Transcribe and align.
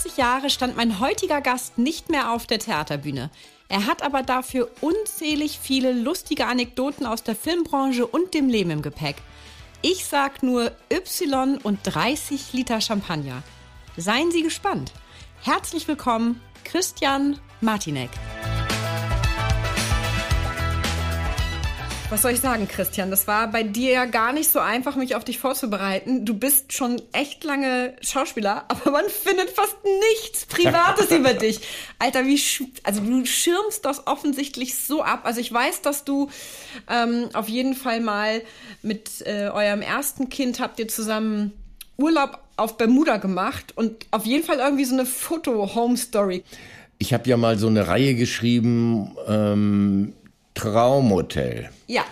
40 0.00 0.16
Jahre 0.16 0.48
stand 0.48 0.76
mein 0.76 0.98
heutiger 0.98 1.42
Gast 1.42 1.76
nicht 1.76 2.08
mehr 2.08 2.32
auf 2.32 2.46
der 2.46 2.58
Theaterbühne. 2.58 3.28
Er 3.68 3.84
hat 3.84 4.02
aber 4.02 4.22
dafür 4.22 4.70
unzählig 4.80 5.58
viele 5.60 5.92
lustige 5.92 6.46
Anekdoten 6.46 7.04
aus 7.04 7.22
der 7.22 7.36
Filmbranche 7.36 8.06
und 8.06 8.32
dem 8.32 8.48
Leben 8.48 8.70
im 8.70 8.80
Gepäck. 8.80 9.16
Ich 9.82 10.06
sag 10.06 10.42
nur 10.42 10.72
Y 10.90 11.58
und 11.58 11.80
30 11.82 12.54
Liter 12.54 12.80
Champagner. 12.80 13.42
Seien 13.98 14.30
Sie 14.30 14.42
gespannt. 14.42 14.92
Herzlich 15.42 15.86
willkommen, 15.86 16.40
Christian 16.64 17.38
Martinek. 17.60 18.08
Was 22.10 22.22
soll 22.22 22.32
ich 22.32 22.40
sagen, 22.40 22.66
Christian? 22.66 23.08
Das 23.08 23.28
war 23.28 23.52
bei 23.52 23.62
dir 23.62 23.92
ja 23.92 24.04
gar 24.04 24.32
nicht 24.32 24.50
so 24.50 24.58
einfach, 24.58 24.96
mich 24.96 25.14
auf 25.14 25.22
dich 25.22 25.38
vorzubereiten. 25.38 26.24
Du 26.24 26.34
bist 26.34 26.72
schon 26.72 27.00
echt 27.12 27.44
lange 27.44 27.94
Schauspieler, 28.00 28.64
aber 28.68 28.90
man 28.90 29.04
findet 29.08 29.50
fast 29.50 29.76
nichts 29.84 30.44
Privates 30.46 31.10
über 31.16 31.34
dich. 31.34 31.60
Alter, 32.00 32.26
wie 32.26 32.40
also 32.82 33.00
du 33.00 33.24
schirmst 33.24 33.84
das 33.84 34.08
offensichtlich 34.08 34.74
so 34.74 35.04
ab. 35.04 35.20
Also 35.22 35.40
ich 35.40 35.52
weiß, 35.52 35.82
dass 35.82 36.02
du 36.02 36.28
ähm, 36.88 37.28
auf 37.32 37.48
jeden 37.48 37.76
Fall 37.76 38.00
mal 38.00 38.42
mit 38.82 39.24
äh, 39.24 39.48
eurem 39.48 39.80
ersten 39.80 40.28
Kind 40.28 40.58
habt 40.58 40.80
ihr 40.80 40.88
zusammen 40.88 41.52
Urlaub 41.96 42.40
auf 42.56 42.76
Bermuda 42.76 43.18
gemacht 43.18 43.72
und 43.76 44.06
auf 44.10 44.26
jeden 44.26 44.44
Fall 44.44 44.58
irgendwie 44.58 44.84
so 44.84 44.94
eine 44.94 45.06
Foto-Home-Story. 45.06 46.42
Ich 46.98 47.14
habe 47.14 47.30
ja 47.30 47.36
mal 47.36 47.56
so 47.56 47.68
eine 47.68 47.86
Reihe 47.86 48.16
geschrieben, 48.16 49.16
ähm, 49.28 50.12
Traumhotel. 50.60 51.70
Ja. 51.86 52.02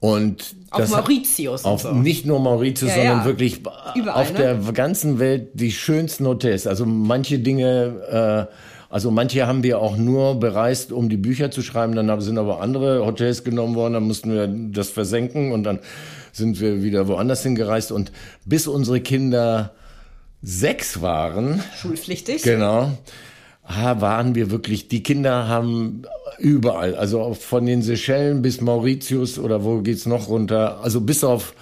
Und 0.00 0.54
auf 0.70 0.88
Mauritius. 0.90 1.64
Auf 1.64 1.82
so. 1.82 1.92
nicht 1.92 2.24
nur 2.24 2.38
Mauritius, 2.38 2.90
ja, 2.90 2.96
sondern 2.96 3.18
ja. 3.18 3.24
wirklich 3.24 3.62
Überall, 3.96 4.22
auf 4.22 4.32
ne? 4.32 4.38
der 4.38 4.54
ganzen 4.72 5.18
Welt 5.18 5.48
die 5.54 5.72
schönsten 5.72 6.26
Hotels. 6.26 6.68
Also 6.68 6.86
manche 6.86 7.40
Dinge, 7.40 8.48
äh, 8.48 8.54
also 8.90 9.10
manche 9.10 9.46
haben 9.46 9.64
wir 9.64 9.80
auch 9.80 9.96
nur 9.96 10.38
bereist, 10.38 10.92
um 10.92 11.08
die 11.08 11.16
Bücher 11.16 11.50
zu 11.50 11.62
schreiben. 11.62 11.96
Dann 11.96 12.20
sind 12.20 12.38
aber 12.38 12.60
andere 12.60 13.04
Hotels 13.04 13.42
genommen 13.42 13.74
worden. 13.74 13.94
Dann 13.94 14.04
mussten 14.04 14.32
wir 14.32 14.46
das 14.46 14.90
versenken 14.90 15.50
und 15.50 15.64
dann 15.64 15.80
sind 16.32 16.60
wir 16.60 16.84
wieder 16.84 17.08
woanders 17.08 17.42
hingereist. 17.42 17.90
Und 17.90 18.12
bis 18.44 18.68
unsere 18.68 19.00
Kinder 19.00 19.72
sechs 20.42 21.02
waren. 21.02 21.60
Schulpflichtig. 21.76 22.42
Genau 22.42 22.92
waren 23.68 24.34
wir 24.34 24.50
wirklich, 24.50 24.88
die 24.88 25.02
Kinder 25.02 25.46
haben 25.48 26.02
überall, 26.38 26.94
also 26.94 27.34
von 27.34 27.66
den 27.66 27.82
Seychellen 27.82 28.42
bis 28.42 28.60
Mauritius 28.60 29.38
oder 29.38 29.64
wo 29.64 29.80
geht's 29.80 30.06
noch 30.06 30.28
runter, 30.28 30.80
also 30.82 31.00
bis 31.00 31.24
auf 31.24 31.54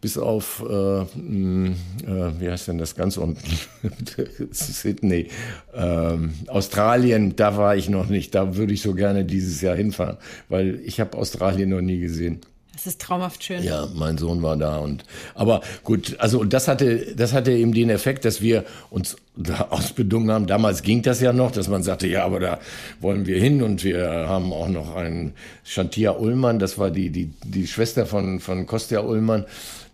bis 0.00 0.16
auf 0.16 0.62
äh, 0.64 1.04
hm, 1.14 1.74
äh, 2.06 2.40
wie 2.40 2.48
heißt 2.48 2.68
denn 2.68 2.78
das 2.78 2.94
ganz 2.94 3.16
unten? 3.16 3.42
Sydney. 4.52 5.26
Ähm, 5.74 6.34
Australien 6.46 7.34
da 7.34 7.56
war 7.56 7.74
ich 7.74 7.88
noch 7.88 8.08
nicht. 8.08 8.32
Da 8.32 8.54
würde 8.54 8.74
ich 8.74 8.82
so 8.82 8.94
gerne 8.94 9.24
dieses 9.24 9.60
Jahr 9.60 9.74
hinfahren 9.74 10.18
weil 10.48 10.80
ich 10.84 11.00
habe 11.00 11.18
Australien 11.18 11.70
noch 11.70 11.80
nie 11.80 11.98
gesehen 11.98 12.40
das 12.78 12.86
ist 12.86 13.00
traumhaft 13.00 13.42
schön. 13.42 13.64
Ja, 13.64 13.88
mein 13.92 14.18
Sohn 14.18 14.40
war 14.40 14.56
da 14.56 14.78
und 14.78 15.02
aber 15.34 15.62
gut, 15.82 16.14
also 16.20 16.44
das 16.44 16.68
hatte 16.68 17.12
das 17.16 17.32
hatte 17.32 17.50
eben 17.50 17.74
den 17.74 17.90
Effekt, 17.90 18.24
dass 18.24 18.40
wir 18.40 18.64
uns 18.88 19.16
da 19.36 19.62
ausbedungen 19.70 20.30
haben. 20.30 20.46
Damals 20.46 20.82
ging 20.82 21.02
das 21.02 21.20
ja 21.20 21.32
noch, 21.32 21.50
dass 21.50 21.66
man 21.66 21.82
sagte, 21.82 22.06
ja, 22.06 22.24
aber 22.24 22.38
da 22.38 22.60
wollen 23.00 23.26
wir 23.26 23.40
hin 23.40 23.64
und 23.64 23.82
wir 23.82 24.28
haben 24.28 24.52
auch 24.52 24.68
noch 24.68 24.94
einen 24.94 25.32
Shantia 25.64 26.12
Ullmann, 26.12 26.60
das 26.60 26.78
war 26.78 26.92
die 26.92 27.10
die 27.10 27.32
die 27.44 27.66
Schwester 27.66 28.06
von 28.06 28.38
von 28.38 28.66
Kostja 28.66 29.00
Ullmann. 29.00 29.44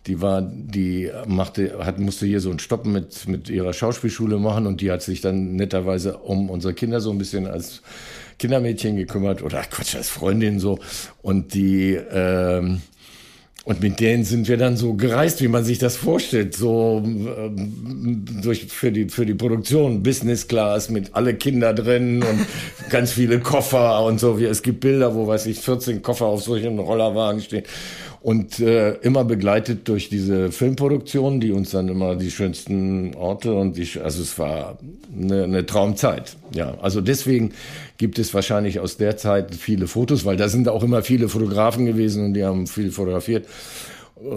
Die 0.06 0.20
war, 0.20 0.42
die 0.42 1.10
machte, 1.26 1.78
hat, 1.78 1.98
musste 1.98 2.26
hier 2.26 2.40
so 2.40 2.50
einen 2.50 2.58
Stopp 2.58 2.84
mit, 2.84 3.26
mit 3.26 3.48
ihrer 3.48 3.72
Schauspielschule 3.72 4.36
machen 4.36 4.66
und 4.66 4.82
die 4.82 4.90
hat 4.90 5.00
sich 5.00 5.22
dann 5.22 5.56
netterweise 5.56 6.18
um 6.18 6.50
unsere 6.50 6.74
Kinder 6.74 7.00
so 7.00 7.10
ein 7.10 7.16
bisschen 7.16 7.46
als 7.46 7.80
Kindermädchen 8.38 8.96
gekümmert 8.96 9.42
oder 9.42 9.62
Quatsch, 9.62 9.94
als 9.94 10.08
Freundin 10.08 10.60
so. 10.60 10.78
Und 11.22 11.54
die, 11.54 11.94
ähm, 11.94 12.82
und 13.64 13.80
mit 13.80 13.98
denen 13.98 14.24
sind 14.24 14.46
wir 14.46 14.58
dann 14.58 14.76
so 14.76 14.92
gereist, 14.94 15.40
wie 15.40 15.48
man 15.48 15.64
sich 15.64 15.78
das 15.78 15.96
vorstellt, 15.96 16.54
so 16.54 17.02
ähm, 17.04 18.24
durch 18.42 18.66
für 18.66 18.92
die 18.92 19.08
für 19.08 19.24
die 19.24 19.34
Produktion 19.34 20.02
Business 20.02 20.48
Class 20.48 20.90
mit 20.90 21.14
alle 21.14 21.34
Kinder 21.34 21.72
drin 21.72 22.22
und 22.22 22.46
ganz 22.90 23.12
viele 23.12 23.40
Koffer 23.40 24.04
und 24.04 24.20
so. 24.20 24.38
Wie 24.38 24.44
es 24.44 24.62
gibt 24.62 24.80
Bilder, 24.80 25.14
wo 25.14 25.26
weiß 25.26 25.46
ich 25.46 25.60
14 25.60 26.02
Koffer 26.02 26.26
auf 26.26 26.42
solchen 26.42 26.78
Rollerwagen 26.78 27.40
stehen 27.40 27.64
und 28.24 28.58
äh, 28.58 28.94
immer 29.02 29.22
begleitet 29.22 29.86
durch 29.86 30.08
diese 30.08 30.50
Filmproduktion, 30.50 31.40
die 31.40 31.52
uns 31.52 31.72
dann 31.72 31.88
immer 31.88 32.16
die 32.16 32.30
schönsten 32.30 33.14
Orte 33.16 33.52
und 33.52 33.76
die, 33.76 34.00
also 34.00 34.22
es 34.22 34.38
war 34.38 34.78
eine, 35.14 35.44
eine 35.44 35.66
Traumzeit. 35.66 36.34
Ja, 36.54 36.78
also 36.80 37.02
deswegen 37.02 37.52
gibt 37.98 38.18
es 38.18 38.32
wahrscheinlich 38.32 38.80
aus 38.80 38.96
der 38.96 39.18
Zeit 39.18 39.54
viele 39.54 39.88
Fotos, 39.88 40.24
weil 40.24 40.38
da 40.38 40.48
sind 40.48 40.70
auch 40.70 40.82
immer 40.82 41.02
viele 41.02 41.28
Fotografen 41.28 41.84
gewesen 41.84 42.24
und 42.24 42.32
die 42.32 42.44
haben 42.44 42.66
viel 42.66 42.92
fotografiert. 42.92 43.46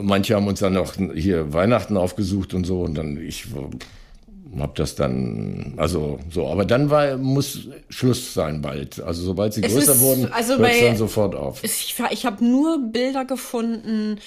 Manche 0.02 0.36
haben 0.36 0.48
uns 0.48 0.60
dann 0.60 0.76
auch 0.76 0.96
hier 1.16 1.54
Weihnachten 1.54 1.96
aufgesucht 1.96 2.54
und 2.54 2.66
so 2.66 2.82
und 2.82 2.96
dann 2.96 3.16
ich 3.16 3.46
habe 4.60 4.74
das 4.76 4.96
dann, 4.96 5.74
also 5.78 6.20
so, 6.30 6.48
aber 6.48 6.66
dann 6.66 6.90
war, 6.90 7.18
muss 7.18 7.68
Schluss 7.90 8.34
sein 8.34 8.62
bald. 8.62 9.02
Also 9.02 9.24
sobald 9.24 9.54
sie 9.54 9.64
es 9.64 9.74
größer 9.74 9.94
ist, 9.94 10.00
wurden, 10.00 10.32
also 10.32 10.58
hört 10.58 10.72
es 10.72 10.82
dann 10.82 10.98
sofort 10.98 11.36
auf. 11.36 11.64
Ich, 11.64 11.96
ich 12.12 12.26
habe 12.26 12.44
nur 12.44 12.80
Bilder 12.92 13.26
gefunden 13.26 14.20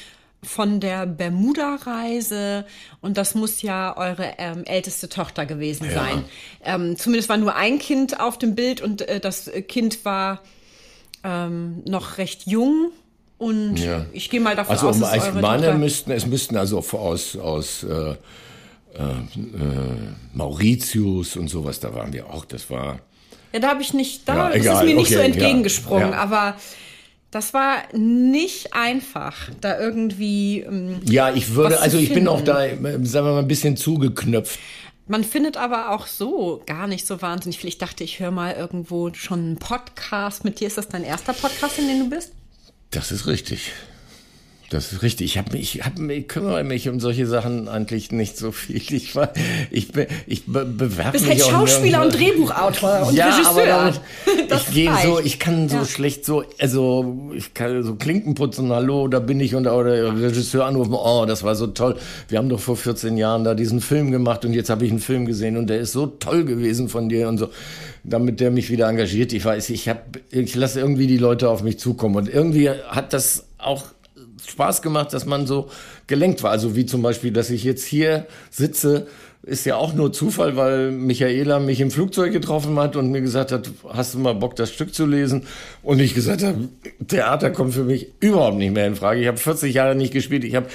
von 0.42 0.80
der 0.80 1.06
Bermuda-Reise 1.06 2.64
und 3.00 3.16
das 3.18 3.34
muss 3.34 3.62
ja 3.62 3.96
eure 3.96 4.34
ähm, 4.38 4.64
älteste 4.64 5.08
Tochter 5.08 5.44
gewesen 5.46 5.86
ja. 5.86 5.92
sein. 5.92 6.24
Ähm, 6.64 6.96
zumindest 6.96 7.28
war 7.28 7.36
nur 7.36 7.54
ein 7.56 7.78
Kind 7.78 8.20
auf 8.20 8.38
dem 8.38 8.54
Bild 8.54 8.80
und 8.80 9.02
äh, 9.02 9.20
das 9.20 9.50
Kind 9.68 10.04
war 10.04 10.40
ähm, 11.24 11.82
noch 11.86 12.18
recht 12.18 12.46
jung. 12.46 12.90
Und 13.36 13.76
ja. 13.76 14.04
ich 14.12 14.28
gehe 14.28 14.40
mal 14.40 14.54
davon 14.54 14.72
also, 14.72 14.88
aus, 14.88 15.00
dass 15.00 15.12
eure 15.12 15.40
meine 15.40 15.62
Tochter 15.62 15.78
müssten, 15.78 16.10
es 16.10 16.26
müssten 16.26 16.56
also 16.56 16.78
aus, 16.78 17.36
aus 17.36 17.84
äh, 17.84 18.14
äh, 18.94 19.02
äh, 19.02 20.14
Mauritius 20.34 21.36
und 21.36 21.48
sowas, 21.48 21.80
da 21.80 21.94
waren 21.94 22.12
wir 22.12 22.28
auch. 22.30 22.44
Das 22.44 22.70
war. 22.70 23.00
Ja, 23.52 23.60
da 23.60 23.68
habe 23.70 23.82
ich 23.82 23.94
nicht, 23.94 24.28
da 24.28 24.50
ja, 24.50 24.54
egal, 24.54 24.76
ist 24.76 24.88
mir 24.88 24.94
nicht 24.94 25.06
okay, 25.06 25.14
so 25.14 25.20
entgegengesprungen, 25.20 26.10
ja, 26.10 26.16
ja. 26.16 26.18
aber 26.18 26.56
das 27.30 27.54
war 27.54 27.82
nicht 27.92 28.74
einfach, 28.74 29.50
da 29.60 29.78
irgendwie. 29.78 30.60
Ähm, 30.60 31.00
ja, 31.04 31.32
ich 31.32 31.54
würde, 31.54 31.80
also 31.80 31.96
ich 31.98 32.08
finden. 32.08 32.24
bin 32.24 32.28
auch 32.28 32.42
da, 32.42 32.68
sagen 32.68 33.02
wir 33.02 33.22
mal, 33.22 33.38
ein 33.38 33.48
bisschen 33.48 33.76
zugeknöpft. 33.76 34.58
Man 35.06 35.24
findet 35.24 35.56
aber 35.56 35.90
auch 35.90 36.06
so 36.06 36.62
gar 36.66 36.86
nicht 36.86 37.06
so 37.06 37.20
wahnsinnig 37.20 37.58
viel. 37.58 37.68
Ich 37.68 37.78
dachte, 37.78 38.04
ich 38.04 38.20
höre 38.20 38.30
mal 38.30 38.54
irgendwo 38.54 39.12
schon 39.12 39.40
einen 39.40 39.56
Podcast 39.56 40.44
mit 40.44 40.60
dir. 40.60 40.68
Ist 40.68 40.78
das 40.78 40.88
dein 40.88 41.02
erster 41.02 41.32
Podcast, 41.32 41.78
in 41.80 41.88
dem 41.88 41.98
du 42.00 42.10
bist? 42.10 42.32
Das 42.90 43.10
ist 43.10 43.26
richtig. 43.26 43.72
Das 44.70 44.92
ist 44.92 45.02
richtig. 45.02 45.32
Ich 45.32 45.36
habe 45.36 45.50
mich, 45.50 45.74
ich, 45.74 45.84
hab, 45.84 45.98
ich 45.98 46.28
kümmere 46.28 46.62
mich 46.62 46.88
um 46.88 47.00
solche 47.00 47.26
Sachen 47.26 47.66
eigentlich 47.66 48.12
nicht 48.12 48.36
so 48.38 48.52
viel. 48.52 48.76
Ich 48.76 49.16
war, 49.16 49.32
ich, 49.68 49.90
be, 49.90 50.06
ich 50.28 50.46
be, 50.46 50.64
bewerbe 50.64 51.18
mich. 51.18 51.22
Du 51.22 51.28
bist 51.28 51.44
halt 51.44 51.52
Schauspieler 51.52 52.02
und 52.02 52.16
Drehbuchautor 52.16 53.08
und 53.08 53.14
ja, 53.16 53.34
Regisseur. 53.34 53.50
Aber 53.50 53.66
damit, 53.66 54.00
ich 54.68 54.72
gehe 54.72 54.92
so, 55.02 55.18
ich 55.18 55.40
kann 55.40 55.68
so 55.68 55.78
ja. 55.78 55.84
schlecht 55.84 56.24
so, 56.24 56.44
also 56.60 57.32
ich 57.34 57.52
kann 57.52 57.82
so 57.82 57.96
Klinken 57.96 58.36
putzen, 58.36 58.70
hallo, 58.70 59.08
da 59.08 59.18
bin 59.18 59.40
ich 59.40 59.56
und 59.56 59.66
oder 59.66 60.14
Regisseur 60.14 60.66
anrufen, 60.66 60.94
oh, 60.94 61.24
das 61.26 61.42
war 61.42 61.56
so 61.56 61.66
toll. 61.66 61.96
Wir 62.28 62.38
haben 62.38 62.48
doch 62.48 62.60
vor 62.60 62.76
14 62.76 63.16
Jahren 63.16 63.42
da 63.42 63.54
diesen 63.54 63.80
Film 63.80 64.12
gemacht 64.12 64.44
und 64.44 64.52
jetzt 64.52 64.70
habe 64.70 64.84
ich 64.84 64.92
einen 64.92 65.00
Film 65.00 65.26
gesehen 65.26 65.56
und 65.56 65.68
der 65.68 65.80
ist 65.80 65.90
so 65.90 66.06
toll 66.06 66.44
gewesen 66.44 66.88
von 66.88 67.08
dir 67.08 67.28
und 67.28 67.38
so 67.38 67.50
damit 68.02 68.40
der 68.40 68.50
mich 68.50 68.70
wieder 68.70 68.88
engagiert. 68.88 69.32
Ich 69.34 69.44
weiß, 69.44 69.68
ich 69.68 69.86
habe, 69.88 70.00
ich 70.30 70.54
lasse 70.54 70.80
irgendwie 70.80 71.06
die 71.06 71.18
Leute 71.18 71.50
auf 71.50 71.62
mich 71.62 71.78
zukommen 71.78 72.16
und 72.16 72.32
irgendwie 72.32 72.70
hat 72.70 73.12
das 73.12 73.44
auch 73.58 73.84
Spaß 74.50 74.82
gemacht, 74.82 75.12
dass 75.12 75.26
man 75.26 75.46
so 75.46 75.68
gelenkt 76.06 76.42
war. 76.42 76.50
Also 76.50 76.76
wie 76.76 76.86
zum 76.86 77.02
Beispiel, 77.02 77.30
dass 77.30 77.50
ich 77.50 77.64
jetzt 77.64 77.84
hier 77.84 78.26
sitze, 78.50 79.06
ist 79.42 79.64
ja 79.64 79.76
auch 79.76 79.94
nur 79.94 80.12
Zufall, 80.12 80.56
weil 80.56 80.90
Michaela 80.90 81.60
mich 81.60 81.80
im 81.80 81.90
Flugzeug 81.90 82.32
getroffen 82.32 82.78
hat 82.78 82.94
und 82.96 83.10
mir 83.10 83.22
gesagt 83.22 83.52
hat, 83.52 83.70
hast 83.88 84.12
du 84.14 84.18
mal 84.18 84.34
Bock, 84.34 84.54
das 84.54 84.70
Stück 84.70 84.94
zu 84.94 85.06
lesen? 85.06 85.46
Und 85.82 85.98
ich 86.00 86.14
gesagt 86.14 86.42
habe, 86.42 86.68
Theater 87.08 87.50
kommt 87.50 87.72
für 87.72 87.84
mich 87.84 88.08
überhaupt 88.20 88.58
nicht 88.58 88.74
mehr 88.74 88.86
in 88.86 88.96
Frage. 88.96 89.20
Ich 89.20 89.26
habe 89.28 89.38
40 89.38 89.72
Jahre 89.72 89.94
nicht 89.94 90.12
gespielt. 90.12 90.44
Ich 90.44 90.54
habe 90.54 90.66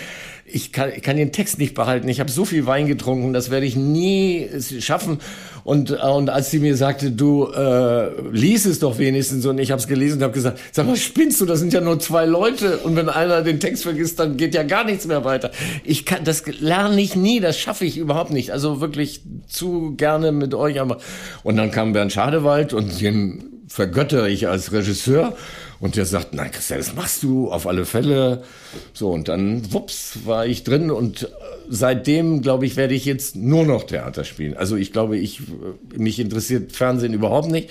ich 0.47 0.71
kann, 0.71 0.91
ich 0.95 1.01
kann 1.01 1.17
den 1.17 1.31
Text 1.31 1.57
nicht 1.57 1.73
behalten. 1.73 2.07
Ich 2.07 2.19
habe 2.19 2.31
so 2.31 2.45
viel 2.45 2.65
Wein 2.67 2.85
getrunken, 2.85 3.33
das 3.33 3.49
werde 3.49 3.65
ich 3.65 3.75
nie 3.75 4.47
schaffen. 4.79 5.19
Und, 5.65 5.89
äh, 5.89 5.95
und 5.95 6.29
als 6.29 6.51
sie 6.51 6.59
mir 6.59 6.77
sagte, 6.77 7.09
du 7.11 7.51
äh, 7.51 8.21
lies 8.31 8.65
es 8.65 8.77
doch 8.77 8.99
wenigstens 8.99 9.47
und 9.47 9.57
ich 9.57 9.71
habe 9.71 9.81
es 9.81 9.87
gelesen 9.87 10.17
und 10.19 10.23
habe 10.23 10.33
gesagt, 10.33 10.59
sag 10.71 10.85
mal, 10.85 10.95
spinnst 10.95 11.41
du, 11.41 11.47
das 11.47 11.59
sind 11.59 11.73
ja 11.73 11.81
nur 11.81 11.99
zwei 11.99 12.25
Leute 12.25 12.77
und 12.77 12.95
wenn 12.95 13.09
einer 13.09 13.41
den 13.41 13.59
Text 13.59 13.81
vergisst, 13.81 14.19
dann 14.19 14.37
geht 14.37 14.53
ja 14.53 14.61
gar 14.61 14.83
nichts 14.83 15.07
mehr 15.07 15.25
weiter. 15.25 15.49
Ich 15.83 16.05
kann, 16.05 16.23
das 16.23 16.45
lerne 16.45 17.01
ich 17.01 17.15
nie, 17.15 17.39
das 17.39 17.57
schaffe 17.57 17.83
ich 17.83 17.97
überhaupt 17.97 18.29
nicht. 18.29 18.51
Also 18.51 18.79
wirklich 18.79 19.21
zu 19.47 19.95
gerne 19.97 20.31
mit 20.31 20.53
euch. 20.53 20.79
Aber 20.79 20.99
und 21.41 21.57
dann 21.57 21.71
kam 21.71 21.93
Bernd 21.93 22.13
Schadewald 22.13 22.71
und 22.73 23.01
den 23.01 23.43
vergöttere 23.67 24.29
ich 24.29 24.47
als 24.47 24.71
Regisseur. 24.71 25.35
Und 25.79 25.97
der 25.97 26.05
sagt, 26.05 26.33
nein, 26.33 26.51
Christian, 26.51 26.79
das 26.79 26.95
machst 26.95 27.23
du 27.23 27.51
auf 27.51 27.67
alle 27.67 27.85
Fälle. 27.85 28.43
So, 28.93 29.09
und 29.09 29.27
dann, 29.27 29.73
wups, 29.73 30.19
war 30.25 30.45
ich 30.45 30.63
drin 30.63 30.89
und 30.89 31.27
seitdem, 31.69 32.41
glaube 32.41 32.65
ich, 32.65 32.75
werde 32.75 32.93
ich 32.93 33.05
jetzt 33.05 33.35
nur 33.35 33.65
noch 33.65 33.83
Theater 33.83 34.23
spielen. 34.23 34.55
Also 34.55 34.75
ich 34.75 34.91
glaube, 34.91 35.17
ich, 35.17 35.39
äh, 35.39 35.97
mich 35.97 36.19
interessiert 36.19 36.71
Fernsehen 36.71 37.13
überhaupt 37.13 37.49
nicht. 37.49 37.69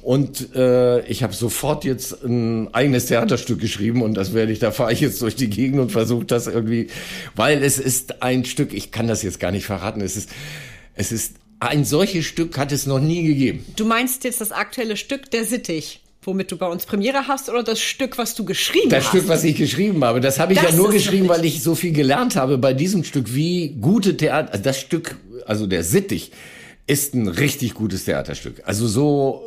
Und 0.00 0.54
äh, 0.54 1.00
ich 1.06 1.22
habe 1.22 1.34
sofort 1.34 1.84
jetzt 1.84 2.24
ein 2.24 2.72
eigenes 2.72 3.06
Theaterstück 3.06 3.60
geschrieben 3.60 4.02
und 4.02 4.14
das 4.14 4.32
werde 4.32 4.52
ich, 4.52 4.58
da 4.58 4.70
fahre 4.70 4.92
ich 4.92 5.00
jetzt 5.00 5.20
durch 5.20 5.34
die 5.34 5.50
Gegend 5.50 5.80
und 5.80 5.92
versuche 5.92 6.24
das 6.24 6.46
irgendwie, 6.46 6.86
weil 7.34 7.62
es 7.62 7.78
ist 7.78 8.22
ein 8.22 8.44
Stück, 8.44 8.72
ich 8.72 8.92
kann 8.92 9.08
das 9.08 9.22
jetzt 9.22 9.40
gar 9.40 9.50
nicht 9.50 9.66
verraten, 9.66 10.00
es 10.00 10.16
ist, 10.16 10.30
es 10.94 11.10
ist 11.10 11.34
ein 11.60 11.84
solches 11.84 12.24
Stück 12.24 12.56
hat 12.56 12.70
es 12.70 12.86
noch 12.86 13.00
nie 13.00 13.24
gegeben. 13.24 13.66
Du 13.76 13.84
meinst 13.84 14.22
jetzt 14.22 14.40
das 14.40 14.52
aktuelle 14.52 14.96
Stück 14.96 15.30
Der 15.30 15.44
Sittich? 15.44 16.00
Womit 16.28 16.52
du 16.52 16.56
bei 16.56 16.68
uns 16.68 16.86
Premiere 16.86 17.26
hast, 17.26 17.48
oder 17.48 17.62
das 17.64 17.80
Stück, 17.80 18.18
was 18.18 18.34
du 18.34 18.44
geschrieben 18.44 18.90
das 18.90 19.06
hast? 19.06 19.14
Das 19.14 19.20
Stück, 19.20 19.28
was 19.28 19.44
ich 19.44 19.56
geschrieben 19.56 20.04
habe. 20.04 20.20
Das 20.20 20.38
habe 20.38 20.52
ich 20.52 20.60
das 20.60 20.72
ja 20.72 20.76
nur 20.76 20.90
geschrieben, 20.90 21.28
weil 21.28 21.44
ich 21.44 21.62
so 21.62 21.74
viel 21.74 21.92
gelernt 21.92 22.36
habe 22.36 22.58
bei 22.58 22.74
diesem 22.74 23.02
Stück, 23.02 23.34
wie 23.34 23.70
gute 23.80 24.16
Theater, 24.16 24.52
also 24.52 24.62
das 24.62 24.78
Stück, 24.78 25.16
also 25.46 25.66
der 25.66 25.82
Sittich, 25.82 26.30
ist 26.86 27.14
ein 27.14 27.28
richtig 27.28 27.74
gutes 27.74 28.04
Theaterstück. 28.04 28.62
Also 28.64 28.86
so 28.86 29.42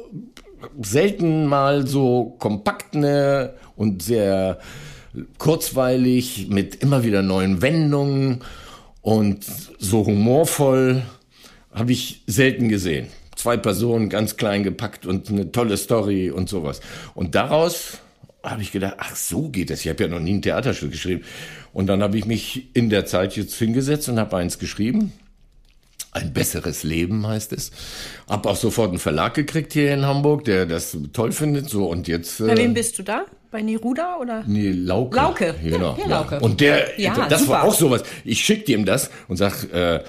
selten 0.81 1.45
mal 1.45 1.87
so 1.87 2.35
kompakt 2.39 2.95
ne, 2.95 3.53
und 3.75 4.03
sehr 4.03 4.59
kurzweilig 5.37 6.47
mit 6.49 6.75
immer 6.75 7.03
wieder 7.03 7.21
neuen 7.21 7.61
Wendungen 7.61 8.41
und 9.01 9.45
so 9.79 10.05
humorvoll 10.05 11.03
habe 11.73 11.91
ich 11.91 12.23
selten 12.27 12.69
gesehen 12.69 13.07
zwei 13.41 13.57
Personen 13.57 14.09
ganz 14.09 14.37
klein 14.37 14.63
gepackt 14.63 15.05
und 15.05 15.29
eine 15.29 15.51
tolle 15.51 15.77
Story 15.77 16.29
und 16.29 16.47
sowas. 16.47 16.79
Und 17.15 17.33
daraus 17.33 17.97
habe 18.43 18.61
ich 18.61 18.71
gedacht, 18.71 18.95
ach 18.97 19.15
so 19.15 19.49
geht 19.49 19.69
das. 19.69 19.81
Ich 19.81 19.89
habe 19.89 20.03
ja 20.03 20.09
noch 20.09 20.19
nie 20.19 20.35
ein 20.35 20.41
Theaterstück 20.41 20.91
geschrieben. 20.91 21.23
Und 21.73 21.87
dann 21.87 22.03
habe 22.03 22.17
ich 22.17 22.25
mich 22.25 22.69
in 22.75 22.89
der 22.89 23.05
Zeit 23.05 23.35
jetzt 23.35 23.55
hingesetzt 23.55 24.09
und 24.09 24.19
habe 24.19 24.37
eins 24.37 24.59
geschrieben. 24.59 25.11
Ein 26.11 26.33
besseres 26.33 26.83
Leben 26.83 27.25
heißt 27.25 27.53
es. 27.53 27.71
Hab 28.29 28.45
auch 28.45 28.57
sofort 28.57 28.89
einen 28.89 28.99
Verlag 28.99 29.33
gekriegt 29.33 29.73
hier 29.73 29.93
in 29.93 30.05
Hamburg, 30.05 30.43
der 30.43 30.65
das 30.65 30.95
toll 31.13 31.31
findet. 31.31 31.69
So 31.69 31.87
und 31.87 32.07
jetzt. 32.07 32.39
Bei 32.39 32.57
wem 32.57 32.73
bist 32.73 32.99
du 32.99 33.03
da? 33.03 33.25
Bei 33.49 33.61
Neruda 33.61 34.17
oder? 34.17 34.43
Nee, 34.45 34.71
Lauke. 34.71 35.15
Lauke. 35.15 35.55
Genau. 35.63 35.97
Ja, 35.99 36.07
Lauke. 36.07 36.39
Und 36.41 36.61
der, 36.61 36.99
ja, 36.99 37.27
das 37.27 37.41
super. 37.41 37.53
war 37.53 37.63
auch 37.63 37.73
sowas. 37.73 38.03
Ich 38.23 38.43
schick 38.43 38.67
ihm 38.69 38.85
das 38.85 39.09
und 39.29 39.37
sag, 39.37 39.63
äh, 39.73 40.03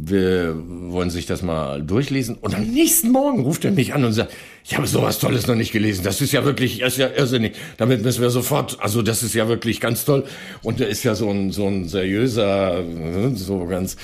wir 0.00 0.54
wollen 0.64 1.10
sich 1.10 1.26
das 1.26 1.42
mal 1.42 1.82
durchlesen. 1.82 2.36
Und 2.36 2.54
am 2.54 2.62
nächsten 2.62 3.10
Morgen 3.10 3.42
ruft 3.42 3.64
er 3.64 3.72
mich 3.72 3.94
an 3.94 4.04
und 4.04 4.12
sagt, 4.12 4.32
ich 4.68 4.76
habe 4.76 4.86
sowas 4.86 5.18
Tolles 5.18 5.46
noch 5.46 5.54
nicht 5.54 5.72
gelesen. 5.72 6.04
Das 6.04 6.20
ist 6.20 6.32
ja 6.32 6.44
wirklich, 6.44 6.82
ist 6.82 6.98
ja 6.98 7.08
irrsinnig. 7.08 7.54
Damit 7.78 8.02
müssen 8.02 8.20
wir 8.20 8.28
sofort, 8.28 8.76
also 8.80 9.00
das 9.00 9.22
ist 9.22 9.34
ja 9.34 9.48
wirklich 9.48 9.80
ganz 9.80 10.04
toll. 10.04 10.24
Und 10.62 10.78
er 10.82 10.88
ist 10.88 11.04
ja 11.04 11.14
so 11.14 11.30
ein, 11.30 11.52
so 11.52 11.66
ein 11.66 11.88
seriöser, 11.88 12.84
so 13.32 13.64
ganz, 13.64 13.96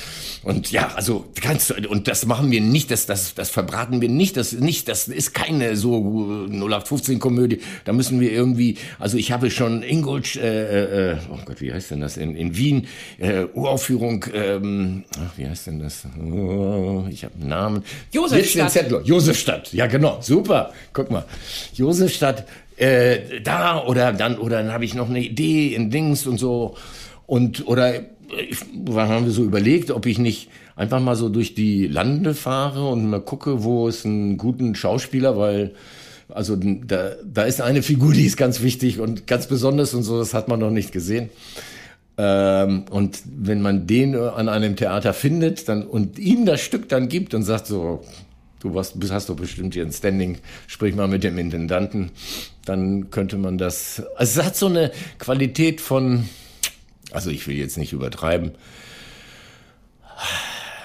und 0.42 0.72
ja, 0.72 0.92
also 0.94 1.26
ganz, 1.42 1.70
und 1.70 2.08
das 2.08 2.24
machen 2.24 2.50
wir 2.50 2.62
nicht, 2.62 2.90
das, 2.90 3.04
das, 3.04 3.34
das 3.34 3.50
verbraten 3.50 4.00
wir 4.00 4.08
nicht, 4.08 4.38
das 4.38 4.52
nicht, 4.52 4.88
das 4.88 5.06
ist 5.08 5.34
keine 5.34 5.76
so 5.76 6.46
0815 6.50 7.18
Komödie. 7.18 7.60
Da 7.84 7.92
müssen 7.92 8.18
wir 8.18 8.32
irgendwie, 8.32 8.78
also 8.98 9.18
ich 9.18 9.32
habe 9.32 9.50
schon 9.50 9.82
Ingolstadt, 9.82 10.42
äh, 10.44 11.12
äh, 11.12 11.16
oh 11.30 11.38
Gott, 11.44 11.60
wie 11.60 11.74
heißt 11.74 11.90
denn 11.90 12.00
das, 12.00 12.16
in, 12.16 12.34
in 12.34 12.56
Wien, 12.56 12.86
äh, 13.18 13.44
Uraufführung, 13.52 14.24
ähm, 14.32 15.04
ach, 15.18 15.36
wie 15.36 15.46
heißt 15.46 15.66
denn 15.66 15.80
das? 15.80 16.06
Oh, 16.18 17.04
ich 17.10 17.22
habe 17.22 17.34
einen 17.38 17.50
Namen. 17.50 17.84
Josefstadt. 18.12 19.04
Josefstadt, 19.04 19.70
ja 19.74 19.86
genau, 19.88 20.22
super 20.22 20.53
super. 20.54 20.72
Guck 20.92 21.10
mal, 21.10 21.24
Josefstadt, 21.74 22.44
äh, 22.76 23.40
da 23.42 23.84
oder 23.84 24.12
dann 24.12 24.38
oder 24.38 24.62
dann 24.62 24.72
habe 24.72 24.84
ich 24.84 24.94
noch 24.94 25.08
eine 25.08 25.20
Idee 25.20 25.74
in 25.74 25.90
Dings 25.90 26.26
und 26.26 26.38
so 26.38 26.76
und 27.26 27.66
oder 27.66 28.00
ich, 28.00 28.60
haben 28.94 29.26
wir 29.26 29.32
so 29.32 29.44
überlegt, 29.44 29.90
ob 29.90 30.06
ich 30.06 30.18
nicht 30.18 30.48
einfach 30.76 31.00
mal 31.00 31.14
so 31.14 31.28
durch 31.28 31.54
die 31.54 31.86
Lande 31.86 32.34
fahre 32.34 32.88
und 32.88 33.08
mal 33.08 33.20
gucke, 33.20 33.62
wo 33.62 33.86
es 33.86 34.04
einen 34.04 34.38
guten 34.38 34.74
Schauspieler, 34.74 35.36
weil 35.36 35.72
also 36.28 36.56
da, 36.56 37.12
da 37.24 37.42
ist 37.44 37.60
eine 37.60 37.82
Figur, 37.82 38.12
die 38.12 38.24
ist 38.24 38.36
ganz 38.36 38.62
wichtig 38.62 38.98
und 38.98 39.26
ganz 39.26 39.46
besonders 39.46 39.94
und 39.94 40.02
so, 40.02 40.18
das 40.18 40.34
hat 40.34 40.48
man 40.48 40.58
noch 40.58 40.70
nicht 40.70 40.90
gesehen. 40.90 41.28
Ähm, 42.16 42.84
und 42.90 43.20
wenn 43.24 43.60
man 43.60 43.86
den 43.86 44.16
an 44.16 44.48
einem 44.48 44.76
Theater 44.76 45.12
findet 45.12 45.68
dann 45.68 45.84
und 45.84 46.18
ihm 46.18 46.46
das 46.46 46.60
Stück 46.60 46.88
dann 46.88 47.08
gibt 47.08 47.34
und 47.34 47.42
sagt 47.42 47.66
so, 47.66 48.04
du 48.64 48.74
warst, 48.74 48.96
hast 49.10 49.28
doch 49.28 49.36
bestimmt 49.36 49.74
hier 49.74 49.84
ein 49.84 49.92
Standing, 49.92 50.38
sprich 50.66 50.94
mal 50.94 51.06
mit 51.06 51.22
dem 51.22 51.38
Intendanten, 51.38 52.10
dann 52.64 53.10
könnte 53.10 53.36
man 53.36 53.58
das, 53.58 54.02
also 54.16 54.40
es 54.40 54.46
hat 54.46 54.56
so 54.56 54.66
eine 54.66 54.90
Qualität 55.18 55.80
von, 55.80 56.28
also 57.12 57.30
ich 57.30 57.46
will 57.46 57.56
jetzt 57.56 57.78
nicht 57.78 57.92
übertreiben, 57.92 58.52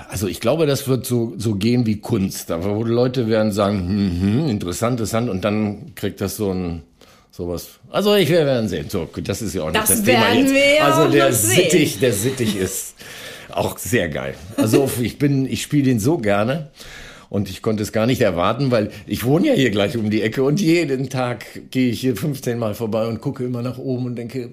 also 0.09 0.27
ich 0.27 0.39
glaube, 0.39 0.65
das 0.65 0.87
wird 0.87 1.05
so, 1.05 1.33
so 1.37 1.55
gehen 1.55 1.85
wie 1.85 1.97
Kunst. 1.97 2.49
Aber 2.49 2.75
wo 2.75 2.83
Leute 2.83 3.27
werden 3.27 3.51
sagen, 3.51 3.87
hm, 3.87 4.21
hm, 4.21 4.49
interessant, 4.49 4.93
interessant, 4.93 5.29
und 5.29 5.45
dann 5.45 5.93
kriegt 5.93 6.19
das 6.19 6.35
so 6.35 6.51
ein 6.51 6.81
sowas. 7.29 7.79
Also 7.91 8.15
ich 8.15 8.27
wir 8.27 8.45
werden 8.45 8.67
sehen. 8.67 8.89
So, 8.89 9.07
das 9.23 9.43
ist 9.43 9.53
ja 9.53 9.61
auch 9.61 9.71
nicht 9.71 9.87
das, 9.87 10.03
Thema 10.03 10.33
jetzt. 10.33 10.81
Also 10.81 11.11
der 11.11 11.31
Sittich, 11.31 11.91
sehen. 11.91 12.01
der 12.01 12.13
Sittich 12.13 12.55
ist 12.55 12.95
auch 13.51 13.77
sehr 13.77 14.09
geil. 14.09 14.33
Also 14.57 14.89
ich 15.01 15.19
bin, 15.19 15.45
ich 15.45 15.61
spiele 15.61 15.83
den 15.83 15.99
so 15.99 16.17
gerne. 16.17 16.71
Und 17.29 17.49
ich 17.49 17.61
konnte 17.61 17.83
es 17.83 17.91
gar 17.91 18.07
nicht 18.07 18.21
erwarten, 18.21 18.71
weil 18.71 18.89
ich 19.05 19.23
wohne 19.23 19.47
ja 19.47 19.53
hier 19.53 19.69
gleich 19.69 19.95
um 19.97 20.09
die 20.09 20.23
Ecke 20.23 20.43
und 20.43 20.59
jeden 20.59 21.09
Tag 21.09 21.45
gehe 21.69 21.91
ich 21.91 22.01
hier 22.01 22.15
15 22.15 22.57
Mal 22.57 22.73
vorbei 22.73 23.05
und 23.05 23.21
gucke 23.21 23.43
immer 23.45 23.61
nach 23.61 23.77
oben 23.77 24.07
und 24.07 24.15
denke, 24.15 24.49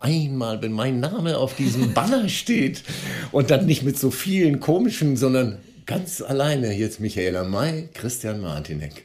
einmal, 0.00 0.62
wenn 0.62 0.72
mein 0.72 1.00
Name 1.00 1.36
auf 1.36 1.54
diesem 1.54 1.92
Banner 1.94 2.28
steht 2.30 2.82
und 3.30 3.50
dann 3.50 3.66
nicht 3.66 3.82
mit 3.82 3.98
so 3.98 4.10
vielen 4.10 4.60
komischen, 4.60 5.18
sondern 5.18 5.58
ganz 5.84 6.22
alleine 6.22 6.72
jetzt 6.72 6.98
Michaela 6.98 7.44
May, 7.44 7.90
Christian 7.92 8.40
Martinek. 8.40 9.04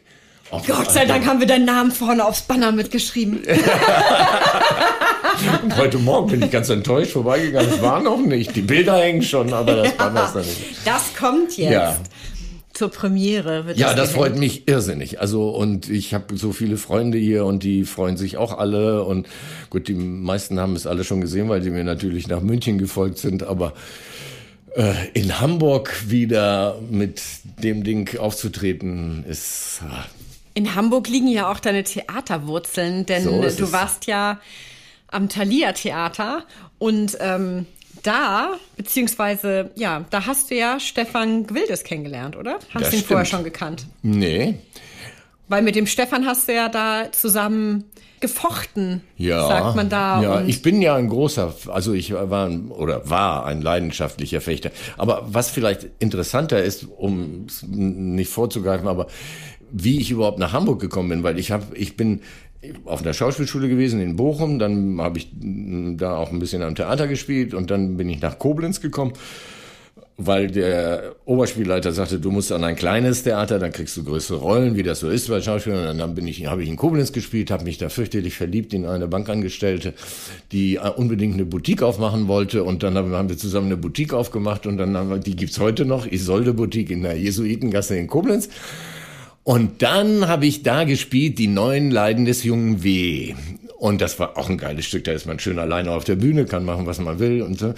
Gott 0.66 0.90
sei 0.92 1.06
Dank 1.06 1.26
haben 1.28 1.42
wir 1.42 1.48
deinen 1.48 1.66
Namen 1.66 1.92
vorne 1.92 2.26
aufs 2.26 2.42
Banner 2.42 2.72
mitgeschrieben. 2.72 3.44
Und 5.64 5.78
heute 5.78 6.00
Morgen 6.00 6.32
bin 6.32 6.42
ich 6.42 6.50
ganz 6.50 6.70
enttäuscht 6.70 7.12
vorbeigegangen. 7.12 7.70
Es 7.70 7.82
war 7.82 8.02
noch 8.02 8.20
nicht. 8.20 8.56
Die 8.56 8.62
Bilder 8.62 8.98
hängen 8.98 9.22
schon, 9.22 9.54
aber 9.54 9.76
das 9.76 9.92
Banner 9.92 10.26
ist 10.26 10.36
noch 10.36 10.42
nicht. 10.42 10.58
Das 10.86 11.14
kommt 11.16 11.56
jetzt. 11.58 11.72
Ja 11.72 11.98
zur 12.80 12.90
Premiere. 12.90 13.66
Wird 13.66 13.78
ja, 13.78 13.94
das, 13.94 14.08
das 14.08 14.12
freut 14.14 14.38
mich 14.38 14.68
irrsinnig. 14.70 15.20
Also 15.20 15.50
und 15.50 15.90
ich 15.90 16.14
habe 16.14 16.38
so 16.38 16.54
viele 16.54 16.78
Freunde 16.78 17.18
hier 17.18 17.46
und 17.46 17.62
die 17.64 17.84
freuen 17.84 18.16
sich 18.16 18.38
auch 18.38 18.58
alle 18.58 19.04
und 19.04 19.28
gut, 19.70 19.90
die 19.90 19.94
meisten 19.94 20.60
haben 20.62 20.78
es 20.78 20.88
alle 20.88 21.04
schon 21.04 21.20
gesehen, 21.20 21.50
weil 21.50 21.62
sie 21.62 21.72
mir 21.72 21.84
natürlich 21.84 22.30
nach 22.30 22.40
München 22.40 22.78
gefolgt 22.78 23.18
sind, 23.18 23.44
aber 23.44 23.74
äh, 24.76 24.94
in 25.14 25.42
Hamburg 25.42 25.94
wieder 26.08 26.80
mit 26.90 27.22
dem 27.62 27.84
Ding 27.84 28.18
aufzutreten 28.18 29.26
ist. 29.28 29.82
Ah. 29.84 30.06
In 30.54 30.74
Hamburg 30.74 31.10
liegen 31.10 31.28
ja 31.28 31.52
auch 31.52 31.60
deine 31.60 31.84
Theaterwurzeln, 31.84 33.06
denn 33.06 33.24
so 33.24 33.42
du 33.42 33.72
warst 33.74 34.08
ja 34.08 34.40
am 35.08 35.28
Thalia 35.28 35.74
Theater 35.74 36.46
und 36.78 37.18
ähm, 37.20 37.66
da, 38.04 38.56
beziehungsweise, 38.78 39.72
ja, 39.76 40.06
da 40.10 40.26
hast 40.26 40.52
du 40.52 40.56
ja 40.56 40.80
Stefan 40.80 41.46
Gwildes 41.46 41.84
kennengelernt, 41.84 42.36
oder? 42.36 42.60
Hast 42.74 42.92
du 42.92 42.98
ihn 42.98 43.04
vorher 43.04 43.26
schon 43.26 43.44
gekannt? 43.44 43.86
Nee. 44.02 44.56
Weil 45.48 45.64
mit 45.64 45.76
dem 45.76 45.88
Stefan 45.88 46.26
hast 46.26 46.48
du 46.48 46.54
ja 46.54 46.70
da 46.70 47.12
zusammen 47.12 47.86
gefochten, 48.20 49.02
ja, 49.18 49.48
sagt 49.48 49.76
man 49.76 49.90
da. 49.90 50.22
Ja, 50.22 50.42
ich 50.42 50.62
bin 50.62 50.82
ja 50.82 50.96
ein 50.96 51.08
großer, 51.08 51.54
also 51.68 51.94
ich 51.94 52.14
war 52.14 52.50
oder 52.70 53.10
war 53.10 53.46
ein 53.46 53.62
leidenschaftlicher 53.62 54.42
Fechter. 54.42 54.72
Aber 54.98 55.24
was 55.28 55.50
vielleicht 55.50 55.88
interessanter 56.00 56.62
ist, 56.62 56.86
um 56.98 57.48
nicht 57.68 58.30
vorzugreifen, 58.30 58.88
aber 58.88 59.08
wie 59.72 60.00
ich 60.00 60.12
überhaupt 60.12 60.40
nach 60.40 60.52
Hamburg 60.52 60.82
gekommen 60.82 61.10
bin, 61.10 61.24
weil 61.24 61.40
ich 61.40 61.52
habe, 61.52 61.76
ich 61.76 61.96
bin 61.96 62.22
auf 62.86 63.02
einer 63.02 63.14
Schauspielschule 63.14 63.70
gewesen 63.70 64.02
in 64.02 64.16
Bochum, 64.16 64.60
dann 64.60 65.00
habe 65.00 65.18
ich 65.18 65.30
da 65.32 66.18
auch 66.18 66.32
ein 66.32 66.40
bisschen 66.40 66.62
am 66.62 66.76
Theater 66.76 67.08
gespielt 67.08 67.54
und 67.54 67.72
dann 67.72 67.98
bin 67.98 68.10
ich 68.10 68.22
nach 68.22 68.38
Koblenz 68.38 68.82
gekommen 68.82 69.14
weil 70.22 70.48
der 70.52 71.16
Oberspielleiter 71.24 71.94
sagte, 71.94 72.20
du 72.20 72.30
musst 72.30 72.52
an 72.52 72.66
ein 72.66 72.76
kleines 72.76 73.24
Theater, 73.24 73.58
dann 73.58 73.72
kriegst 73.72 73.96
du 73.96 74.04
größere 74.04 74.38
Rollen, 74.38 74.76
wie 74.76 74.84
das 74.84 75.00
so 75.00 75.10
ist 75.10 75.30
bei 75.30 75.42
Schauspielern. 75.42 75.88
Und 75.88 75.98
dann 75.98 76.14
bin 76.14 76.28
ich, 76.28 76.46
habe 76.46 76.62
ich 76.62 76.68
in 76.68 76.76
Koblenz 76.76 77.14
gespielt, 77.14 77.52
habe 77.52 77.64
mich 77.64 77.78
da 77.78 77.88
fürchterlich 77.88 78.36
verliebt 78.36 78.74
in 78.74 78.86
eine 78.86 79.08
Bankangestellte, 79.08 79.94
die 80.52 80.78
unbedingt 80.78 81.36
eine 81.36 81.46
Boutique 81.46 81.84
aufmachen 81.84 82.28
wollte. 82.28 82.66
Und 82.66 82.84
dann 82.84 82.98
haben 82.98 83.30
wir 83.30 83.38
zusammen 83.38 83.68
eine 83.68 83.78
Boutique 83.78 84.14
aufgemacht 84.14 84.68
und 84.68 84.78
dann 84.78 84.98
haben 84.98 85.10
wir, 85.10 85.20
die 85.20 85.38
gibt's 85.38 85.58
heute 85.58 85.86
noch, 85.86 86.06
Isolde 86.06 86.54
Boutique 86.54 86.92
in 86.92 87.04
der 87.04 87.18
Jesuitengasse 87.18 87.96
in 87.96 88.08
Koblenz. 88.08 88.50
Und 89.50 89.82
dann 89.82 90.28
habe 90.28 90.46
ich 90.46 90.62
da 90.62 90.84
gespielt, 90.84 91.40
die 91.40 91.48
neuen 91.48 91.90
Leiden 91.90 92.26
des 92.26 92.44
jungen 92.44 92.84
W. 92.84 93.34
Und 93.80 94.00
das 94.00 94.20
war 94.20 94.38
auch 94.38 94.48
ein 94.48 94.60
geiles 94.60 94.86
Stück. 94.86 95.06
Da 95.06 95.12
ist 95.12 95.26
man 95.26 95.40
schön 95.40 95.58
alleine 95.58 95.90
auf 95.90 96.04
der 96.04 96.18
Bühne, 96.18 96.46
kann 96.46 96.66
machen, 96.66 96.86
was 96.86 97.00
man 97.00 97.18
will 97.18 97.42
und 97.42 97.58
so. 97.58 97.74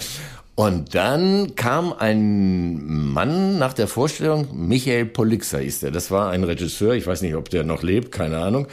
Und 0.55 0.95
dann 0.95 1.55
kam 1.55 1.93
ein 1.93 2.83
Mann 2.83 3.57
nach 3.57 3.71
der 3.71 3.87
Vorstellung, 3.87 4.49
Michael 4.67 5.05
Polixa 5.05 5.59
hieß 5.59 5.79
der. 5.79 5.91
Das 5.91 6.11
war 6.11 6.29
ein 6.31 6.43
Regisseur, 6.43 6.93
ich 6.93 7.07
weiß 7.07 7.21
nicht, 7.21 7.35
ob 7.35 7.49
der 7.49 7.63
noch 7.63 7.83
lebt, 7.83 8.11
keine 8.11 8.39
Ahnung. 8.39 8.67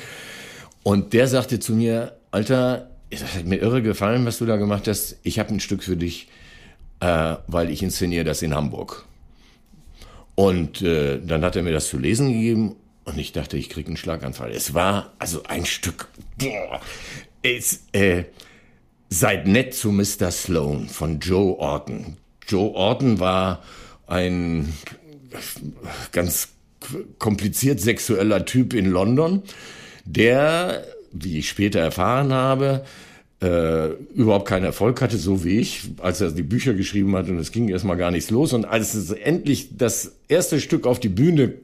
Und 0.83 1.12
der 1.12 1.28
sagte 1.28 1.61
zu 1.61 1.75
mir, 1.75 2.17
Alter, 2.33 2.90
es 3.11 3.23
hat 3.23 3.45
mir 3.45 3.62
irre 3.62 3.81
gefallen, 3.81 4.26
was 4.26 4.38
du 4.38 4.45
da 4.45 4.57
gemacht 4.57 4.88
hast. 4.88 5.19
Ich 5.23 5.38
habe 5.38 5.50
ein 5.50 5.61
Stück 5.61 5.85
für 5.85 5.97
dich, 5.97 6.26
äh, 6.99 7.37
weil 7.47 7.71
ich 7.71 7.81
inszeniere 7.81 8.25
das 8.25 8.43
in 8.43 8.57
Hamburg. 8.57 9.05
Und 10.35 10.83
äh, 10.83 11.21
dann 11.25 11.45
hat 11.45 11.55
er 11.55 11.62
mir 11.62 11.73
das 11.73 11.87
zu 11.87 11.97
lesen 11.97 12.33
gegeben 12.33 12.75
und 13.08 13.18
ich 13.18 13.32
dachte, 13.32 13.56
ich 13.56 13.68
krieg 13.68 13.86
einen 13.86 13.96
Schlaganfall. 13.96 14.50
Es 14.50 14.74
war 14.74 15.12
also 15.18 15.42
ein 15.44 15.64
Stück. 15.64 16.08
Boah, 16.38 16.80
es, 17.42 17.80
äh, 17.92 18.24
Seid 19.10 19.46
nett 19.46 19.72
zu 19.72 19.90
Mr. 19.90 20.30
Sloan 20.30 20.86
von 20.88 21.18
Joe 21.20 21.58
Orton. 21.58 22.18
Joe 22.46 22.74
Orton 22.74 23.18
war 23.20 23.62
ein 24.06 24.74
ganz 26.12 26.48
kompliziert 27.18 27.80
sexueller 27.80 28.44
Typ 28.44 28.74
in 28.74 28.86
London, 28.86 29.42
der, 30.04 30.84
wie 31.10 31.38
ich 31.38 31.48
später 31.48 31.80
erfahren 31.80 32.34
habe, 32.34 32.84
äh, 33.40 33.88
überhaupt 34.14 34.48
keinen 34.48 34.64
Erfolg 34.64 35.00
hatte, 35.00 35.16
so 35.16 35.42
wie 35.42 35.58
ich, 35.58 35.84
als 35.98 36.20
er 36.20 36.30
die 36.30 36.42
Bücher 36.42 36.74
geschrieben 36.74 37.16
hat 37.16 37.28
und 37.28 37.38
es 37.38 37.52
ging 37.52 37.68
erstmal 37.68 37.96
gar 37.96 38.10
nichts 38.10 38.30
los. 38.30 38.52
Und 38.52 38.66
als 38.66 38.92
es 38.92 39.10
endlich 39.10 39.76
das 39.78 40.16
erste 40.28 40.60
Stück 40.60 40.86
auf 40.86 41.00
die 41.00 41.08
Bühne 41.08 41.54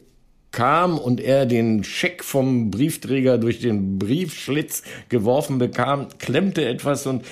kam 0.55 0.99
und 0.99 1.21
er 1.21 1.47
den 1.47 1.83
Scheck 1.83 2.23
vom 2.23 2.71
Briefträger 2.71 3.39
durch 3.39 3.59
den 3.59 3.99
Briefschlitz 3.99 4.83
geworfen 5.09 5.59
bekam, 5.59 6.07
klemmte 6.19 6.65
etwas 6.65 7.07
und 7.07 7.25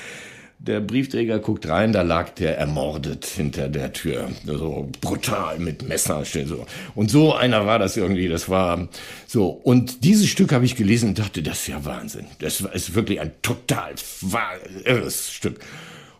der 0.58 0.80
Briefträger 0.80 1.38
guckt 1.40 1.68
rein, 1.68 1.92
da 1.92 2.02
lag 2.02 2.30
der 2.30 2.56
ermordet 2.58 3.24
hinter 3.26 3.68
der 3.68 3.92
Tür. 3.92 4.28
So 4.44 4.88
brutal 5.00 5.58
mit 5.58 5.88
Messer. 5.88 6.24
So. 6.24 6.66
Und 6.94 7.10
so 7.10 7.34
einer 7.34 7.66
war 7.66 7.78
das 7.80 7.96
irgendwie. 7.96 8.28
Das 8.28 8.48
war 8.48 8.88
so. 9.26 9.48
Und 9.48 10.04
dieses 10.04 10.28
Stück 10.28 10.52
habe 10.52 10.64
ich 10.64 10.76
gelesen 10.76 11.10
und 11.10 11.18
dachte, 11.18 11.42
das 11.42 11.62
ist 11.62 11.66
ja 11.68 11.84
Wahnsinn. 11.84 12.26
Das 12.38 12.60
ist 12.60 12.94
wirklich 12.94 13.20
ein 13.20 13.32
total 13.42 13.94
irres 14.84 15.32
Stück. 15.32 15.58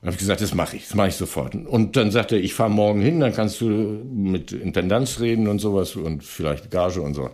Und 0.03 0.09
habe 0.09 0.17
gesagt, 0.17 0.41
das 0.41 0.53
mache 0.53 0.77
ich, 0.77 0.89
das 0.89 0.97
mache 0.97 1.09
ich 1.09 1.15
sofort. 1.15 1.55
Und 1.55 1.97
dann 1.97 2.11
sagte 2.11 2.35
er, 2.35 2.43
ich 2.43 2.55
fahre 2.55 2.71
morgen 2.71 3.01
hin, 3.01 3.21
dann 3.21 3.33
kannst 3.33 3.61
du 3.61 3.67
mit 3.67 4.51
Intendanz 4.51 5.21
reden 5.21 5.47
und 5.47 5.61
sowas 5.61 5.95
und 5.95 6.25
vielleicht 6.25 6.73
Gage 6.73 7.01
und 7.01 7.15
so. 7.15 7.31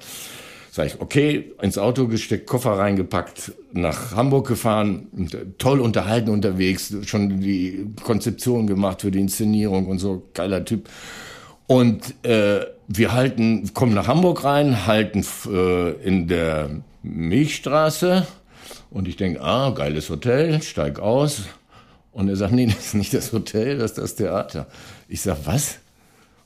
Sag 0.70 0.87
ich, 0.87 1.00
okay, 1.00 1.54
ins 1.62 1.78
Auto 1.78 2.08
gesteckt, 2.08 2.46
Koffer 2.46 2.72
reingepackt, 2.72 3.52
nach 3.72 4.14
Hamburg 4.14 4.48
gefahren, 4.48 5.08
toll 5.56 5.80
unterhalten 5.80 6.28
unterwegs, 6.28 6.94
schon 7.06 7.40
die 7.40 7.87
Konzeption 8.04 8.66
gemacht 8.66 9.00
für 9.00 9.10
die 9.10 9.20
Inszenierung 9.20 9.87
und 9.87 9.98
so, 9.98 10.28
geiler 10.34 10.62
Typ. 10.66 10.90
Und 11.66 12.22
äh, 12.22 12.60
wir 12.87 13.12
halten, 13.12 13.72
kommen 13.72 13.94
nach 13.94 14.08
Hamburg 14.08 14.44
rein, 14.44 14.87
halten 14.87 15.25
äh, 15.50 15.92
in 16.06 16.28
der 16.28 16.68
Milchstraße 17.02 18.26
und 18.90 19.08
ich 19.08 19.16
denke, 19.16 19.40
ah, 19.40 19.70
geiles 19.70 20.10
Hotel, 20.10 20.60
steig 20.62 20.98
aus, 20.98 21.44
und 22.18 22.28
er 22.28 22.34
sagt, 22.34 22.52
nee, 22.52 22.66
das 22.66 22.87
ist 22.87 22.94
nicht 22.94 23.14
das 23.14 23.32
Hotel, 23.32 23.78
das 23.78 23.92
ist 23.92 23.98
das 23.98 24.14
Theater. 24.16 24.66
Ich 25.08 25.20
sag, 25.20 25.37
was? 25.44 25.76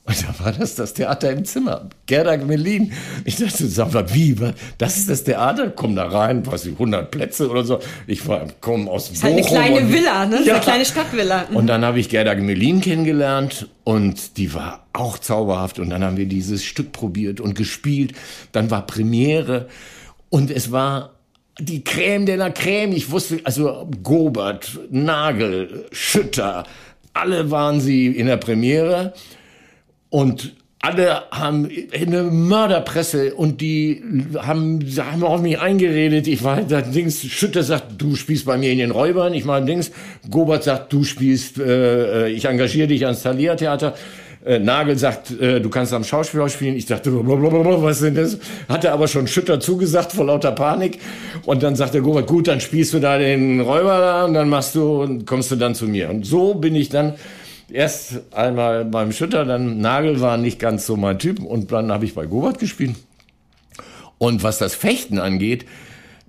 Und 0.03 0.21
da 0.21 0.43
war 0.43 0.51
das 0.51 0.75
das 0.75 0.93
Theater 0.93 1.31
im 1.31 1.45
Zimmer. 1.45 1.89
Gerda 2.05 2.35
Gmelin. 2.35 2.93
Ich 3.25 3.37
dachte, 3.37 3.65
sag 3.67 3.91
mal, 3.91 4.13
wie? 4.13 4.35
Das 4.77 4.97
ist 4.97 5.09
das 5.09 5.23
Theater? 5.23 5.71
Komm 5.71 5.95
da 5.95 6.05
rein, 6.05 6.45
weiß 6.45 6.65
ich, 6.67 6.73
100 6.73 7.09
Plätze 7.09 7.49
oder 7.49 7.63
so. 7.63 7.79
Ich 8.05 8.27
war, 8.27 8.45
komm 8.61 8.87
aus 8.87 9.07
Das 9.07 9.17
ist 9.17 9.23
halt 9.23 9.33
eine 9.33 9.41
kleine 9.41 9.91
Villa, 9.91 10.25
ne? 10.27 10.43
Ja. 10.45 10.55
Eine 10.55 10.63
kleine 10.63 10.85
Stadtvilla. 10.85 11.47
Mhm. 11.49 11.55
Und 11.55 11.65
dann 11.67 11.83
habe 11.83 11.99
ich 11.99 12.07
Gerda 12.09 12.35
Gmelin 12.35 12.79
kennengelernt 12.79 13.67
und 13.83 14.37
die 14.37 14.53
war 14.53 14.85
auch 14.93 15.17
zauberhaft. 15.17 15.79
Und 15.79 15.89
dann 15.89 16.03
haben 16.03 16.17
wir 16.17 16.27
dieses 16.27 16.63
Stück 16.63 16.91
probiert 16.91 17.41
und 17.41 17.55
gespielt. 17.55 18.13
Dann 18.51 18.69
war 18.69 18.85
Premiere 18.85 19.69
und 20.29 20.51
es 20.51 20.71
war 20.71 21.12
die 21.59 21.83
Creme 21.83 22.25
de 22.25 22.35
la 22.35 22.49
Creme. 22.49 22.93
Ich 22.93 23.11
wusste, 23.11 23.39
also 23.43 23.87
Gobert, 24.01 24.79
Nagel, 24.89 25.85
Schütter, 25.91 26.65
alle 27.13 27.51
waren 27.51 27.79
sie 27.79 28.07
in 28.07 28.27
der 28.27 28.37
Premiere 28.37 29.13
und 30.09 30.55
alle 30.79 31.23
haben 31.31 31.69
eine 31.93 32.23
Mörderpresse 32.23 33.35
und 33.35 33.61
die 33.61 34.03
haben, 34.37 34.81
haben 34.97 35.23
auf 35.23 35.41
mich 35.41 35.57
eingeredet. 35.57 36.27
Ich 36.27 36.43
war 36.43 36.61
da 36.61 36.81
Dings, 36.81 37.21
Schütter 37.21 37.63
sagt, 37.63 38.01
du 38.01 38.17
spielst 38.17 38.45
bei 38.45 38.57
mir 38.57 38.69
in 38.69 38.79
den 38.79 38.91
Räubern. 38.91 39.33
Ich 39.33 39.45
meine 39.45 39.65
Dings, 39.65 39.91
Gobert 40.29 40.65
sagt, 40.65 40.91
du 40.91 41.05
spielst, 41.05 41.57
äh, 41.57 42.27
ich 42.27 42.43
engagiere 42.45 42.87
dich 42.87 43.05
ans 43.05 43.23
Thalia-Theater. 43.23 43.95
Äh, 44.45 44.59
Nagel 44.59 44.97
sagt, 44.97 45.39
äh, 45.39 45.61
du 45.61 45.69
kannst 45.69 45.93
am 45.93 46.03
Schauspielhaus 46.03 46.53
spielen. 46.53 46.75
Ich 46.75 46.85
dachte, 46.85 47.11
was 47.13 47.99
denn 47.99 48.15
das? 48.15 48.37
Hatte 48.67 48.91
aber 48.91 49.07
schon 49.07 49.27
Schütter 49.27 49.59
zugesagt 49.59 50.11
vor 50.11 50.25
lauter 50.25 50.51
Panik. 50.51 50.99
Und 51.45 51.63
dann 51.63 51.75
sagt 51.75 51.93
der 51.93 52.01
Gobert, 52.01 52.27
gut, 52.27 52.47
dann 52.47 52.59
spielst 52.59 52.93
du 52.93 52.99
da 52.99 53.17
den 53.17 53.61
Räuber 53.61 53.99
da 53.99 54.25
und 54.25 54.33
dann 54.33 54.49
machst 54.49 54.75
du 54.75 55.03
und 55.03 55.25
kommst 55.25 55.51
du 55.51 55.55
dann 55.55 55.75
zu 55.75 55.87
mir. 55.87 56.09
Und 56.09 56.25
so 56.25 56.55
bin 56.55 56.75
ich 56.75 56.89
dann 56.89 57.13
erst 57.69 58.21
einmal 58.33 58.85
beim 58.85 59.11
Schütter, 59.11 59.45
dann 59.45 59.79
Nagel 59.79 60.21
war 60.21 60.37
nicht 60.37 60.59
ganz 60.59 60.85
so 60.85 60.95
mein 60.95 61.19
Typ 61.19 61.41
und 61.41 61.71
dann 61.71 61.91
habe 61.91 62.05
ich 62.05 62.13
bei 62.13 62.25
Gobert 62.25 62.59
gespielt. 62.59 62.95
Und 64.17 64.43
was 64.43 64.57
das 64.57 64.75
Fechten 64.75 65.19
angeht, 65.19 65.65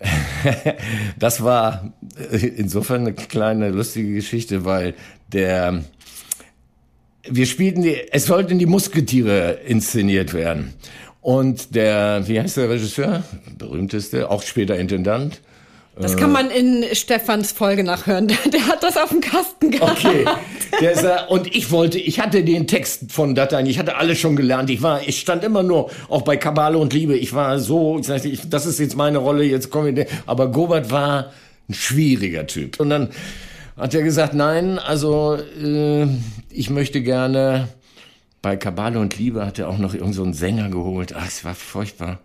das 1.19 1.43
war 1.43 1.93
insofern 2.31 3.03
eine 3.03 3.13
kleine 3.13 3.71
lustige 3.71 4.15
Geschichte, 4.15 4.65
weil 4.65 4.95
der 5.33 5.85
wir 7.29 7.47
spielten 7.47 7.83
die, 7.83 7.97
es 8.11 8.27
sollten 8.27 8.59
die 8.59 8.67
Musketiere 8.67 9.61
inszeniert 9.67 10.35
werden. 10.35 10.75
Und 11.21 11.75
der, 11.75 12.23
wie 12.27 12.39
heißt 12.39 12.59
der 12.59 12.69
Regisseur? 12.69 13.23
Berühmteste, 13.57 14.31
auch 14.31 14.43
später 14.43 14.77
Intendant. 14.77 15.41
Das 15.97 16.17
kann 16.17 16.33
man 16.33 16.51
in 16.51 16.85
Stefans 16.93 17.53
Folge 17.53 17.85
nachhören. 17.85 18.27
Der 18.53 18.67
hat 18.67 18.83
das 18.83 18.97
auf 18.97 19.11
dem 19.11 19.21
Kasten 19.21 19.71
gehabt. 19.71 20.05
Okay. 20.05 20.25
Der 20.81 20.91
ist, 20.91 21.07
und 21.29 21.55
ich 21.55 21.71
wollte, 21.71 21.99
ich 22.01 22.19
hatte 22.19 22.43
den 22.43 22.67
Text 22.67 23.13
von 23.13 23.37
Dateien, 23.37 23.67
ich 23.67 23.79
hatte 23.79 23.97
alles 23.97 24.19
schon 24.19 24.35
gelernt. 24.35 24.71
Ich 24.71 24.83
war, 24.83 25.07
ich 25.07 25.21
stand 25.21 25.45
immer 25.45 25.63
nur, 25.63 25.91
auch 26.09 26.23
bei 26.23 26.37
Kabale 26.37 26.79
und 26.79 26.93
Liebe. 26.93 27.17
Ich 27.17 27.33
war 27.33 27.61
so, 27.61 27.99
ich 28.01 28.07
sagte, 28.07 28.29
ich, 28.29 28.49
das 28.51 28.67
ist 28.67 28.81
jetzt 28.81 28.97
meine 28.97 29.19
Rolle, 29.19 29.45
jetzt 29.45 29.71
komme 29.71 29.91
ich. 29.91 30.07
Aber 30.27 30.51
Gobert 30.51 30.91
war 30.91 31.33
ein 31.69 31.75
schwieriger 31.75 32.47
Typ. 32.49 32.81
Und 32.81 32.91
dann 32.91 33.11
hat 33.77 33.95
er 33.95 34.03
gesagt, 34.03 34.35
nein, 34.35 34.79
also 34.79 35.37
äh, 35.37 36.07
ich 36.51 36.71
möchte 36.71 37.03
gerne 37.03 37.69
bei 38.43 38.57
Kabale 38.57 38.99
und 38.99 39.19
Liebe 39.19 39.45
hat 39.45 39.59
er 39.59 39.69
auch 39.69 39.79
noch 39.79 39.95
irgendeinen 39.95 40.33
so 40.33 40.39
Sänger 40.39 40.69
geholt. 40.69 41.15
Ach, 41.17 41.27
es 41.27 41.45
war 41.45 41.55
furchtbar. 41.55 42.19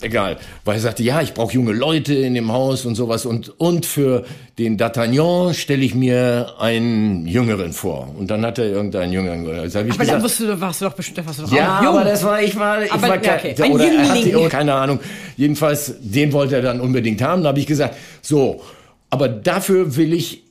Egal, 0.00 0.38
weil 0.64 0.74
er 0.76 0.80
sagte, 0.80 1.04
ja, 1.04 1.20
ich 1.22 1.34
brauche 1.34 1.54
junge 1.54 1.72
Leute 1.72 2.14
in 2.14 2.34
dem 2.34 2.50
Haus 2.50 2.84
und 2.84 2.96
sowas 2.96 3.26
und 3.26 3.60
und 3.60 3.86
für 3.86 4.24
den 4.58 4.76
D'Artagnan 4.76 5.54
stelle 5.54 5.84
ich 5.84 5.94
mir 5.94 6.54
einen 6.58 7.28
Jüngeren 7.28 7.72
vor 7.72 8.12
und 8.18 8.28
dann 8.28 8.44
hat 8.44 8.58
er 8.58 8.66
irgendeinen 8.66 9.12
Jüngeren. 9.12 9.48
Also 9.48 9.78
aber 9.78 9.88
gesagt, 9.88 10.10
dann 10.10 10.22
warst 10.22 10.40
du, 10.40 10.60
warst 10.60 10.80
du 10.80 10.86
doch 10.86 10.94
bestimmt, 10.94 11.26
warst 11.28 11.38
du 11.38 11.42
doch 11.44 11.52
ja, 11.52 11.80
jung. 11.80 11.94
aber 11.94 12.04
das 12.04 12.24
war 12.24 12.42
ich 12.42 12.56
war 12.56 12.82
ich 12.82 12.92
aber, 12.92 13.08
war 13.08 13.16
okay. 13.18 13.54
ein 13.56 13.72
oder 13.72 13.84
er 13.84 14.08
hatte, 14.08 14.38
oh, 14.40 14.48
keine 14.48 14.74
Ahnung. 14.74 14.98
Jedenfalls 15.36 15.94
den 16.00 16.32
wollte 16.32 16.56
er 16.56 16.62
dann 16.62 16.80
unbedingt 16.80 17.22
haben. 17.22 17.42
Da 17.42 17.50
habe 17.50 17.60
ich 17.60 17.66
gesagt, 17.66 17.94
so, 18.20 18.62
aber 19.10 19.28
dafür 19.28 19.94
will 19.94 20.12
ich 20.12 20.43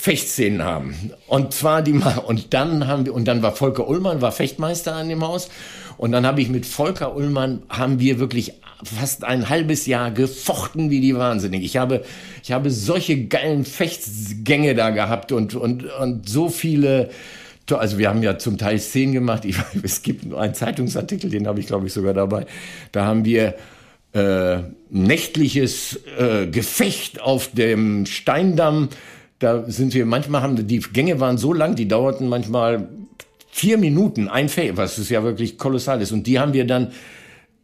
Fechtszenen 0.00 0.62
haben. 0.62 1.12
Und 1.26 1.52
zwar 1.52 1.82
die 1.82 1.92
mal, 1.92 2.16
und 2.18 2.54
dann 2.54 2.86
haben 2.86 3.04
wir, 3.04 3.12
und 3.12 3.28
dann 3.28 3.42
war 3.42 3.54
Volker 3.54 3.86
Ullmann, 3.86 4.22
war 4.22 4.32
Fechtmeister 4.32 4.94
an 4.94 5.10
dem 5.10 5.22
Haus. 5.22 5.50
Und 5.98 6.12
dann 6.12 6.24
habe 6.24 6.40
ich 6.40 6.48
mit 6.48 6.64
Volker 6.64 7.14
Ullmann, 7.14 7.62
haben 7.68 8.00
wir 8.00 8.18
wirklich 8.18 8.54
fast 8.82 9.24
ein 9.24 9.50
halbes 9.50 9.84
Jahr 9.84 10.10
gefochten 10.10 10.88
wie 10.88 11.02
die 11.02 11.14
Wahnsinnig. 11.14 11.64
Ich 11.64 11.76
habe, 11.76 12.02
ich 12.42 12.50
habe 12.52 12.70
solche 12.70 13.26
geilen 13.26 13.66
Fechtsgänge 13.66 14.74
da 14.74 14.88
gehabt 14.88 15.32
und, 15.32 15.54
und, 15.54 15.84
und 15.84 16.26
so 16.26 16.48
viele, 16.48 17.10
also 17.70 17.98
wir 17.98 18.08
haben 18.08 18.22
ja 18.22 18.38
zum 18.38 18.56
Teil 18.56 18.78
Szenen 18.78 19.12
gemacht. 19.12 19.44
Ich, 19.44 19.56
es 19.82 20.00
gibt 20.00 20.24
nur 20.24 20.40
einen 20.40 20.54
Zeitungsartikel, 20.54 21.28
den 21.28 21.46
habe 21.46 21.60
ich 21.60 21.66
glaube 21.66 21.88
ich 21.88 21.92
sogar 21.92 22.14
dabei. 22.14 22.46
Da 22.92 23.04
haben 23.04 23.26
wir 23.26 23.54
äh, 24.14 24.60
nächtliches 24.88 26.00
äh, 26.18 26.46
Gefecht 26.46 27.20
auf 27.20 27.50
dem 27.52 28.06
Steindamm 28.06 28.88
da 29.40 29.64
sind 29.66 29.94
wir, 29.94 30.06
manchmal 30.06 30.42
haben 30.42 30.66
die 30.66 30.78
Gänge 30.78 31.18
waren 31.18 31.38
so 31.38 31.52
lang, 31.52 31.74
die 31.74 31.88
dauerten 31.88 32.28
manchmal 32.28 32.88
vier 33.50 33.78
Minuten 33.78 34.28
ein 34.28 34.48
Fake, 34.48 34.76
was 34.76 34.98
ist 34.98 35.10
ja 35.10 35.24
wirklich 35.24 35.58
kolossal 35.58 36.00
ist. 36.00 36.12
Und 36.12 36.26
die 36.26 36.38
haben 36.38 36.52
wir 36.52 36.66
dann 36.66 36.92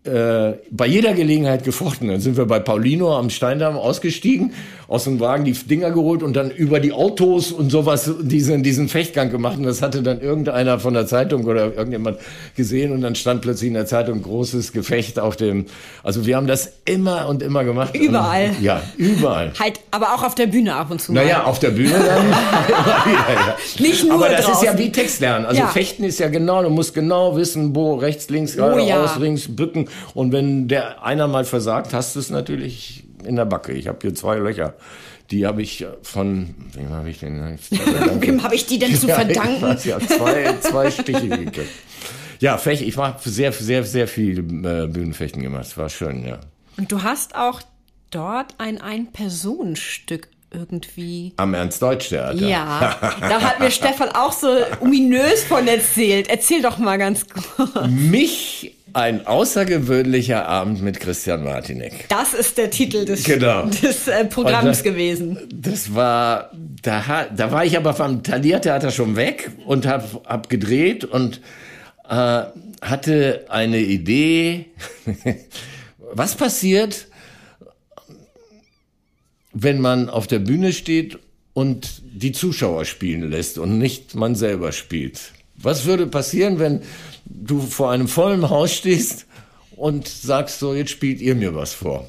äh, 0.04 0.54
bei 0.71 0.87
jeder 0.87 1.12
Gelegenheit 1.12 1.64
gefochten. 1.64 2.09
Dann 2.09 2.21
sind 2.21 2.37
wir 2.37 2.47
bei 2.47 2.61
Paulino 2.61 3.16
am 3.16 3.28
Steindamm 3.28 3.76
ausgestiegen, 3.76 4.52
aus 4.88 5.05
dem 5.05 5.19
Wagen 5.19 5.45
die 5.45 5.52
Dinger 5.52 5.90
geholt 5.90 6.23
und 6.23 6.35
dann 6.35 6.50
über 6.50 6.78
die 6.78 6.93
Autos 6.93 7.50
und 7.50 7.71
sowas 7.71 8.11
diesen, 8.21 8.62
diesen 8.62 8.88
Fechtgang 8.88 9.31
gemacht. 9.31 9.59
Und 9.59 9.64
das 9.64 9.83
hatte 9.83 10.02
dann 10.02 10.21
irgendeiner 10.21 10.78
von 10.78 10.95
der 10.95 11.07
Zeitung 11.07 11.45
oder 11.45 11.75
irgendjemand 11.75 12.19
gesehen 12.55 12.93
und 12.93 13.00
dann 13.00 13.14
stand 13.14 13.43
plötzlich 13.43 13.69
in 13.69 13.75
der 13.75 13.87
Zeitung 13.87 14.23
großes 14.23 14.73
Gefecht 14.73 15.19
auf 15.19 15.37
dem. 15.37 15.66
Also 16.02 16.26
wir 16.26 16.37
haben 16.37 16.47
das 16.47 16.73
immer 16.85 17.28
und 17.28 17.43
immer 17.43 17.64
gemacht. 17.64 17.97
Überall. 17.97 18.50
Und, 18.50 18.62
ja, 18.62 18.81
überall. 18.97 19.52
Halt, 19.59 19.81
aber 19.90 20.14
auch 20.14 20.23
auf 20.23 20.35
der 20.35 20.47
Bühne 20.47 20.75
ab 20.75 20.90
und 20.90 21.00
zu. 21.00 21.12
Naja, 21.12 21.45
auf 21.45 21.59
der 21.59 21.71
Bühne 21.71 21.95
dann. 21.95 22.31
ja, 22.31 23.26
ja. 23.35 23.57
Nicht 23.78 24.05
nur 24.05 24.14
Aber 24.14 24.28
das 24.28 24.47
draußen. 24.47 24.66
ist 24.69 24.73
ja 24.73 24.78
wie 24.78 24.93
Textlernen. 24.93 25.47
Also 25.47 25.61
Ja. 25.61 25.69
Fechten 25.69 26.05
ist 26.05 26.21
ja 26.21 26.28
genau, 26.28 26.62
du 26.62 26.71
musst 26.71 26.95
genau 26.95 27.37
wissen, 27.37 27.75
wo 27.75 27.95
rechts, 27.97 28.28
links, 28.28 28.57
geradeaus, 28.57 28.87
ja. 28.88 29.16
links, 29.19 29.49
bücken. 29.49 29.88
Und 30.14 30.33
wenn 30.33 30.69
der 30.69 31.02
einer 31.05 31.26
mal 31.26 31.45
versagt, 31.45 31.93
hast 31.93 32.14
du 32.14 32.21
es 32.21 32.31
natürlich 32.31 33.05
in 33.26 33.37
der 33.37 33.45
Backe. 33.45 33.73
Ich 33.73 33.88
habe 33.88 33.99
hier 34.02 34.14
zwei 34.14 34.37
Löcher. 34.37 34.75
Die 35.30 35.45
habe 35.47 35.61
ich 35.61 35.85
von, 36.02 36.54
wem 36.73 36.90
habe 36.90 37.11
ich 37.11 37.18
denn? 37.18 37.59
Wem 38.21 38.42
habe 38.45 38.54
ich 38.54 38.66
die 38.66 38.78
denn 38.78 38.95
zu 38.95 39.09
Ja, 39.09 39.18
ich 39.21 39.25
verdanken? 39.35 39.62
weiß 39.62 39.85
ja, 39.85 39.99
zwei, 39.99 40.54
zwei 40.61 40.90
Stiche 40.90 41.28
gekriegt. 41.28 41.68
Ja, 42.38 42.59
Fech, 42.59 42.83
ich 42.87 42.97
habe 42.97 43.18
sehr, 43.28 43.50
sehr, 43.52 43.83
sehr 43.83 44.06
viel 44.06 44.38
äh, 44.38 44.87
Bühnenfechten 44.87 45.42
gemacht. 45.42 45.66
Es 45.66 45.76
war 45.76 45.88
schön, 45.88 46.25
ja. 46.25 46.38
Und 46.76 46.92
du 46.92 47.02
hast 47.02 47.35
auch 47.35 47.61
dort 48.11 48.54
ein 48.59 48.80
Ein-Personenstück 48.80 50.28
irgendwie. 50.52 51.33
Am 51.38 51.54
Ernst-Deutsch-Theater. 51.54 52.47
Ja, 52.47 52.97
da 53.21 53.40
hat 53.40 53.59
mir 53.59 53.71
Stefan 53.73 54.11
auch 54.11 54.33
so 54.33 54.49
ominös 54.80 55.45
von 55.45 55.66
erzählt. 55.66 56.28
Erzähl 56.28 56.62
doch 56.62 56.78
mal 56.78 56.99
ganz 56.99 57.26
kurz. 57.28 57.88
Mich 57.88 58.75
ein 58.97 59.26
außergewöhnlicher 59.26 60.49
Abend 60.49 60.81
mit 60.81 61.00
Christian 61.00 61.45
Martinek. 61.45 62.09
Das 62.09 62.33
ist 62.33 62.57
der 62.57 62.71
Titel 62.71 63.05
des, 63.05 63.25
Genau. 63.25 63.67
des 63.67 64.09
äh, 64.09 64.25
Programms 64.25 64.79
das- 64.79 64.83
gewesen. 64.83 65.37
Das 65.53 65.95
war, 65.95 66.50
da, 66.81 67.26
da 67.37 67.53
war 67.53 67.67
ich 67.67 67.76
aber 67.76 67.93
vom 67.93 68.23
Thalia-Theater 68.23 68.91
schon 68.91 69.15
weg 69.15 69.50
und 69.67 69.87
hab, 69.87 70.25
hab 70.26 70.49
gedreht 70.49 71.05
und 71.05 71.43
äh, 72.09 72.45
hatte 72.81 73.45
eine 73.50 73.81
Idee. 73.81 74.65
Was 76.15 76.35
passiert, 76.35 77.09
wenn 79.53 79.79
man 79.79 80.09
auf 80.09 80.26
der 80.26 80.38
Bühne 80.38 80.73
steht 80.73 81.19
und 81.53 82.00
die 82.03 82.33
Zuschauer 82.33 82.87
spielen 82.87 83.29
lässt 83.31 83.59
und 83.59 83.76
nicht 83.76 84.15
man 84.15 84.35
selber 84.35 84.73
spielt? 84.73 85.33
Was 85.66 85.85
würde 85.85 86.06
passieren, 86.06 86.58
wenn 86.61 86.80
du 87.25 87.61
vor 87.61 87.90
einem 87.90 88.06
vollen 88.08 88.49
Haus 88.49 88.73
stehst 88.73 89.26
und 89.76 90.06
sagst 90.06 90.61
so, 90.61 90.75
jetzt 90.75 90.90
spielt 90.92 91.20
ihr 91.20 91.35
mir 91.35 91.54
was 91.56 91.73
vor? 91.75 92.08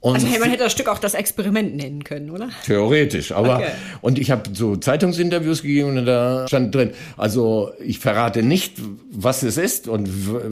Und 0.00 0.16
Also 0.16 0.26
hey, 0.26 0.38
man 0.38 0.50
hätte 0.50 0.64
das 0.64 0.72
Stück 0.72 0.88
auch 0.88 0.98
das 0.98 1.14
Experiment 1.14 1.76
nennen 1.76 2.04
können, 2.04 2.30
oder? 2.30 2.50
Theoretisch, 2.66 3.32
aber 3.32 3.56
Okay. 3.56 3.70
und 4.02 4.18
ich 4.18 4.30
habe 4.30 4.50
so 4.52 4.76
Zeitungsinterviews 4.76 5.62
gegeben 5.62 5.96
und 5.96 6.04
da 6.04 6.46
stand 6.46 6.74
drin, 6.74 6.90
also 7.16 7.72
ich 7.82 7.98
verrate 8.00 8.42
nicht, 8.42 8.74
was 9.10 9.42
es 9.42 9.56
ist 9.56 9.88
und 9.88 10.06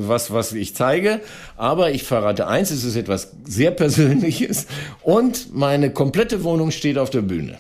was 0.09 0.33
was 0.33 0.55
ich 0.55 0.75
zeige, 0.75 1.21
aber 1.59 1.91
ich 1.91 2.03
verrate 2.03 2.49
eins, 2.49 2.71
es 2.71 2.83
ist 2.83 2.97
etwas 2.97 3.33
sehr 3.45 3.71
Persönliches 3.73 4.67
und 5.03 5.55
meine 5.55 5.91
komplette 5.91 6.43
Wohnung 6.45 6.71
steht 6.71 6.97
auf 6.97 7.11
der 7.11 7.21
Bühne. 7.23 7.59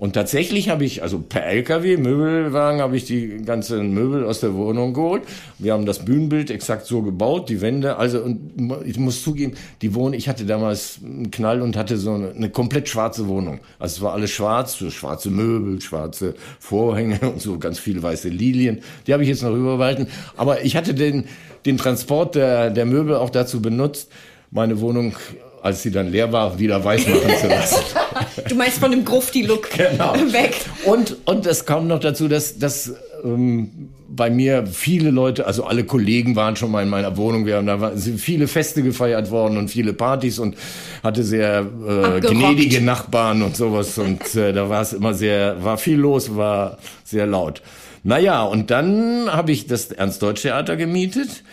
Und 0.00 0.14
tatsächlich 0.14 0.70
habe 0.70 0.86
ich, 0.86 1.02
also 1.02 1.18
per 1.18 1.44
LKW, 1.44 1.98
Möbelwagen, 1.98 2.80
habe 2.80 2.96
ich 2.96 3.04
die 3.04 3.42
ganzen 3.44 3.92
Möbel 3.92 4.24
aus 4.24 4.40
der 4.40 4.54
Wohnung 4.54 4.94
geholt. 4.94 5.24
Wir 5.58 5.74
haben 5.74 5.84
das 5.84 6.06
Bühnenbild 6.06 6.50
exakt 6.50 6.86
so 6.86 7.02
gebaut, 7.02 7.50
die 7.50 7.60
Wände. 7.60 7.96
Also, 7.96 8.22
und 8.22 8.50
ich 8.86 8.98
muss 8.98 9.22
zugeben, 9.22 9.52
die 9.82 9.94
Wohnung, 9.94 10.14
ich 10.14 10.26
hatte 10.26 10.46
damals 10.46 11.00
einen 11.04 11.30
Knall 11.30 11.60
und 11.60 11.76
hatte 11.76 11.98
so 11.98 12.14
eine, 12.14 12.30
eine 12.30 12.48
komplett 12.48 12.88
schwarze 12.88 13.28
Wohnung. 13.28 13.60
Also 13.78 13.96
es 13.96 14.00
war 14.00 14.14
alles 14.14 14.30
schwarz, 14.30 14.78
so 14.78 14.88
schwarze 14.88 15.28
Möbel, 15.28 15.78
schwarze 15.82 16.34
Vorhänge 16.58 17.20
und 17.30 17.42
so 17.42 17.58
ganz 17.58 17.78
viele 17.78 18.02
weiße 18.02 18.30
Lilien. 18.30 18.80
Die 19.06 19.12
habe 19.12 19.22
ich 19.22 19.28
jetzt 19.28 19.42
noch 19.42 19.54
überwalten. 19.54 20.06
Aber 20.34 20.64
ich 20.64 20.76
hatte 20.76 20.94
den, 20.94 21.24
den 21.66 21.76
Transport 21.76 22.36
der, 22.36 22.70
der 22.70 22.86
Möbel 22.86 23.16
auch 23.16 23.28
dazu 23.28 23.60
benutzt, 23.60 24.10
meine 24.50 24.80
Wohnung, 24.80 25.14
als 25.62 25.82
sie 25.82 25.90
dann 25.90 26.10
leer 26.10 26.32
war, 26.32 26.58
wieder 26.58 26.82
weiß 26.84 27.06
machen 27.08 27.36
zu 27.40 27.48
lassen. 27.48 27.76
Du 28.48 28.54
meinst 28.54 28.78
von 28.78 28.90
dem 28.90 29.04
Grufti-Look 29.04 29.70
Genau. 29.76 30.14
weg. 30.32 30.56
Und, 30.84 31.16
und 31.26 31.46
es 31.46 31.66
kam 31.66 31.86
noch 31.86 32.00
dazu, 32.00 32.26
dass, 32.26 32.58
dass 32.58 32.92
ähm, 33.24 33.90
bei 34.08 34.30
mir 34.30 34.66
viele 34.66 35.10
Leute, 35.10 35.46
also 35.46 35.64
alle 35.64 35.84
Kollegen 35.84 36.34
waren 36.36 36.56
schon 36.56 36.70
mal 36.70 36.82
in 36.82 36.88
meiner 36.88 37.16
Wohnung. 37.16 37.46
Wir 37.46 37.56
haben, 37.56 37.66
da 37.66 37.96
sind 37.96 38.20
viele 38.20 38.48
Feste 38.48 38.82
gefeiert 38.82 39.30
worden 39.30 39.56
und 39.56 39.68
viele 39.68 39.92
Partys 39.92 40.38
und 40.38 40.56
hatte 41.02 41.22
sehr 41.22 41.66
äh, 41.86 42.20
gnädige 42.20 42.80
Nachbarn 42.80 43.42
und 43.42 43.56
sowas. 43.56 43.96
Und 43.98 44.34
äh, 44.34 44.52
da 44.52 44.68
war 44.68 44.82
es 44.82 44.92
immer 44.92 45.14
sehr, 45.14 45.62
war 45.62 45.78
viel 45.78 45.98
los, 45.98 46.34
war 46.34 46.78
sehr 47.04 47.26
laut. 47.26 47.62
Naja, 48.02 48.42
und 48.42 48.70
dann 48.70 49.30
habe 49.30 49.52
ich 49.52 49.66
das 49.66 49.92
Ernst-Deutsch-Theater 49.92 50.76
gemietet 50.76 51.44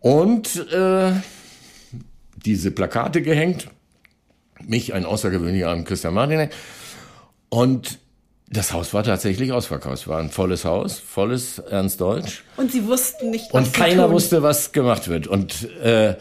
und 0.00 0.66
äh, 0.72 1.10
diese 2.44 2.70
Plakate 2.70 3.22
gehängt. 3.22 3.68
Mich, 4.66 4.92
ein 4.94 5.04
außergewöhnlicher 5.04 5.68
Abend, 5.68 5.86
Christian 5.86 6.14
Martinek. 6.14 6.52
Und 7.48 7.98
das 8.50 8.72
Haus 8.72 8.94
war 8.94 9.04
tatsächlich 9.04 9.52
ausverkauft. 9.52 10.02
Es 10.02 10.08
war 10.08 10.18
ein 10.20 10.30
volles 10.30 10.64
Haus, 10.64 10.98
volles 10.98 11.58
Ernst 11.58 12.00
Deutsch. 12.00 12.44
Und 12.56 12.72
sie 12.72 12.86
wussten 12.86 13.30
nicht, 13.30 13.52
was 13.52 13.66
Und 13.68 13.74
keiner 13.74 14.04
tun. 14.04 14.12
wusste, 14.12 14.42
was 14.42 14.72
gemacht 14.72 15.08
wird. 15.08 15.26
Und, 15.26 15.68
äh, 15.82 16.16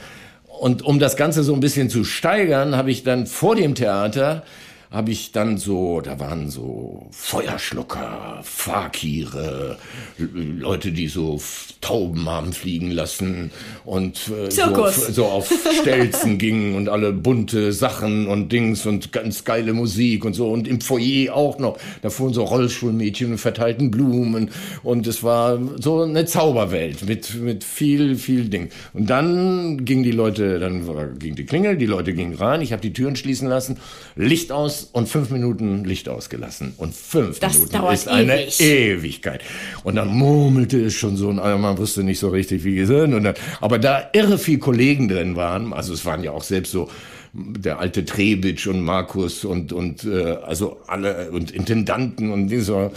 und 0.59 0.81
um 0.83 0.99
das 0.99 1.15
Ganze 1.15 1.43
so 1.43 1.53
ein 1.53 1.59
bisschen 1.59 1.89
zu 1.89 2.03
steigern, 2.03 2.75
habe 2.75 2.91
ich 2.91 3.03
dann 3.03 3.27
vor 3.27 3.55
dem 3.55 3.75
Theater 3.75 4.43
habe 4.89 5.11
ich 5.11 5.33
dann 5.33 5.57
so, 5.57 5.99
da 5.99 6.19
waren 6.19 6.49
so 6.49 7.07
Feuerschlucker, 7.11 8.39
Fakire, 8.43 9.77
Leute, 10.17 10.91
die 10.91 11.09
so 11.09 11.41
Tauben 11.81 12.29
haben 12.29 12.53
fliegen 12.53 12.91
lassen 12.91 13.51
und 13.83 14.29
äh, 14.29 14.49
so, 14.49 14.89
so 15.11 15.25
auf 15.25 15.51
Stelzen 15.81 16.37
gingen 16.37 16.75
und 16.75 16.87
alle 16.87 17.11
bunte 17.11 17.73
Sachen 17.73 18.27
und 18.27 18.51
Dings 18.51 18.85
und 18.85 19.11
ganz 19.11 19.43
geile 19.43 19.73
Musik 19.73 20.23
und 20.23 20.33
so 20.33 20.49
und 20.51 20.67
im 20.67 20.79
Foyer 20.79 21.35
auch 21.35 21.59
noch. 21.59 21.77
Da 22.01 22.09
fuhren 22.09 22.33
so 22.33 22.43
Rollstuhlmädchen 22.43 23.31
und 23.31 23.37
verteilten 23.37 23.91
Blumen 23.91 24.51
und 24.83 25.05
es 25.05 25.21
war 25.21 25.59
so 25.79 26.03
eine 26.03 26.25
Zauberwelt 26.25 27.05
mit 27.05 27.35
mit 27.35 27.63
viel 27.63 28.15
viel 28.15 28.45
Ding. 28.45 28.69
Und 28.93 29.09
dann 29.09 29.83
gingen 29.83 30.03
die 30.03 30.11
Leute, 30.11 30.59
dann 30.59 31.19
ging 31.19 31.35
die 31.35 31.45
Klingel, 31.45 31.77
die 31.77 31.85
Leute 31.85 32.13
gingen 32.13 32.35
rein, 32.35 32.61
ich 32.61 32.71
habe 32.71 32.81
die 32.81 32.93
Türen 32.93 33.17
schließen 33.17 33.49
lassen, 33.49 33.77
Licht 34.15 34.51
aus 34.51 34.76
und 34.83 35.07
fünf 35.07 35.29
Minuten 35.29 35.83
Licht 35.83 36.09
ausgelassen 36.09 36.73
und 36.77 36.95
fünf 36.95 37.39
Das 37.39 37.53
Minuten 37.53 37.73
dauert 37.73 37.93
ist 37.93 38.07
eine 38.07 38.43
ewig. 38.43 38.59
Ewigkeit. 38.61 39.41
Und 39.83 39.95
dann 39.95 40.09
murmelte 40.09 40.83
es 40.83 40.93
schon 40.93 41.17
so, 41.17 41.29
und 41.29 41.37
man 41.37 41.77
wusste 41.77 42.03
nicht 42.03 42.19
so 42.19 42.29
richtig, 42.29 42.63
wie 42.63 42.75
gesehen. 42.75 43.13
Und 43.13 43.23
dann, 43.23 43.35
aber 43.61 43.79
da 43.79 44.09
irre 44.13 44.37
viel 44.37 44.59
Kollegen 44.59 45.07
drin 45.07 45.35
waren, 45.35 45.73
also 45.73 45.93
es 45.93 46.05
waren 46.05 46.23
ja 46.23 46.31
auch 46.31 46.43
selbst 46.43 46.71
so 46.71 46.89
der 47.33 47.79
alte 47.79 48.05
Trebitsch 48.05 48.67
und 48.67 48.81
Markus 48.81 49.45
und 49.45 49.71
und 49.73 50.05
äh, 50.05 50.37
also 50.43 50.77
alle 50.87 51.29
und 51.31 51.51
Intendanten 51.51 52.31
und 52.31 52.47
dieser 52.47 52.91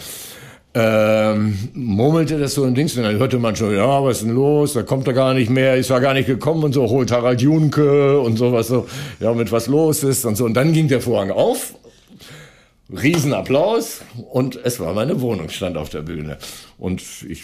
ähm, 0.73 1.57
murmelte 1.73 2.39
das 2.39 2.53
so 2.53 2.63
ein 2.63 2.73
Dings 2.73 2.95
und 2.95 3.03
dann 3.03 3.17
hörte 3.17 3.39
man 3.39 3.55
schon, 3.55 3.75
ja, 3.75 4.03
was 4.03 4.17
ist 4.17 4.25
denn 4.25 4.35
los? 4.35 4.73
Da 4.73 4.83
kommt 4.83 5.05
er 5.07 5.13
gar 5.13 5.33
nicht 5.33 5.49
mehr, 5.49 5.75
ist 5.75 5.89
er 5.89 5.99
gar 5.99 6.13
nicht 6.13 6.27
gekommen 6.27 6.63
und 6.63 6.73
so, 6.73 6.89
holt 6.89 7.11
Harald 7.11 7.41
Junke 7.41 8.19
und 8.19 8.37
sowas 8.37 8.67
so, 8.67 8.87
ja, 9.19 9.33
mit 9.33 9.51
was 9.51 9.67
los 9.67 10.03
ist 10.03 10.25
und 10.25 10.37
so. 10.37 10.45
Und 10.45 10.53
dann 10.53 10.71
ging 10.71 10.87
der 10.87 11.01
Vorhang 11.01 11.31
auf 11.31 11.73
Riesenapplaus 12.89 14.01
und 14.31 14.59
es 14.63 14.79
war 14.79 14.93
meine 14.93 15.19
Wohnung, 15.21 15.49
stand 15.49 15.77
auf 15.77 15.89
der 15.89 16.01
Bühne. 16.01 16.37
Und 16.77 17.01
ich, 17.27 17.43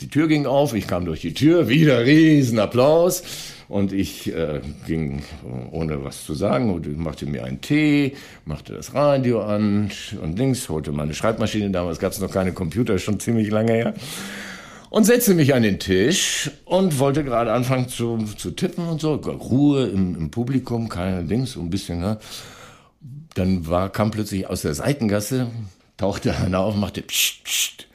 die 0.00 0.08
Tür 0.08 0.28
ging 0.28 0.46
auf, 0.46 0.74
ich 0.74 0.86
kam 0.86 1.04
durch 1.04 1.20
die 1.20 1.34
Tür, 1.34 1.68
wieder 1.68 2.04
Riesenapplaus. 2.04 3.22
Und 3.68 3.92
ich 3.92 4.34
äh, 4.34 4.60
ging 4.86 5.22
ohne 5.70 6.02
was 6.02 6.24
zu 6.24 6.34
sagen 6.34 6.72
und 6.72 6.96
machte 6.96 7.26
mir 7.26 7.44
einen 7.44 7.60
Tee, 7.60 8.16
machte 8.46 8.72
das 8.72 8.94
Radio 8.94 9.42
an 9.42 9.90
und 10.22 10.38
links, 10.38 10.70
holte 10.70 10.90
meine 10.90 11.12
Schreibmaschine, 11.12 11.70
damals 11.70 11.98
gab 11.98 12.12
es 12.12 12.20
noch 12.20 12.30
keine 12.30 12.52
Computer, 12.52 12.98
schon 12.98 13.20
ziemlich 13.20 13.50
lange 13.50 13.72
her. 13.72 13.94
Und 14.90 15.04
setzte 15.04 15.34
mich 15.34 15.54
an 15.54 15.62
den 15.64 15.78
Tisch 15.78 16.50
und 16.64 16.98
wollte 16.98 17.22
gerade 17.22 17.52
anfangen 17.52 17.88
zu, 17.88 18.24
zu 18.38 18.52
tippen 18.52 18.88
und 18.88 19.02
so. 19.02 19.16
Ruhe 19.16 19.86
im, 19.86 20.16
im 20.16 20.30
Publikum, 20.30 20.88
keine 20.88 21.24
Dings, 21.24 21.52
so 21.52 21.60
ein 21.60 21.68
bisschen, 21.68 22.00
ne? 22.00 22.18
dann 23.34 23.66
war, 23.68 23.90
kam 23.90 24.10
plötzlich 24.10 24.46
aus 24.48 24.62
der 24.62 24.74
Seitengasse, 24.74 25.48
tauchte 25.96 26.34
einer 26.36 26.60
auf, 26.60 26.74
machte 26.74 27.02
pst, 27.02 27.44
pst. 27.44 27.86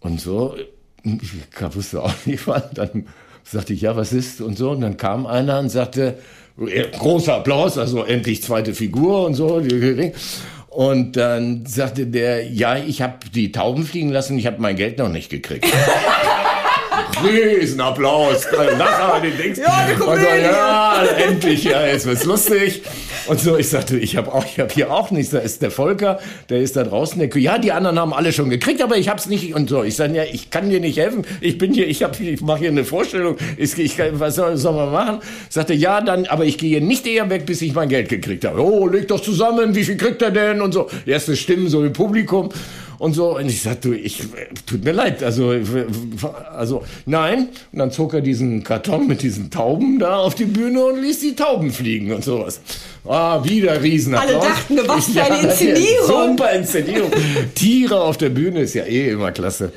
Und 0.00 0.20
so, 0.20 0.56
ich 1.04 1.74
wusste 1.74 2.02
auch 2.02 2.12
nicht 2.26 2.46
was. 2.46 2.70
Dann 2.72 3.06
sagte 3.44 3.72
ich, 3.72 3.82
ja, 3.82 3.96
was 3.96 4.12
ist? 4.12 4.40
Und 4.40 4.58
so. 4.58 4.70
Und 4.70 4.80
dann 4.80 4.96
kam 4.96 5.26
einer 5.26 5.58
und 5.58 5.68
sagte, 5.68 6.18
großer 6.56 7.34
Applaus, 7.36 7.78
also 7.78 8.04
endlich 8.04 8.42
zweite 8.42 8.74
Figur 8.74 9.26
und 9.26 9.34
so. 9.34 9.62
Und 10.68 11.16
dann 11.16 11.66
sagte 11.66 12.06
der, 12.06 12.50
ja, 12.50 12.76
ich 12.76 13.00
habe 13.00 13.18
die 13.32 13.52
Tauben 13.52 13.84
fliegen 13.84 14.10
lassen, 14.10 14.38
ich 14.38 14.46
habe 14.46 14.60
mein 14.60 14.76
Geld 14.76 14.98
noch 14.98 15.08
nicht 15.08 15.30
gekriegt. 15.30 15.66
Riesenapplaus. 17.22 18.46
Nachher 18.78 19.20
den 19.20 19.36
Dings. 19.36 19.58
Ja, 19.58 19.86
die 19.88 20.00
und 20.02 20.20
so, 20.20 20.26
ja, 20.26 21.04
endlich, 21.16 21.64
ja, 21.64 21.86
jetzt 21.86 22.06
wird's 22.06 22.24
lustig. 22.24 22.82
Und 23.26 23.40
so, 23.40 23.56
ich 23.56 23.68
sagte, 23.68 23.96
ich 23.98 24.16
habe 24.16 24.32
auch, 24.32 24.44
ich 24.44 24.58
habe 24.58 24.72
hier 24.72 24.92
auch 24.92 25.10
nichts. 25.10 25.30
Da 25.30 25.38
ist 25.38 25.62
der 25.62 25.70
Volker, 25.70 26.18
der 26.50 26.60
ist 26.60 26.76
da 26.76 26.82
draußen. 26.82 27.18
Der, 27.18 27.28
ja, 27.40 27.58
die 27.58 27.72
anderen 27.72 27.98
haben 27.98 28.12
alle 28.12 28.32
schon 28.32 28.50
gekriegt, 28.50 28.82
aber 28.82 28.96
ich 28.96 29.08
hab's 29.08 29.26
nicht. 29.26 29.54
Und 29.54 29.70
so, 29.70 29.82
ich 29.82 29.96
sage, 29.96 30.14
ja, 30.14 30.24
ich 30.24 30.50
kann 30.50 30.70
dir 30.70 30.80
nicht 30.80 30.98
helfen. 30.98 31.24
Ich 31.40 31.58
bin 31.58 31.72
hier, 31.72 31.88
ich 31.88 32.02
habe, 32.02 32.22
ich 32.22 32.40
mache 32.40 32.60
hier 32.60 32.68
eine 32.70 32.84
Vorstellung. 32.84 33.36
Ich, 33.56 33.78
ich, 33.78 33.98
was 34.12 34.34
soll, 34.36 34.56
soll 34.56 34.74
man 34.74 34.92
machen? 34.92 35.18
Sagte, 35.48 35.74
ja, 35.74 36.00
dann, 36.00 36.26
aber 36.26 36.44
ich 36.44 36.58
gehe 36.58 36.84
nicht 36.84 37.06
eher 37.06 37.30
weg, 37.30 37.46
bis 37.46 37.62
ich 37.62 37.74
mein 37.74 37.88
Geld 37.88 38.08
gekriegt 38.08 38.44
habe. 38.44 38.62
Oh, 38.62 38.86
leg 38.86 39.08
doch 39.08 39.20
zusammen, 39.20 39.74
wie 39.74 39.84
viel 39.84 39.96
kriegt 39.96 40.20
er 40.22 40.30
denn? 40.30 40.60
Und 40.60 40.72
so, 40.72 40.88
erste 41.06 41.36
Stimmen 41.36 41.68
so 41.68 41.82
im 41.84 41.92
Publikum 41.92 42.50
und 42.98 43.14
so. 43.14 43.36
Und 43.36 43.48
ich 43.48 43.62
sagte, 43.62 43.90
du, 43.90 43.94
ich, 43.94 44.22
tut 44.66 44.84
mir 44.84 44.92
leid, 44.92 45.22
also, 45.22 45.54
also, 46.54 46.82
nein. 47.06 47.48
Und 47.72 47.78
dann 47.78 47.90
zog 47.90 48.14
er 48.14 48.20
diesen 48.20 48.64
Karton 48.64 49.06
mit 49.06 49.22
diesen 49.22 49.50
Tauben 49.50 49.98
da 49.98 50.18
auf 50.18 50.34
die 50.34 50.44
Bühne 50.44 50.84
und 50.84 51.02
ließ 51.02 51.20
die 51.20 51.34
Tauben 51.34 51.70
fliegen 51.70 52.12
und 52.12 52.24
sowas. 52.24 52.60
Ah, 53.06 53.44
wieder 53.44 53.82
Riesenapplaus. 53.82 54.42
Alle 54.42 54.48
dachten, 54.48 54.78
was 54.86 55.04
für 55.12 55.22
eine 55.22 55.42
Inszenierung. 55.42 56.06
Super 56.06 56.52
Inszenierung. 56.52 57.10
Tiere 57.54 58.00
auf 58.00 58.16
der 58.16 58.30
Bühne 58.30 58.60
ist 58.60 58.74
ja 58.74 58.84
eh 58.84 59.10
immer 59.10 59.30
klasse. 59.32 59.72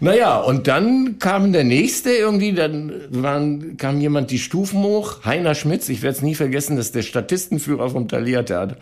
Naja, 0.00 0.38
und 0.38 0.68
dann 0.68 1.18
kam 1.18 1.52
der 1.52 1.64
nächste 1.64 2.10
irgendwie, 2.10 2.52
dann 2.52 2.92
waren, 3.10 3.76
kam 3.76 4.00
jemand 4.00 4.30
die 4.30 4.38
Stufen 4.38 4.82
hoch, 4.82 5.24
Heiner 5.24 5.54
Schmitz, 5.54 5.88
ich 5.88 6.02
werde 6.02 6.16
es 6.16 6.22
nie 6.22 6.34
vergessen, 6.34 6.76
das 6.76 6.86
ist 6.86 6.94
der 6.94 7.02
Statistenführer 7.02 7.90
vom 7.90 8.08
Thalia 8.08 8.42
Theater. 8.42 8.76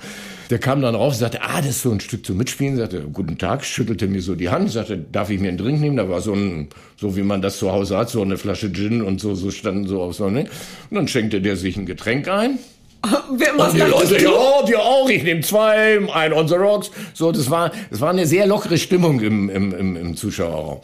Der 0.51 0.59
kam 0.59 0.83
dann 0.83 0.97
rauf, 0.97 1.15
sagte, 1.15 1.43
ah, 1.43 1.59
das 1.59 1.71
ist 1.71 1.83
so 1.83 1.93
ein 1.93 2.01
Stück 2.01 2.27
zu 2.27 2.35
mitspielen, 2.35 2.77
sagte, 2.77 3.03
guten 3.13 3.39
Tag, 3.39 3.65
schüttelte 3.65 4.09
mir 4.09 4.21
so 4.21 4.35
die 4.35 4.49
Hand, 4.49 4.71
sagte, 4.73 4.99
darf 4.99 5.31
ich 5.31 5.39
mir 5.39 5.49
einen 5.49 5.59
Drink 5.59 5.81
nehmen? 5.81 5.97
Da 5.97 6.09
war 6.09 6.21
so 6.21 6.33
ein, 6.35 6.69
so 6.97 7.17
wie 7.17 7.23
man 7.23 7.41
das 7.41 7.59
zu 7.59 7.71
Hause 7.71 7.97
hat, 7.97 8.11
so 8.11 8.21
eine 8.21 8.37
Flasche 8.37 8.73
Gin 8.73 9.01
und 9.01 9.21
so, 9.21 9.37
so 9.37 9.53
standen 9.53 9.87
so 9.87 10.03
auf 10.03 10.17
so, 10.17 10.29
ne? 10.29 10.47
Und 10.91 10.97
dann 10.97 11.07
schenkte 11.07 11.41
der 11.41 11.57
sich 11.57 11.77
ein 11.77 11.87
Getränk 11.87 12.27
ein. 12.27 12.59
Was 13.57 13.73
und 13.73 13.79
die 13.79 13.87
Leute, 13.87 14.23
ja, 14.23 14.69
wir 14.69 14.81
auch, 14.81 15.09
ich 15.09 15.23
nehme 15.23 15.41
zwei, 15.43 16.01
ein 16.13 16.33
on 16.33 16.49
the 16.49 16.55
rocks. 16.55 16.91
So, 17.15 17.31
das 17.31 17.49
war, 17.49 17.71
das 17.91 18.01
war 18.01 18.11
eine 18.11 18.27
sehr 18.27 18.47
lockere 18.47 18.77
Stimmung 18.77 19.21
im, 19.21 19.49
im, 19.49 19.73
im, 19.73 19.97
im 19.97 20.17
Zuschauerraum. 20.17 20.81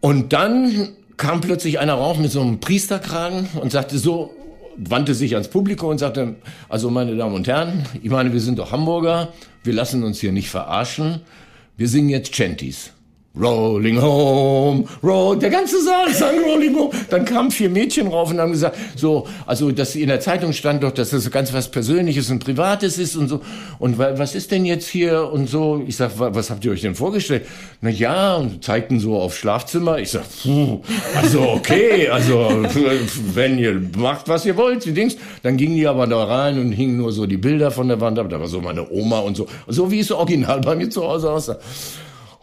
Und 0.00 0.32
dann 0.32 0.88
kam 1.18 1.42
plötzlich 1.42 1.78
einer 1.78 1.94
rauf 1.94 2.18
mit 2.18 2.32
so 2.32 2.40
einem 2.40 2.58
Priesterkragen 2.58 3.50
und 3.60 3.70
sagte 3.70 3.98
so, 3.98 4.34
wandte 4.76 5.14
sich 5.14 5.34
ans 5.34 5.48
Publikum 5.48 5.90
und 5.90 5.98
sagte, 5.98 6.36
also 6.68 6.90
meine 6.90 7.16
Damen 7.16 7.34
und 7.34 7.46
Herren, 7.48 7.84
ich 8.02 8.10
meine, 8.10 8.32
wir 8.32 8.40
sind 8.40 8.58
doch 8.58 8.72
Hamburger, 8.72 9.32
wir 9.64 9.72
lassen 9.72 10.02
uns 10.02 10.20
hier 10.20 10.32
nicht 10.32 10.50
verarschen, 10.50 11.20
wir 11.76 11.88
singen 11.88 12.08
jetzt 12.08 12.32
Chanties. 12.34 12.92
Rolling 13.40 13.98
Home, 14.00 14.84
roll, 15.02 15.38
der 15.38 15.48
ganze 15.48 15.82
Saal 15.82 16.12
sang 16.12 16.38
Rolling 16.44 16.76
Home. 16.76 16.90
Dann 17.08 17.24
kamen 17.24 17.50
vier 17.50 17.70
Mädchen 17.70 18.08
rauf 18.08 18.30
und 18.30 18.38
haben 18.38 18.52
gesagt, 18.52 18.76
so, 18.94 19.26
also, 19.46 19.70
dass 19.70 19.96
in 19.96 20.08
der 20.08 20.20
Zeitung 20.20 20.52
stand 20.52 20.82
doch, 20.82 20.92
dass 20.92 21.10
das 21.10 21.30
ganz 21.30 21.50
was 21.54 21.70
Persönliches 21.70 22.30
und 22.30 22.40
Privates 22.44 22.98
ist 22.98 23.16
und 23.16 23.28
so. 23.28 23.40
Und 23.78 23.98
was 23.98 24.34
ist 24.34 24.50
denn 24.50 24.66
jetzt 24.66 24.86
hier 24.86 25.32
und 25.32 25.48
so? 25.48 25.82
Ich 25.86 25.96
sag, 25.96 26.10
was 26.16 26.50
habt 26.50 26.62
ihr 26.66 26.72
euch 26.72 26.82
denn 26.82 26.94
vorgestellt? 26.94 27.46
Na 27.80 27.88
ja, 27.88 28.36
und 28.36 28.62
zeigten 28.62 29.00
so 29.00 29.16
auf 29.16 29.34
Schlafzimmer. 29.34 29.98
Ich 29.98 30.10
sag, 30.10 30.24
puh, 30.42 30.82
also 31.16 31.40
okay, 31.52 32.08
also, 32.08 32.66
wenn 33.34 33.58
ihr 33.58 33.80
macht, 33.96 34.28
was 34.28 34.44
ihr 34.44 34.58
wollt, 34.58 34.84
die 34.84 34.92
Dings. 34.92 35.16
Dann 35.42 35.56
gingen 35.56 35.76
die 35.76 35.86
aber 35.86 36.06
da 36.06 36.22
rein 36.24 36.58
und 36.58 36.72
hingen 36.72 36.98
nur 36.98 37.12
so 37.12 37.24
die 37.24 37.38
Bilder 37.38 37.70
von 37.70 37.88
der 37.88 37.98
Wand 37.98 38.18
ab. 38.18 38.28
Da 38.28 38.38
war 38.38 38.46
so 38.46 38.60
meine 38.60 38.90
Oma 38.90 39.20
und 39.20 39.38
so. 39.38 39.46
So 39.68 39.90
wie 39.90 40.00
es 40.00 40.12
original 40.12 40.60
bei 40.60 40.74
mir 40.74 40.90
zu 40.90 41.02
Hause 41.02 41.30
aussah. 41.30 41.56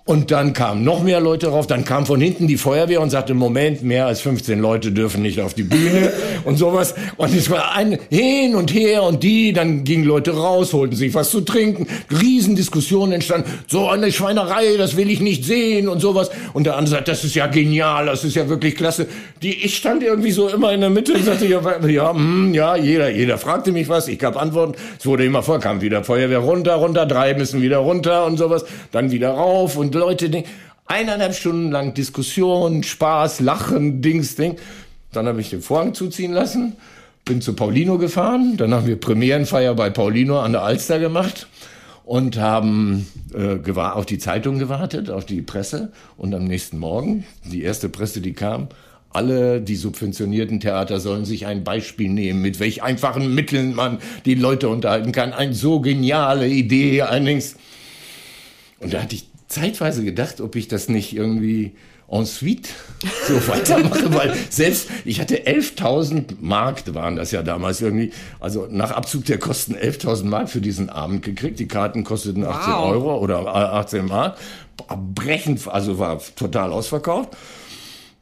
Und 0.09 0.31
dann 0.31 0.53
kamen 0.53 0.83
noch 0.83 1.03
mehr 1.03 1.19
Leute 1.19 1.45
drauf. 1.45 1.67
Dann 1.67 1.85
kam 1.85 2.07
von 2.07 2.19
hinten 2.19 2.47
die 2.47 2.57
Feuerwehr 2.57 2.99
und 2.99 3.11
sagte, 3.11 3.35
Moment, 3.35 3.83
mehr 3.83 4.07
als 4.07 4.21
15 4.21 4.57
Leute 4.57 4.91
dürfen 4.91 5.21
nicht 5.21 5.39
auf 5.39 5.53
die 5.53 5.61
Bühne 5.61 6.11
und 6.45 6.57
sowas. 6.57 6.95
Und 7.17 7.31
es 7.35 7.51
war 7.51 7.75
ein 7.75 7.99
hin 8.09 8.55
und 8.55 8.73
her 8.73 9.03
und 9.03 9.21
die, 9.21 9.53
dann 9.53 9.83
gingen 9.83 10.05
Leute 10.05 10.31
raus, 10.31 10.73
holten 10.73 10.95
sich 10.95 11.13
was 11.13 11.29
zu 11.29 11.41
trinken. 11.41 11.85
Riesendiskussionen 12.09 13.11
entstanden. 13.11 13.51
So 13.67 13.87
eine 13.87 14.11
Schweinerei, 14.11 14.77
das 14.79 14.97
will 14.97 15.11
ich 15.11 15.19
nicht 15.19 15.45
sehen 15.45 15.87
und 15.87 15.99
sowas. 15.99 16.31
Und 16.53 16.63
der 16.63 16.75
andere 16.75 16.95
sagt, 16.95 17.07
das 17.07 17.23
ist 17.23 17.35
ja 17.35 17.45
genial, 17.45 18.07
das 18.07 18.23
ist 18.23 18.35
ja 18.35 18.49
wirklich 18.49 18.75
klasse. 18.75 19.05
Die, 19.43 19.63
ich 19.63 19.77
stand 19.77 20.01
irgendwie 20.01 20.31
so 20.31 20.49
immer 20.49 20.73
in 20.73 20.81
der 20.81 20.89
Mitte 20.89 21.13
und 21.13 21.23
sagte, 21.23 21.45
ja, 21.45 21.61
ja, 21.87 22.15
hm, 22.15 22.55
ja, 22.55 22.75
jeder, 22.75 23.11
jeder 23.11 23.37
fragte 23.37 23.71
mich 23.71 23.89
was. 23.89 24.07
Ich 24.07 24.17
gab 24.17 24.41
Antworten. 24.41 24.73
Es 24.97 25.05
wurde 25.05 25.23
immer 25.23 25.43
vor, 25.43 25.59
kam 25.59 25.81
wieder 25.81 26.03
Feuerwehr 26.03 26.39
runter, 26.39 26.73
runter, 26.73 27.05
drei 27.05 27.35
müssen 27.35 27.61
wieder 27.61 27.77
runter 27.77 28.25
und 28.25 28.37
sowas. 28.37 28.65
Dann 28.91 29.11
wieder 29.11 29.29
rauf 29.29 29.77
und 29.77 29.98
Leute 29.99 30.43
eineinhalb 30.85 31.35
Stunden 31.35 31.71
lang 31.71 31.93
Diskussion, 31.93 32.83
Spaß, 32.83 33.39
Lachen, 33.41 34.01
Dings, 34.01 34.35
Ding. 34.35 34.55
Dann 35.11 35.27
habe 35.27 35.41
ich 35.41 35.49
den 35.49 35.61
Vorhang 35.61 35.93
zuziehen 35.93 36.33
lassen, 36.33 36.75
bin 37.25 37.41
zu 37.41 37.53
Paulino 37.53 37.97
gefahren, 37.97 38.57
dann 38.57 38.73
haben 38.73 38.87
wir 38.87 38.99
Premierenfeier 38.99 39.75
bei 39.75 39.89
Paulino 39.89 40.39
an 40.39 40.51
der 40.53 40.63
Alster 40.63 40.99
gemacht 40.99 41.47
und 42.05 42.37
haben 42.37 43.07
äh, 43.33 43.71
auf 43.71 44.05
die 44.05 44.17
Zeitung 44.17 44.57
gewartet, 44.57 45.11
auf 45.11 45.25
die 45.25 45.41
Presse 45.41 45.91
und 46.17 46.33
am 46.33 46.45
nächsten 46.45 46.79
Morgen, 46.79 47.25
die 47.43 47.61
erste 47.61 47.89
Presse, 47.89 48.21
die 48.21 48.33
kam, 48.33 48.69
alle 49.11 49.61
die 49.61 49.75
subventionierten 49.75 50.59
Theater 50.59 50.99
sollen 50.99 51.25
sich 51.25 51.45
ein 51.45 51.63
Beispiel 51.63 52.09
nehmen, 52.09 52.41
mit 52.41 52.59
welch 52.59 52.83
einfachen 52.83 53.33
Mitteln 53.33 53.73
man 53.73 53.99
die 54.25 54.35
Leute 54.35 54.69
unterhalten 54.69 55.11
kann. 55.11 55.33
Eine 55.33 55.53
so 55.53 55.81
geniale 55.81 56.47
Idee, 56.47 57.01
allerdings. 57.01 57.55
Und 58.79 58.93
da 58.93 59.01
hatte 59.01 59.15
ich 59.15 59.28
zeitweise 59.49 60.03
gedacht, 60.03 60.39
ob 60.39 60.55
ich 60.55 60.67
das 60.67 60.87
nicht 60.87 61.15
irgendwie 61.15 61.73
en 62.11 62.25
suite 62.25 62.69
so 63.27 63.47
weitermache, 63.47 64.13
weil 64.13 64.33
selbst 64.49 64.89
ich 65.05 65.19
hatte 65.19 65.45
11.000 65.45 66.35
Mark, 66.39 66.83
waren 66.93 67.15
das 67.15 67.31
ja 67.31 67.43
damals 67.43 67.81
irgendwie, 67.81 68.11
also 68.39 68.67
nach 68.69 68.91
Abzug 68.91 69.25
der 69.25 69.37
Kosten 69.37 69.75
11.000 69.75 70.25
Mark 70.25 70.49
für 70.49 70.61
diesen 70.61 70.89
Abend 70.89 71.23
gekriegt. 71.23 71.59
Die 71.59 71.67
Karten 71.67 72.03
kosteten 72.03 72.45
18 72.45 72.73
wow. 72.73 72.85
Euro 72.91 73.17
oder 73.17 73.45
18 73.47 74.05
Mark, 74.05 74.37
brechend, 75.13 75.67
also 75.67 75.99
war 75.99 76.19
total 76.35 76.71
ausverkauft 76.71 77.35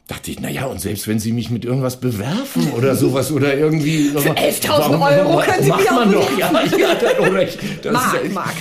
dachte 0.08 0.32
ich, 0.32 0.40
naja, 0.40 0.66
und 0.68 0.80
selbst 0.80 1.08
wenn 1.10 1.20
sie 1.20 1.34
mich 1.34 1.50
mit 1.50 1.66
irgendwas 1.66 2.00
bewerfen 2.00 2.72
oder 2.72 2.96
sowas 2.96 3.30
oder 3.30 3.58
irgendwie. 3.58 4.10
Für 4.12 4.32
11.000 4.32 5.20
Euro 5.20 5.42
können 5.42 5.64
sie 5.64 5.72
mich 5.72 5.92
auch 5.92 5.96
man 5.96 6.12
doch, 6.14 6.38
ja, 6.38 6.50
ja, 6.78 7.28
oder 7.28 7.44
ich, 7.44 7.58
das 7.82 7.92
Mark, 7.92 8.24
ja, 8.24 8.30
Mark. 8.32 8.56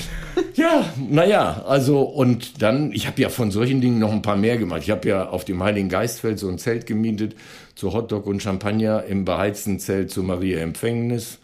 Ja, 0.55 0.93
naja, 1.11 1.65
also 1.67 2.03
und 2.03 2.63
dann, 2.63 2.93
ich 2.93 3.07
habe 3.07 3.21
ja 3.23 3.29
von 3.29 3.51
solchen 3.51 3.81
Dingen 3.81 3.99
noch 3.99 4.13
ein 4.13 4.23
paar 4.23 4.37
mehr 4.37 4.59
gemacht. 4.59 4.83
Ich 4.83 4.91
habe 4.91 5.09
ja 5.09 5.29
auf 5.29 5.45
dem 5.45 5.63
Heiligen 5.63 5.89
Geistfeld 5.89 6.39
so 6.39 6.49
ein 6.49 6.59
Zelt 6.59 6.87
gemietet 6.87 7.37
zu 7.75 7.93
Hotdog 7.93 8.27
und 8.27 8.43
Champagner 8.43 9.05
im 9.05 9.25
beheizten 9.25 9.79
Zelt 9.79 10.11
zu 10.11 10.23
Maria 10.23 10.61
Empfängnis. 10.61 11.39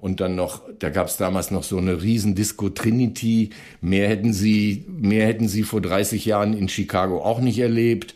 Und 0.00 0.20
dann 0.20 0.36
noch, 0.36 0.60
da 0.78 0.90
gab 0.90 1.08
es 1.08 1.16
damals 1.16 1.50
noch 1.50 1.64
so 1.64 1.78
eine 1.78 2.02
riesen 2.02 2.34
Disco 2.34 2.68
Trinity. 2.68 3.50
Mehr 3.80 4.08
hätten 4.08 4.32
sie, 4.32 4.84
mehr 4.88 5.26
hätten 5.26 5.48
sie 5.48 5.62
vor 5.62 5.80
30 5.80 6.24
Jahren 6.24 6.52
in 6.52 6.68
Chicago 6.68 7.22
auch 7.22 7.40
nicht 7.40 7.58
erlebt. 7.58 8.14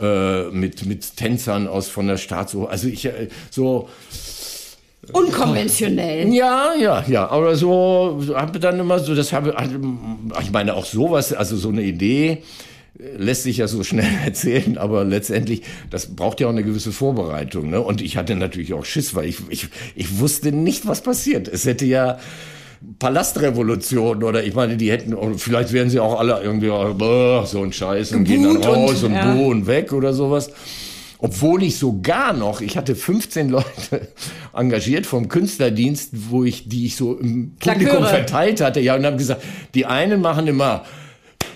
Äh, 0.00 0.50
mit, 0.50 0.86
mit 0.86 1.16
Tänzern 1.16 1.66
aus 1.66 1.88
von 1.88 2.06
der 2.06 2.18
Staatsoper. 2.18 2.70
Also 2.70 2.86
ich, 2.86 3.04
äh, 3.06 3.28
so, 3.50 3.88
Unkonventionell. 5.12 6.32
Ja, 6.32 6.74
ja, 6.78 7.04
ja. 7.08 7.28
Aber 7.28 7.56
so 7.56 8.22
habe 8.34 8.58
dann 8.58 8.78
immer 8.78 8.98
so, 8.98 9.14
das 9.14 9.32
habe, 9.32 9.54
ich 10.40 10.50
meine 10.50 10.74
auch 10.74 10.84
sowas, 10.84 11.32
also 11.32 11.56
so 11.56 11.68
eine 11.68 11.82
Idee 11.82 12.42
lässt 13.16 13.44
sich 13.44 13.58
ja 13.58 13.68
so 13.68 13.84
schnell 13.84 14.10
erzählen, 14.24 14.78
aber 14.78 15.04
letztendlich, 15.04 15.62
das 15.90 16.16
braucht 16.16 16.40
ja 16.40 16.48
auch 16.48 16.52
eine 16.52 16.64
gewisse 16.64 16.92
Vorbereitung. 16.92 17.70
Ne? 17.70 17.80
Und 17.80 18.00
ich 18.00 18.16
hatte 18.16 18.34
natürlich 18.34 18.74
auch 18.74 18.84
Schiss, 18.84 19.14
weil 19.14 19.26
ich, 19.26 19.38
ich, 19.48 19.68
ich 19.94 20.18
wusste 20.18 20.52
nicht, 20.52 20.86
was 20.86 21.02
passiert. 21.02 21.48
Es 21.48 21.64
hätte 21.64 21.84
ja 21.84 22.18
Palastrevolution 22.98 24.22
oder 24.22 24.44
ich 24.44 24.54
meine, 24.54 24.76
die 24.76 24.90
hätten, 24.90 25.16
vielleicht 25.38 25.72
wären 25.72 25.90
sie 25.90 26.00
auch 26.00 26.18
alle 26.18 26.40
irgendwie 26.42 26.68
so 27.46 27.62
ein 27.62 27.72
Scheiß 27.72 28.12
und 28.12 28.24
gehen 28.24 28.44
dann 28.44 28.62
raus 28.62 29.02
und, 29.02 29.12
und 29.12 29.16
ja. 29.16 29.32
und 29.34 29.66
weg 29.66 29.92
oder 29.92 30.12
sowas. 30.12 30.50
Obwohl 31.20 31.64
ich 31.64 31.78
sogar 31.78 32.32
noch, 32.32 32.60
ich 32.60 32.76
hatte 32.76 32.94
15 32.94 33.48
Leute 33.48 34.08
engagiert 34.54 35.06
vom 35.06 35.28
Künstlerdienst, 35.28 36.10
wo 36.30 36.44
ich, 36.44 36.68
die 36.68 36.86
ich 36.86 36.96
so 36.96 37.14
im 37.16 37.56
Publikum 37.56 38.04
verteilt 38.04 38.60
hatte, 38.60 38.80
ja, 38.80 38.94
und 38.94 39.04
haben 39.04 39.18
gesagt, 39.18 39.42
die 39.74 39.86
einen 39.86 40.20
machen 40.20 40.46
immer 40.46 40.84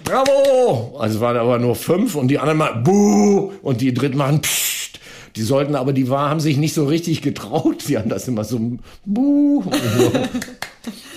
Bravo! 0.05 0.97
Also 0.99 1.21
waren 1.21 1.37
aber 1.37 1.59
nur 1.59 1.77
fünf 1.77 2.17
und 2.17 2.29
die 2.29 2.39
anderen 2.39 2.59
mal 2.59 2.75
Buh! 2.75 3.53
Und 3.63 3.81
die 3.81 3.95
dritten 3.95 4.19
machen 4.19 4.41
Psst! 4.41 4.99
Die 5.37 5.43
sollten 5.43 5.77
aber, 5.77 5.93
die 5.93 6.11
war, 6.11 6.29
haben 6.29 6.41
sich 6.41 6.59
nicht 6.59 6.75
so 6.75 6.85
richtig 6.85 7.23
getraut. 7.23 7.89
Die 7.89 7.97
haben 7.97 8.11
das 8.11 8.29
immer 8.29 8.45
so 8.45 8.79
Buh! 9.05 9.63
So. 9.97 10.13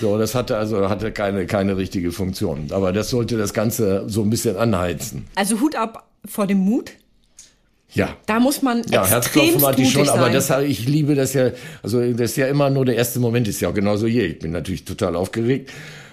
so, 0.00 0.18
das 0.18 0.34
hatte 0.34 0.56
also 0.56 0.88
hatte 0.88 1.12
keine, 1.12 1.46
keine 1.46 1.76
richtige 1.76 2.12
Funktion. 2.12 2.68
Aber 2.70 2.92
das 2.92 3.10
sollte 3.10 3.36
das 3.36 3.52
Ganze 3.52 4.04
so 4.08 4.22
ein 4.22 4.30
bisschen 4.30 4.56
anheizen. 4.56 5.26
Also 5.34 5.60
Hut 5.60 5.74
ab 5.74 6.08
vor 6.24 6.46
dem 6.46 6.58
Mut. 6.58 6.92
Ja. 7.96 8.14
Da 8.26 8.38
muss 8.38 8.60
man 8.60 8.82
ja, 8.90 9.06
Herzklopfen 9.06 9.66
hatte 9.66 9.80
ich 9.80 9.90
schon, 9.90 10.04
sein. 10.04 10.18
aber 10.18 10.30
das, 10.30 10.50
ich 10.50 10.86
liebe 10.86 11.14
das 11.14 11.32
ja, 11.32 11.50
also 11.82 12.00
das 12.12 12.32
ist 12.32 12.36
ja 12.36 12.46
immer 12.46 12.68
nur 12.68 12.84
der 12.84 12.94
erste 12.94 13.20
Moment, 13.20 13.48
ist 13.48 13.60
ja 13.60 13.70
auch 13.70 13.74
genauso 13.74 14.06
hier. 14.06 14.26
Ich 14.26 14.38
bin 14.38 14.52
natürlich 14.52 14.84
total 14.84 15.16
aufgeregt. 15.16 15.70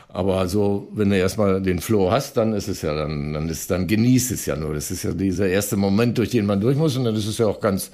Aber 0.07 0.47
so, 0.47 0.87
wenn 0.93 1.09
du 1.09 1.17
erstmal 1.17 1.61
den 1.61 1.79
Flow 1.79 2.09
hast, 2.09 2.37
dann 2.37 2.53
ist 2.53 2.67
es 2.67 2.83
ja, 2.83 2.93
dann, 2.93 3.33
dann 3.33 3.49
ist, 3.49 3.69
dann 3.69 3.87
genießt 3.87 4.31
es 4.31 4.45
ja 4.45 4.55
nur. 4.55 4.75
Das 4.75 4.91
ist 4.91 5.03
ja 5.03 5.11
dieser 5.11 5.47
erste 5.47 5.75
Moment, 5.75 6.19
durch 6.19 6.29
den 6.29 6.45
man 6.45 6.61
durch 6.61 6.77
muss. 6.77 6.95
Und 6.95 7.03
dann 7.03 7.15
ist 7.15 7.27
es 7.27 7.39
ja 7.39 7.47
auch 7.47 7.59
ganz, 7.59 7.91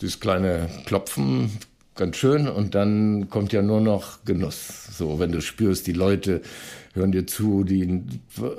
dieses 0.00 0.20
kleine 0.20 0.68
Klopfen, 0.84 1.52
ganz 1.94 2.16
schön. 2.16 2.48
Und 2.48 2.74
dann 2.74 3.30
kommt 3.30 3.52
ja 3.52 3.62
nur 3.62 3.80
noch 3.80 4.24
Genuss. 4.24 4.88
So, 4.98 5.18
wenn 5.20 5.30
du 5.32 5.40
spürst, 5.40 5.86
die 5.86 5.92
Leute 5.92 6.42
hören 6.94 7.12
dir 7.12 7.26
zu, 7.26 7.64
die, 7.64 8.02
so, 8.36 8.50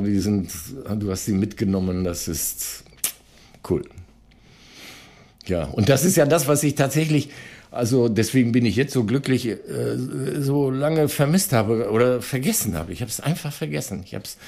die 0.00 0.18
sind, 0.18 0.50
du 0.96 1.10
hast 1.10 1.24
sie 1.24 1.32
mitgenommen, 1.32 2.04
das 2.04 2.28
ist 2.28 2.84
cool. 3.70 3.82
Ja, 5.46 5.64
und 5.64 5.88
das 5.88 6.04
ist 6.04 6.16
ja 6.16 6.26
das, 6.26 6.48
was 6.48 6.64
ich 6.64 6.74
tatsächlich, 6.74 7.28
also 7.70 8.08
deswegen 8.08 8.52
bin 8.52 8.66
ich 8.66 8.76
jetzt 8.76 8.92
so 8.92 9.04
glücklich, 9.04 9.46
äh, 9.46 9.58
so 10.38 10.70
lange 10.70 11.08
vermisst 11.08 11.52
habe 11.52 11.90
oder 11.90 12.22
vergessen 12.22 12.76
habe. 12.76 12.92
Ich 12.92 13.00
habe 13.00 13.10
es 13.10 13.20
einfach 13.20 13.52
vergessen. 13.52 14.02
Ich 14.04 14.14
habe 14.14 14.24
es, 14.24 14.38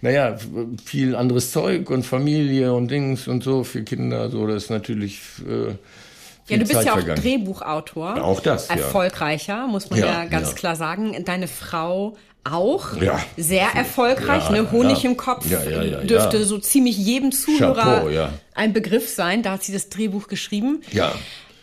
naja, 0.00 0.38
viel 0.84 1.14
anderes 1.14 1.52
Zeug 1.52 1.90
und 1.90 2.04
Familie 2.04 2.72
und 2.72 2.90
Dings 2.90 3.28
und 3.28 3.44
so 3.44 3.64
für 3.64 3.82
Kinder, 3.82 4.30
so 4.30 4.46
das 4.46 4.64
ist 4.64 4.70
natürlich. 4.70 5.20
Äh, 5.46 5.74
ja, 6.48 6.56
du 6.56 6.64
bist 6.64 6.72
Zeit 6.74 6.86
ja 6.86 6.92
auch 6.92 6.96
vergangen. 6.98 7.22
Drehbuchautor. 7.22 8.22
Auch 8.22 8.40
das, 8.40 8.68
ja. 8.68 8.76
Erfolgreicher, 8.76 9.66
muss 9.66 9.90
man 9.90 9.98
Ja, 9.98 10.06
ja, 10.06 10.24
ganz 10.26 10.54
klar 10.54 10.76
sagen. 10.76 11.24
Deine 11.24 11.48
Frau 11.48 12.16
auch. 12.44 13.00
Ja. 13.00 13.20
Sehr 13.36 13.68
erfolgreich, 13.74 14.44
Ja, 14.44 14.62
ne? 14.62 14.70
Honig 14.70 15.02
ja. 15.02 15.10
im 15.10 15.16
Kopf. 15.16 15.50
Ja, 15.50 15.62
ja, 15.64 15.82
ja, 15.82 16.00
dürfte 16.00 16.44
so 16.44 16.58
ziemlich 16.58 16.96
jedem 16.96 17.32
Zuhörer 17.32 17.74
Chapeau, 17.74 18.28
ein 18.54 18.72
Begriff 18.72 19.08
sein. 19.08 19.42
Da 19.42 19.52
hat 19.52 19.64
sie 19.64 19.72
das 19.72 19.88
Drehbuch 19.88 20.28
geschrieben. 20.28 20.82
Ja. 20.92 21.12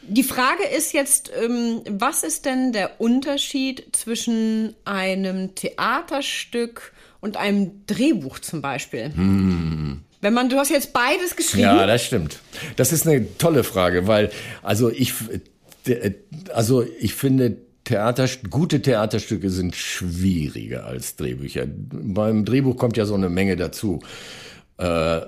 Die 0.05 0.23
Frage 0.23 0.63
ist 0.63 0.91
jetzt, 0.91 1.31
ähm, 1.41 1.81
was 1.89 2.23
ist 2.23 2.45
denn 2.45 2.73
der 2.73 2.99
Unterschied 2.99 3.87
zwischen 3.93 4.75
einem 4.83 5.55
Theaterstück 5.55 6.91
und 7.21 7.37
einem 7.37 7.85
Drehbuch 7.87 8.39
zum 8.39 8.61
Beispiel? 8.61 9.13
Wenn 10.23 10.33
man, 10.33 10.47
du 10.47 10.55
hast 10.55 10.69
jetzt 10.69 10.93
beides 10.93 11.35
geschrieben. 11.35 11.63
Ja, 11.63 11.85
das 11.85 12.05
stimmt. 12.05 12.39
Das 12.77 12.93
ist 12.93 13.05
eine 13.05 13.37
tolle 13.37 13.63
Frage, 13.65 14.07
weil 14.07 14.31
also 14.61 14.89
ich 14.89 15.13
also 16.53 16.85
ich 16.99 17.13
finde 17.13 17.57
Theater, 17.83 18.29
gute 18.49 18.81
Theaterstücke 18.81 19.49
sind 19.49 19.75
schwieriger 19.75 20.85
als 20.85 21.17
Drehbücher. 21.17 21.65
Beim 21.67 22.45
Drehbuch 22.45 22.77
kommt 22.77 22.95
ja 22.95 23.05
so 23.05 23.15
eine 23.15 23.29
Menge 23.29 23.57
dazu. 23.57 23.99
Äh, 24.77 25.21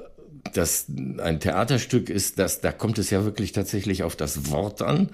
dass 0.53 0.85
ein 1.17 1.39
Theaterstück 1.39 2.09
ist, 2.09 2.39
dass 2.39 2.61
da 2.61 2.71
kommt 2.71 2.97
es 2.97 3.09
ja 3.09 3.25
wirklich 3.25 3.51
tatsächlich 3.51 4.03
auf 4.03 4.15
das 4.15 4.51
Wort 4.51 4.81
an, 4.81 5.09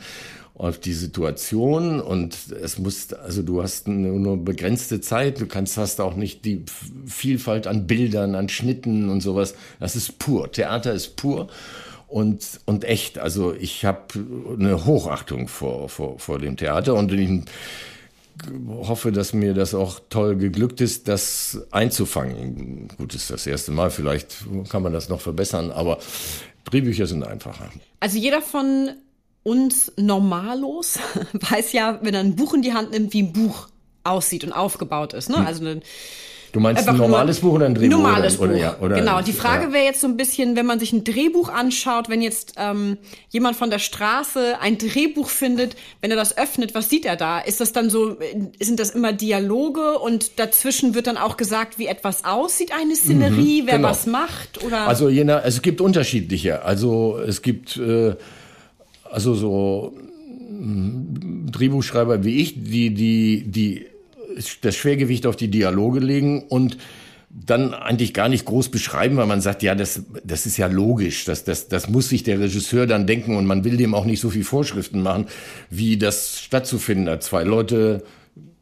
auf 0.54 0.78
die 0.78 0.94
Situation 0.94 2.00
und 2.00 2.38
es 2.62 2.78
muss, 2.78 3.14
also 3.14 3.42
du 3.42 3.64
hast 3.64 3.88
nur, 3.88 4.38
begrenzte 4.38 5.02
Zeit, 5.02 5.40
du 5.40 5.48
kannst 5.48 5.78
hast 5.78 6.02
auch 6.02 6.16
nicht 6.16 6.46
die 6.46 6.66
Vielfalt 7.06 7.68
an 7.68 7.88
Bildern, 7.88 8.36
an 8.36 8.50
Schnitten 8.50 9.10
und 9.10 9.22
sowas. 9.22 9.56
Das 9.80 9.96
ist 9.96 10.20
pur. 10.20 10.52
Theater 10.52 10.94
ist 10.94 11.16
pur 11.16 11.48
und 12.08 12.60
und 12.66 12.84
echt. 12.84 13.18
Also 13.18 13.54
ich 13.54 13.86
habe 13.86 14.02
eine 14.60 14.86
Hochachtung 14.86 15.48
vor 15.48 15.90
vor 15.90 16.20
vor 16.20 16.38
dem 16.38 16.58
Theater 16.58 16.94
und 16.96 17.12
ich 17.14 17.42
hoffe, 18.68 19.12
dass 19.12 19.34
mir 19.34 19.54
das 19.54 19.74
auch 19.74 20.00
toll 20.10 20.36
geglückt 20.36 20.82
ist, 20.82 21.08
das 21.08 21.62
einzufangen. 21.72 22.88
Gut, 22.98 23.14
ist 23.14 23.30
das 23.30 23.48
erste 23.48 23.72
Mal, 23.72 23.92
vielleicht 23.92 24.46
kann 24.70 24.84
man 24.84 24.94
das 24.94 25.10
noch 25.10 25.22
verbessern, 25.22 25.72
aber 25.72 26.00
Drehbücher 26.66 27.08
sind 27.08 27.24
einfacher. 27.24 27.70
Also 28.00 28.18
jeder 28.18 28.42
von 28.42 28.92
uns 29.44 29.92
Normalos 29.98 31.00
weiß 31.34 31.74
ja, 31.74 32.00
wenn 32.02 32.14
er 32.14 32.22
ein 32.22 32.36
Buch 32.36 32.54
in 32.54 32.62
die 32.62 32.74
Hand 32.74 32.92
nimmt, 32.92 33.14
wie 33.14 33.24
ein 33.24 33.34
Buch 33.34 33.68
aussieht 34.04 34.44
und 34.44 34.54
aufgebaut 34.54 35.14
ist. 35.14 35.30
Ne? 35.30 35.38
Hm. 35.38 35.46
Also 35.46 35.66
ein, 35.66 35.82
Du 36.52 36.60
meinst 36.60 36.88
ein 36.88 36.98
normales 36.98 37.40
Buch 37.40 37.54
oder 37.54 37.66
ein 37.66 37.76
Drehbuch? 37.76 37.98
Normales 37.98 38.40
oder, 38.40 38.54
Buch. 38.54 38.60
Oder, 38.60 38.82
oder, 38.82 38.96
genau. 38.96 39.22
Die 39.22 39.32
Frage 39.32 39.68
ja. 39.68 39.74
wäre 39.74 39.86
jetzt 39.86 40.02
so 40.02 40.08
ein 40.08 40.18
bisschen, 40.18 40.56
wenn 40.56 40.66
man 40.66 40.80
sich 40.80 40.92
ein 40.92 41.04
Drehbuch 41.04 41.50
anschaut, 41.50 42.10
wenn 42.10 42.22
jetzt 42.22 42.56
ähm, 42.58 42.98
jemand 43.30 43.56
von 43.56 43.70
der 43.70 43.80
Straße 43.80 44.60
ein 44.60 44.78
Drehbuch 44.78 45.30
findet, 45.30 45.76
wenn 46.02 46.12
er 46.12 46.18
das 46.18 46.38
öffnet, 46.38 46.76
was 46.76 46.90
sieht 46.90 47.06
er 47.06 47.16
da? 47.16 47.40
Ist 47.40 47.62
das 47.62 47.72
dann 47.72 47.90
so, 47.90 48.20
äh, 48.20 48.36
sind 48.60 48.80
das 48.80 48.92
immer 48.92 49.14
Dialoge 49.14 50.00
und 50.00 50.40
dazwischen 50.40 50.94
wird 50.94 51.08
dann 51.08 51.18
auch 51.18 51.38
gesagt, 51.38 51.80
wie 51.80 51.88
etwas 51.88 52.26
aussieht, 52.26 52.72
eine 52.74 52.96
Szenerie, 52.96 53.64
wer 53.66 53.78
genau. 53.78 53.90
was 53.90 54.06
macht? 54.06 54.64
Oder 54.66 54.88
Also 54.88 55.08
je 55.08 55.24
nach, 55.24 55.44
es 55.46 55.62
gibt 55.62 55.80
unterschiedliche. 55.80 56.64
Also 56.64 57.18
es 57.26 57.42
gibt 57.42 57.78
äh, 57.78 58.16
also 59.10 59.36
so 59.36 59.94
mm, 60.50 61.52
Drehbuchschreiber 61.52 62.26
wie 62.26 62.42
ich, 62.42 62.56
die 62.62 62.94
die 62.94 63.44
die 63.44 63.91
das 64.62 64.76
Schwergewicht 64.76 65.26
auf 65.26 65.36
die 65.36 65.50
Dialoge 65.50 66.00
legen 66.00 66.44
und 66.48 66.78
dann 67.30 67.74
eigentlich 67.74 68.14
gar 68.14 68.28
nicht 68.28 68.46
groß 68.46 68.70
beschreiben, 68.70 69.16
weil 69.18 69.26
man 69.26 69.42
sagt, 69.42 69.64
ja, 69.64 69.74
das, 69.74 70.04
das 70.24 70.46
ist 70.46 70.58
ja 70.58 70.68
logisch, 70.68 71.24
das, 71.24 71.44
das, 71.44 71.70
das 71.70 71.90
muss 71.90 72.10
sich 72.10 72.24
der 72.24 72.40
Regisseur 72.40 72.88
dann 72.88 73.08
denken 73.08 73.38
und 73.38 73.46
man 73.46 73.64
will 73.64 73.78
dem 73.78 73.96
auch 73.96 74.06
nicht 74.06 74.20
so 74.20 74.30
viel 74.30 74.44
Vorschriften 74.44 75.02
machen, 75.02 75.28
wie 75.70 75.98
das 75.98 76.42
stattzufinden 76.42 77.10
hat. 77.10 77.24
Zwei 77.24 77.44
Leute 77.44 78.04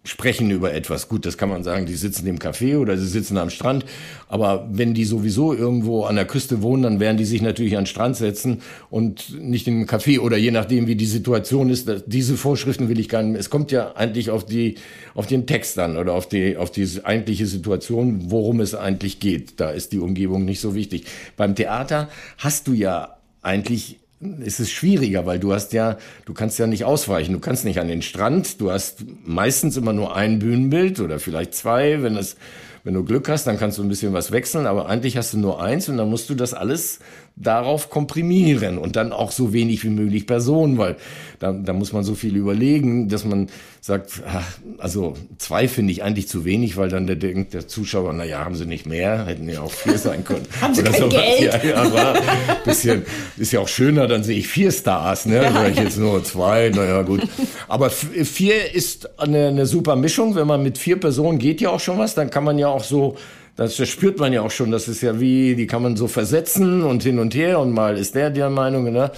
sprechen 0.05 0.49
über 0.49 0.73
etwas. 0.73 1.09
Gut, 1.09 1.25
das 1.25 1.37
kann 1.37 1.49
man 1.49 1.63
sagen, 1.63 1.85
die 1.85 1.95
sitzen 1.95 2.25
im 2.27 2.39
Café 2.39 2.77
oder 2.77 2.97
sie 2.97 3.07
sitzen 3.07 3.37
am 3.37 3.49
Strand. 3.49 3.85
Aber 4.27 4.67
wenn 4.71 4.93
die 4.93 5.03
sowieso 5.03 5.53
irgendwo 5.53 6.03
an 6.03 6.15
der 6.15 6.25
Küste 6.25 6.61
wohnen, 6.61 6.83
dann 6.83 6.99
werden 6.99 7.17
die 7.17 7.25
sich 7.25 7.41
natürlich 7.41 7.75
an 7.75 7.83
den 7.83 7.87
Strand 7.87 8.15
setzen 8.15 8.61
und 8.89 9.37
nicht 9.39 9.67
einem 9.67 9.85
Café 9.85 10.19
oder 10.19 10.37
je 10.37 10.51
nachdem, 10.51 10.87
wie 10.87 10.95
die 10.95 11.05
Situation 11.05 11.69
ist. 11.69 11.91
Diese 12.07 12.37
Vorschriften 12.37 12.87
will 12.87 12.99
ich 12.99 13.09
gar 13.09 13.23
nicht. 13.23 13.39
Es 13.39 13.49
kommt 13.49 13.71
ja 13.71 13.95
eigentlich 13.95 14.29
auf 14.29 14.45
die, 14.45 14.75
auf 15.15 15.27
den 15.27 15.45
Text 15.45 15.77
an 15.77 15.97
oder 15.97 16.13
auf 16.13 16.27
die, 16.27 16.55
auf 16.55 16.71
die 16.71 16.87
eigentliche 17.03 17.45
Situation, 17.45 18.31
worum 18.31 18.61
es 18.61 18.75
eigentlich 18.75 19.19
geht. 19.19 19.59
Da 19.59 19.69
ist 19.69 19.91
die 19.91 19.99
Umgebung 19.99 20.45
nicht 20.45 20.61
so 20.61 20.75
wichtig. 20.75 21.05
Beim 21.35 21.55
Theater 21.55 22.09
hast 22.37 22.67
du 22.67 22.73
ja 22.73 23.17
eigentlich 23.41 23.99
ist 24.21 24.59
es 24.59 24.69
schwieriger, 24.69 25.25
weil 25.25 25.39
du 25.39 25.53
hast 25.53 25.71
ja, 25.73 25.97
du 26.25 26.33
kannst 26.33 26.59
ja 26.59 26.67
nicht 26.67 26.83
ausweichen, 26.83 27.33
du 27.33 27.39
kannst 27.39 27.63
nicht 27.63 27.79
an 27.79 27.87
den 27.87 28.01
Strand, 28.01 28.59
du 28.59 28.71
hast 28.71 29.05
meistens 29.23 29.77
immer 29.77 29.93
nur 29.93 30.15
ein 30.15 30.39
Bühnenbild 30.39 30.99
oder 30.99 31.19
vielleicht 31.19 31.53
zwei, 31.53 32.03
wenn 32.03 32.17
es, 32.17 32.35
wenn 32.83 32.93
du 32.93 33.03
Glück 33.05 33.29
hast, 33.29 33.47
dann 33.47 33.57
kannst 33.57 33.77
du 33.77 33.83
ein 33.83 33.89
bisschen 33.89 34.11
was 34.11 34.31
wechseln, 34.31 34.65
aber 34.65 34.89
eigentlich 34.89 35.15
hast 35.15 35.33
du 35.33 35.37
nur 35.37 35.61
eins 35.61 35.87
und 35.87 35.97
dann 35.97 36.09
musst 36.09 36.29
du 36.29 36.35
das 36.35 36.53
alles 36.53 36.99
darauf 37.39 37.89
komprimieren 37.89 38.77
und 38.77 38.97
dann 38.97 39.13
auch 39.13 39.31
so 39.31 39.53
wenig 39.53 39.83
wie 39.85 39.89
möglich 39.89 40.27
Personen, 40.27 40.77
weil 40.77 40.97
da, 41.39 41.53
da 41.53 41.71
muss 41.71 41.93
man 41.93 42.03
so 42.03 42.13
viel 42.13 42.35
überlegen, 42.35 43.07
dass 43.07 43.23
man 43.23 43.47
sagt, 43.79 44.21
ach, 44.27 44.45
also 44.77 45.15
zwei 45.37 45.69
finde 45.69 45.93
ich 45.93 46.03
eigentlich 46.03 46.27
zu 46.27 46.43
wenig, 46.43 46.75
weil 46.75 46.89
dann 46.89 47.07
der 47.07 47.15
denkt 47.15 47.53
der 47.53 47.65
Zuschauer, 47.65 48.11
na 48.11 48.25
ja, 48.25 48.43
haben 48.43 48.55
sie 48.55 48.65
nicht 48.65 48.85
mehr, 48.85 49.25
hätten 49.25 49.47
ja 49.47 49.61
auch 49.61 49.71
vier 49.71 49.97
sein 49.97 50.25
können. 50.25 50.45
Haben 50.61 50.75
sie 50.75 50.81
Oder 50.81 50.91
kein. 50.91 51.09
Geld? 51.09 51.63
Ja, 51.63 51.63
ja, 51.63 51.93
war 51.93 52.21
bisschen, 52.65 53.05
ist 53.37 53.53
ja 53.53 53.61
auch 53.61 53.69
schöner, 53.69 54.07
dann 54.07 54.23
sehe 54.23 54.37
ich 54.37 54.47
vier 54.49 54.71
Stars, 54.71 55.25
ne? 55.25 55.41
Ja, 55.41 55.67
ich 55.67 55.77
jetzt 55.77 55.97
nur 55.97 56.21
zwei, 56.25 56.69
naja, 56.75 57.03
gut. 57.03 57.21
Aber 57.69 57.89
vier 57.89 58.75
ist 58.75 59.17
eine, 59.17 59.47
eine 59.47 59.65
super 59.65 59.95
Mischung. 59.95 60.35
Wenn 60.35 60.47
man 60.47 60.61
mit 60.61 60.77
vier 60.77 60.99
Personen 60.99 61.39
geht 61.39 61.61
ja 61.61 61.69
auch 61.69 61.79
schon 61.79 61.97
was, 61.97 62.15
dann 62.15 62.29
kann 62.29 62.43
man 62.43 62.59
ja 62.59 62.67
auch 62.67 62.83
so, 62.83 63.15
das 63.59 63.75
spürt 63.89 64.19
man 64.19 64.31
ja 64.31 64.41
auch 64.41 64.51
schon, 64.51 64.71
das 64.71 64.87
ist 64.87 65.01
ja 65.01 65.19
wie, 65.19 65.53
die 65.53 65.67
kann 65.67 65.83
man 65.83 65.97
so 65.97 66.07
versetzen 66.07 66.81
und 66.81 67.03
hin 67.03 67.19
und 67.19 67.35
her 67.35 67.59
und 67.59 67.73
mal 67.73 67.97
ist 67.97 68.15
der 68.15 68.29
der 68.29 68.49
Meinung, 68.49 68.89
ne? 68.89 69.11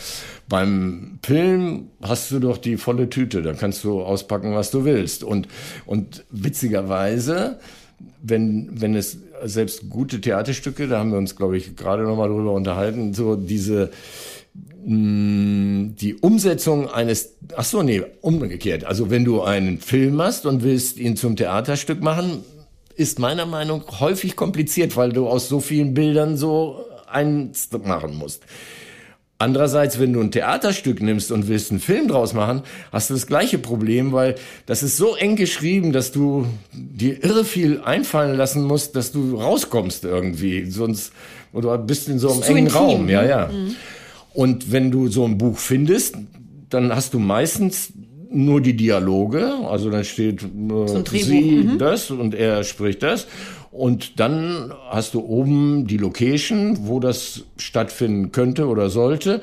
Beim 0.50 1.20
Film 1.24 1.90
hast 2.02 2.32
du 2.32 2.40
doch 2.40 2.58
die 2.58 2.78
volle 2.78 3.08
Tüte, 3.08 3.44
da 3.44 3.54
kannst 3.54 3.84
du 3.84 4.02
auspacken, 4.02 4.56
was 4.56 4.72
du 4.72 4.84
willst. 4.84 5.24
Und, 5.24 5.48
und 5.86 6.26
witzigerweise, 6.32 7.60
wenn, 8.24 8.70
wenn 8.72 8.96
es 8.96 9.20
selbst 9.44 9.92
gute 9.92 10.20
Theaterstücke, 10.20 10.88
da 10.88 10.98
haben 10.98 11.12
wir 11.12 11.20
uns, 11.20 11.36
glaube 11.36 11.56
ich, 11.56 11.76
gerade 11.76 12.02
noch 12.02 12.18
mal 12.18 12.28
drüber 12.28 12.54
unterhalten, 12.54 13.14
so 13.14 13.36
diese, 13.36 13.92
mh, 14.84 15.92
die 16.02 16.16
Umsetzung 16.16 16.90
eines, 16.90 17.36
ach 17.56 17.66
so, 17.66 17.84
nee, 17.84 18.02
umgekehrt. 18.22 18.86
Also 18.86 19.12
wenn 19.12 19.24
du 19.24 19.44
einen 19.44 19.78
Film 19.78 20.20
hast 20.20 20.48
und 20.48 20.64
willst 20.64 20.98
ihn 20.98 21.16
zum 21.16 21.36
Theaterstück 21.36 22.02
machen, 22.02 22.44
ist 22.92 23.20
meiner 23.20 23.46
Meinung 23.46 23.84
nach 23.88 24.00
häufig 24.00 24.36
kompliziert, 24.36 24.96
weil 24.96 25.12
du 25.12 25.28
aus 25.28 25.50
so 25.50 25.60
vielen 25.60 25.94
Bildern 25.94 26.38
so 26.38 26.86
eins 27.08 27.70
machen 27.84 28.16
musst. 28.16 28.44
Andererseits, 29.42 30.00
wenn 30.00 30.14
du 30.14 30.22
ein 30.22 30.30
Theaterstück 30.30 31.02
nimmst 31.02 31.32
und 31.32 31.48
willst 31.48 31.72
einen 31.72 31.80
Film 31.80 32.08
draus 32.08 32.34
machen, 32.34 32.62
hast 32.92 33.10
du 33.10 33.16
das 33.16 33.26
gleiche 33.26 33.58
Problem, 33.58 34.12
weil 34.12 34.36
das 34.68 34.84
ist 34.84 34.98
so 34.98 35.16
eng 35.16 35.36
geschrieben, 35.36 35.94
dass 35.94 36.12
du 36.12 36.46
dir 36.72 37.24
irre 37.24 37.44
viel 37.44 37.82
einfallen 37.82 38.38
lassen 38.38 38.62
musst, 38.62 38.96
dass 38.96 39.12
du 39.12 39.38
rauskommst 39.38 40.04
irgendwie. 40.06 40.70
Sonst, 40.70 41.12
oder 41.54 41.80
bist 41.80 42.08
in 42.08 42.20
so 42.20 42.32
einem 42.32 42.44
engen 42.44 42.58
intim, 42.68 42.78
Raum. 42.78 43.10
Ja, 43.10 43.22
ne? 43.24 43.30
ja. 43.30 43.50
Und 44.36 44.72
wenn 44.72 44.92
du 44.92 45.08
so 45.08 45.26
ein 45.26 45.40
Buch 45.40 45.58
findest, 45.58 46.18
dann 46.70 46.96
hast 46.96 47.16
du 47.16 47.20
meistens 47.20 47.94
nur 48.32 48.62
die 48.62 48.76
Dialoge, 48.76 49.54
also 49.68 49.90
dann 49.90 50.04
steht 50.04 50.42
äh, 50.44 51.20
sie 51.20 51.70
das 51.78 52.12
und 52.12 52.34
er 52.34 52.64
spricht 52.64 53.04
das 53.04 53.28
und 53.72 54.20
dann 54.20 54.74
hast 54.90 55.14
du 55.14 55.22
oben 55.22 55.88
die 55.88 55.98
Location, 55.98 56.88
wo 56.88 57.00
das 57.00 57.46
stattfinden 57.58 58.32
könnte 58.32 58.68
oder 58.68 58.90
sollte. 58.90 59.42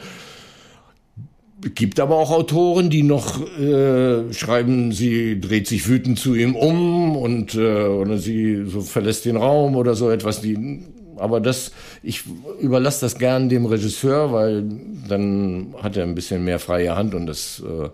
gibt 1.75 1.99
aber 1.99 2.17
auch 2.17 2.31
Autoren, 2.31 2.89
die 2.89 3.03
noch 3.03 3.41
äh, 3.59 4.33
schreiben, 4.33 4.93
sie 4.93 5.41
dreht 5.41 5.67
sich 5.67 5.89
wütend 5.89 6.19
zu 6.19 6.35
ihm 6.35 6.57
um 6.57 7.17
und 7.17 7.55
äh, 7.55 7.85
oder 7.85 8.19
sie 8.19 8.65
so 8.67 8.81
verlässt 8.81 9.25
den 9.25 9.37
Raum 9.37 9.77
oder 9.77 9.95
so 9.95 10.11
etwas. 10.11 10.41
Die, 10.41 10.81
aber 11.17 11.41
das, 11.41 11.73
ich 12.03 12.25
überlasse 12.61 13.01
das 13.01 13.19
gern 13.19 13.49
dem 13.49 13.67
Regisseur, 13.67 14.33
weil 14.33 14.65
dann 15.09 15.75
hat 15.83 15.97
er 15.97 16.05
ein 16.05 16.15
bisschen 16.15 16.45
mehr 16.45 16.59
freie 16.59 16.97
Hand 16.97 17.15
und 17.15 17.27
das. 17.27 17.63
Äh, 17.67 17.89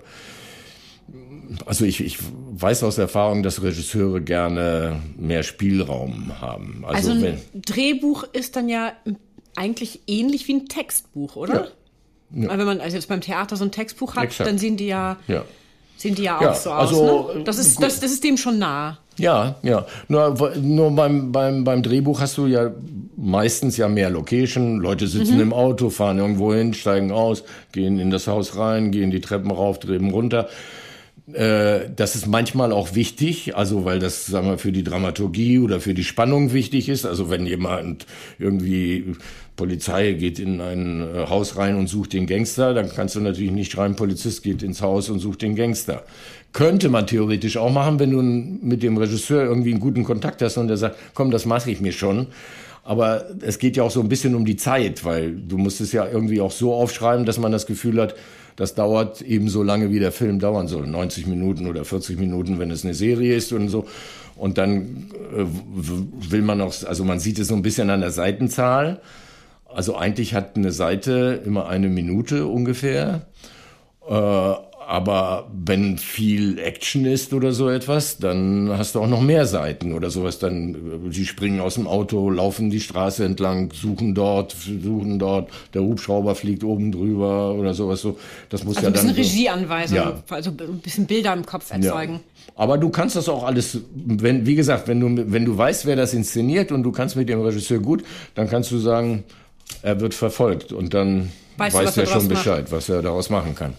also 1.67 1.85
ich, 1.85 2.03
ich 2.03 2.19
weiß 2.53 2.83
aus 2.83 2.99
Erfahrung, 2.99 3.43
dass 3.43 3.63
Regisseure 3.63 4.21
gerne 4.21 5.01
mehr 5.17 5.43
Spielraum 5.43 6.41
haben. 6.41 6.85
Also, 6.87 7.11
also 7.11 7.27
ein 7.27 7.39
wenn, 7.53 7.63
Drehbuch 7.63 8.25
ist 8.33 8.57
dann 8.57 8.69
ja 8.69 8.93
eigentlich 9.57 10.01
ähnlich 10.07 10.49
wie 10.49 10.55
ein 10.55 10.69
Textbuch, 10.69 11.37
oder? 11.37 11.55
Ja. 11.55 11.69
Ja. 12.35 12.49
Weil 12.49 12.59
wenn 12.59 12.67
man 12.67 12.81
also 12.81 12.97
jetzt 12.97 13.09
beim 13.09 13.21
Theater 13.21 13.57
so 13.57 13.65
ein 13.65 13.71
Textbuch 13.71 14.17
hat, 14.17 14.25
Exakt. 14.25 14.49
dann 14.49 14.59
sehen 14.59 14.77
die 14.77 14.87
ja, 14.87 15.17
ja. 15.29 15.45
sehen 15.97 16.15
die 16.15 16.25
ja 16.25 16.39
auch 16.39 16.43
ja, 16.43 16.55
so 16.55 16.71
also, 16.73 17.29
aus. 17.29 17.35
Ne? 17.37 17.45
Das, 17.45 17.59
ist, 17.59 17.81
das, 17.83 18.01
das 18.01 18.11
ist 18.11 18.25
dem 18.25 18.37
schon 18.37 18.59
nah. 18.59 18.99
Ja, 19.17 19.57
ja. 19.63 19.87
Nur, 20.09 20.57
nur 20.61 20.91
beim, 20.91 21.31
beim, 21.31 21.63
beim 21.63 21.83
Drehbuch 21.83 22.21
hast 22.21 22.37
du 22.37 22.47
ja 22.47 22.73
meistens 23.17 23.77
ja 23.77 23.89
mehr 23.89 24.11
Location. 24.11 24.79
Leute 24.79 25.07
sitzen 25.07 25.37
mhm. 25.37 25.43
im 25.43 25.53
Auto, 25.53 25.91
fahren 25.91 26.19
irgendwo 26.19 26.53
hin, 26.53 26.75
steigen 26.75 27.13
aus, 27.13 27.45
gehen 27.71 28.01
in 28.01 28.11
das 28.11 28.27
Haus 28.27 28.57
rein, 28.57 28.91
gehen 28.91 29.13
die 29.13 29.21
Treppen 29.21 29.53
rauf, 29.53 29.79
Treppen 29.79 30.11
runter. 30.11 30.49
Äh, 31.33 31.91
das 31.97 32.17
ist 32.17 32.27
manchmal 32.27 32.71
auch 32.71 32.95
wichtig, 32.95 33.57
also 33.57 33.87
weil 33.87 33.99
das, 33.99 34.27
sagen 34.27 34.47
wir, 34.47 34.59
für 34.59 34.73
die 34.73 34.85
Dramaturgie 34.85 35.59
oder 35.59 35.81
für 35.81 35.95
die 35.95 36.05
Spannung 36.05 36.53
wichtig 36.53 36.89
ist. 36.89 37.07
Also 37.07 37.31
wenn 37.31 37.47
jemand 37.47 38.07
irgendwie 38.39 39.17
Polizei 39.57 40.13
geht 40.13 40.39
in 40.39 40.61
ein 40.61 41.01
äh, 41.01 41.27
Haus 41.29 41.57
rein 41.57 41.77
und 41.77 41.89
sucht 41.89 42.13
den 42.13 42.27
Gangster, 42.27 42.75
dann 42.75 42.91
kannst 42.91 43.15
du 43.15 43.21
natürlich 43.21 43.53
nicht 43.53 43.73
schreiben, 43.73 43.97
Polizist 43.97 44.43
geht 44.43 44.63
ins 44.63 44.83
Haus 44.83 45.09
und 45.09 45.19
sucht 45.19 45.41
den 45.41 45.57
Gangster. 45.57 46.05
Könnte 46.53 46.91
man 46.91 47.07
theoretisch 47.07 47.57
auch 47.57 47.73
machen, 47.73 47.99
wenn 47.99 48.11
du 48.11 48.21
mit 48.21 48.83
dem 48.83 48.99
Regisseur 48.99 49.45
irgendwie 49.45 49.71
einen 49.71 49.81
guten 49.81 50.05
Kontakt 50.05 50.43
hast 50.43 50.59
und 50.59 50.69
der 50.69 50.77
sagt, 50.77 50.97
komm, 51.15 51.31
das 51.31 51.47
mache 51.47 51.71
ich 51.71 51.81
mir 51.81 51.93
schon. 51.93 52.27
Aber 52.85 53.25
es 53.41 53.59
geht 53.59 53.79
ja 53.79 53.83
auch 53.83 53.91
so 53.91 54.01
ein 54.01 54.11
bisschen 54.11 54.35
um 54.35 54.45
die 54.45 54.57
Zeit, 54.57 55.05
weil 55.05 55.35
du 55.35 55.57
musst 55.57 55.81
es 55.81 55.93
ja 55.93 56.07
irgendwie 56.07 56.43
auch 56.43 56.53
so 56.53 56.75
aufschreiben, 56.75 57.25
dass 57.25 57.39
man 57.39 57.51
das 57.51 57.65
Gefühl 57.65 58.01
hat, 58.01 58.15
das 58.57 58.75
dauert 58.75 59.21
eben 59.23 59.49
so 59.49 59.63
lange, 59.63 59.91
wie 59.91 59.99
der 59.99 60.13
Film 60.13 60.39
dauern 60.39 60.69
soll. 60.69 60.87
90 60.87 61.27
Minuten 61.27 61.67
oder 61.67 61.85
40 61.85 62.19
Minuten, 62.19 62.59
wenn 62.59 62.71
es 62.71 62.85
eine 62.85 62.95
Serie 62.95 63.35
ist 63.35 63.53
und 63.53 63.69
so. 63.69 63.87
Und 64.37 64.59
dann 64.59 65.11
äh, 65.33 65.45
will 66.31 66.43
man 66.43 66.61
auch, 66.61 66.75
also 66.85 67.05
man 67.05 67.21
sieht 67.21 67.39
es 67.39 67.49
so 67.49 67.55
ein 67.55 67.63
bisschen 67.63 67.91
an 67.91 68.01
der 68.01 68.11
Seitenzahl. 68.11 69.01
Also 69.73 69.97
eigentlich 69.97 70.35
hat 70.35 70.57
eine 70.57 70.73
Seite 70.73 71.43
immer 71.45 71.69
eine 71.69 71.89
Minute 71.89 72.47
ungefähr. 72.47 73.27
Äh, 74.09 74.55
aber 74.87 75.49
wenn 75.53 75.99
viel 75.99 76.59
Action 76.59 77.05
ist 77.05 77.33
oder 77.33 77.53
so 77.53 77.69
etwas, 77.69 78.19
dann 78.19 78.71
hast 78.77 78.95
du 78.95 79.01
auch 79.01 79.07
noch 79.07 79.21
mehr 79.21 79.47
Seiten 79.47 79.93
oder 79.93 80.11
sowas. 80.11 80.39
Dann, 80.39 81.11
sie 81.11 81.23
äh, 81.23 81.25
springen 81.25 81.61
aus 81.61 81.75
dem 81.75 81.87
Auto, 81.87 82.31
laufen 82.31 82.71
die 82.71 82.81
Straße 82.81 83.25
entlang, 83.25 83.73
suchen 83.73 84.15
dort, 84.15 84.53
suchen 84.53 85.19
dort, 85.19 85.51
der 85.73 85.83
Hubschrauber 85.83 86.35
fliegt 86.35 86.65
oben 86.65 86.93
drüber 86.93 87.55
oder 87.55 87.75
sowas. 87.75 88.01
So, 88.01 88.19
das 88.51 88.65
muss 88.65 88.77
also 88.77 88.89
ja 88.89 88.93
dann. 88.93 89.09
Ein 89.09 89.15
bisschen 89.15 89.31
so, 89.31 89.37
Regieanweisung, 89.37 89.97
ja. 89.97 90.23
also 90.31 90.51
ein 90.51 90.79
bisschen 90.81 91.07
Bilder 91.07 91.33
im 91.33 91.47
Kopf 91.47 91.71
erzeugen. 91.71 92.15
Ja. 92.15 92.21
Aber 92.57 92.79
du 92.79 92.89
kannst 92.91 93.17
das 93.17 93.29
auch 93.29 93.45
alles, 93.45 93.79
wenn, 93.95 94.47
wie 94.47 94.55
gesagt, 94.55 94.87
wenn 94.87 95.01
du, 95.01 95.33
wenn 95.33 95.45
du 95.45 95.57
weißt, 95.57 95.87
wer 95.87 95.97
das 95.97 96.15
inszeniert 96.15 96.73
und 96.73 96.83
du 96.83 96.93
kannst 96.93 97.17
mit 97.17 97.29
dem 97.29 97.41
Regisseur 97.41 97.79
gut, 97.79 98.05
dann 98.35 98.49
kannst 98.49 98.71
du 98.71 98.79
sagen, 98.79 99.25
er 99.83 100.01
wird 100.01 100.15
verfolgt 100.15 100.73
und 100.73 100.95
dann 100.95 101.33
weißt 101.57 101.77
weiß 101.77 101.97
er 101.97 102.07
schon 102.07 102.29
Bescheid, 102.29 102.65
macht. 102.65 102.73
was 102.73 102.89
er 102.89 103.03
daraus 103.03 103.31
machen 103.31 103.55
kann. 103.55 103.75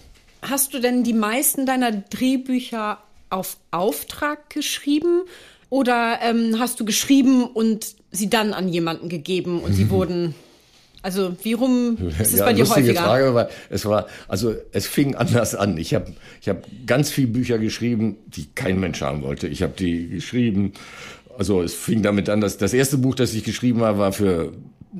Hast 0.48 0.74
du 0.74 0.78
denn 0.78 1.02
die 1.02 1.12
meisten 1.12 1.66
deiner 1.66 1.92
Drehbücher 1.92 2.98
auf 3.30 3.56
Auftrag 3.70 4.50
geschrieben 4.50 5.22
oder 5.70 6.20
ähm, 6.22 6.56
hast 6.58 6.78
du 6.78 6.84
geschrieben 6.84 7.44
und 7.44 7.96
sie 8.12 8.30
dann 8.30 8.52
an 8.52 8.68
jemanden 8.68 9.08
gegeben 9.08 9.60
und 9.60 9.72
sie 9.72 9.90
wurden 9.90 10.34
also 11.02 11.36
wie 11.44 11.52
rum 11.52 11.96
ist 12.18 12.32
es 12.32 12.40
ja, 12.40 12.46
bei 12.46 12.52
dir 12.52 12.64
lustige 12.64 12.88
häufiger? 12.88 13.02
Frage, 13.02 13.34
weil 13.34 13.48
es 13.70 13.84
war, 13.86 14.08
also 14.26 14.56
es 14.72 14.88
fing 14.88 15.14
anders 15.14 15.54
an. 15.54 15.78
Ich 15.78 15.94
habe 15.94 16.12
ich 16.40 16.48
hab 16.48 16.64
ganz 16.84 17.10
viele 17.10 17.28
Bücher 17.28 17.58
geschrieben, 17.58 18.16
die 18.26 18.46
kein 18.56 18.80
Mensch 18.80 19.02
haben 19.02 19.22
wollte. 19.22 19.46
Ich 19.46 19.62
habe 19.62 19.72
die 19.78 20.08
geschrieben, 20.08 20.72
also 21.38 21.62
es 21.62 21.74
fing 21.74 22.02
damit 22.02 22.28
an, 22.28 22.40
dass 22.40 22.58
das 22.58 22.72
erste 22.72 22.98
Buch, 22.98 23.14
das 23.14 23.34
ich 23.34 23.44
geschrieben 23.44 23.82
habe, 23.82 23.98
war 23.98 24.12
für 24.12 24.52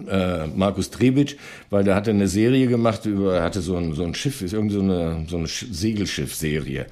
äh, 0.09 0.46
Markus 0.48 0.90
Trebitsch, 0.90 1.37
weil 1.70 1.85
der 1.85 1.94
hatte 1.94 2.11
eine 2.11 2.28
Serie 2.28 2.66
gemacht 2.66 3.06
über, 3.06 3.37
er 3.37 3.42
hatte 3.42 3.61
so 3.61 3.76
ein, 3.76 3.94
so 3.94 4.04
ein 4.04 4.14
Schiff, 4.14 4.42
ist 4.42 4.52
irgendwie 4.52 4.74
so 4.74 4.82
eine, 4.82 5.24
so 5.28 5.37
eine 5.37 5.46
Segelschiff-Serie. 5.46 6.87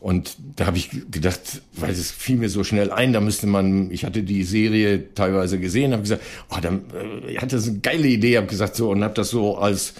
Und 0.00 0.36
da 0.56 0.66
habe 0.66 0.78
ich 0.78 0.90
gedacht, 1.12 1.62
weil 1.74 1.92
es 1.92 2.10
fiel 2.10 2.36
mir 2.36 2.48
so 2.48 2.64
schnell 2.64 2.90
ein, 2.90 3.12
da 3.12 3.20
müsste 3.20 3.46
man, 3.46 3.92
ich 3.92 4.04
hatte 4.04 4.24
die 4.24 4.42
Serie 4.42 5.14
teilweise 5.14 5.60
gesehen, 5.60 5.92
habe 5.92 6.02
gesagt, 6.02 6.22
oh, 6.50 6.56
dann, 6.60 6.82
äh, 7.28 7.36
hatte 7.36 7.60
so 7.60 7.70
eine 7.70 7.78
geile 7.78 8.08
Idee, 8.08 8.36
habe 8.36 8.48
gesagt 8.48 8.74
so 8.74 8.90
und 8.90 9.04
habe 9.04 9.14
das 9.14 9.30
so 9.30 9.58
als 9.58 9.94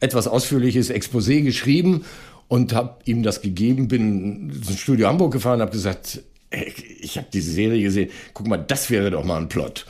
etwas 0.00 0.26
ausführliches 0.26 0.90
Exposé 0.90 1.42
geschrieben 1.42 2.04
und 2.48 2.74
habe 2.74 2.96
ihm 3.04 3.22
das 3.22 3.40
gegeben, 3.40 3.86
bin 3.86 4.50
ins 4.50 4.80
Studio 4.80 5.06
Hamburg 5.06 5.32
gefahren, 5.32 5.60
habe 5.60 5.70
gesagt, 5.70 6.20
ey, 6.50 6.72
ich 7.00 7.16
habe 7.16 7.28
diese 7.32 7.52
Serie 7.52 7.82
gesehen, 7.82 8.10
guck 8.32 8.48
mal, 8.48 8.56
das 8.56 8.90
wäre 8.90 9.12
doch 9.12 9.24
mal 9.24 9.38
ein 9.40 9.48
Plot. 9.48 9.86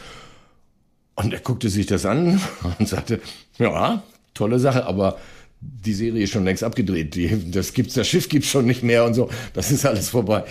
Und 1.17 1.33
er 1.33 1.41
guckte 1.41 1.69
sich 1.69 1.87
das 1.87 2.07
an 2.07 2.41
und 2.79 2.89
sagte, 2.89 3.21
ja, 3.59 4.03
tolle 4.35 4.59
Sache, 4.59 4.87
aber 4.87 5.19
die 5.61 5.95
Serie 5.95 6.25
ist 6.25 6.31
schon 6.31 6.45
längst 6.45 6.65
abgedreht. 6.65 7.15
Die, 7.15 7.51
das 7.51 7.73
gibt's, 7.73 7.95
das 7.95 8.07
Schiff 8.07 8.29
gibt's 8.29 8.49
schon 8.49 8.67
nicht 8.67 8.83
mehr 8.83 9.05
und 9.05 9.15
so. 9.15 9.31
Das 9.55 9.71
ist 9.71 9.87
alles 9.87 10.11
vorbei. 10.11 10.45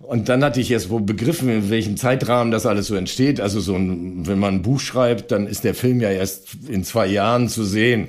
Und 0.00 0.28
dann 0.28 0.42
hatte 0.42 0.60
ich 0.60 0.70
erst 0.70 0.90
wohl 0.90 1.02
begriffen, 1.02 1.48
in 1.48 1.70
welchem 1.70 1.96
Zeitrahmen 1.96 2.50
das 2.50 2.66
alles 2.66 2.86
so 2.86 2.94
entsteht. 2.94 3.40
Also 3.40 3.60
so 3.60 3.74
ein, 3.74 4.26
wenn 4.26 4.38
man 4.38 4.54
ein 4.54 4.62
Buch 4.62 4.80
schreibt, 4.80 5.30
dann 5.32 5.46
ist 5.46 5.64
der 5.64 5.74
Film 5.74 6.00
ja 6.00 6.10
erst 6.10 6.56
in 6.68 6.82
zwei 6.82 7.06
Jahren 7.06 7.48
zu 7.48 7.64
sehen. 7.64 8.08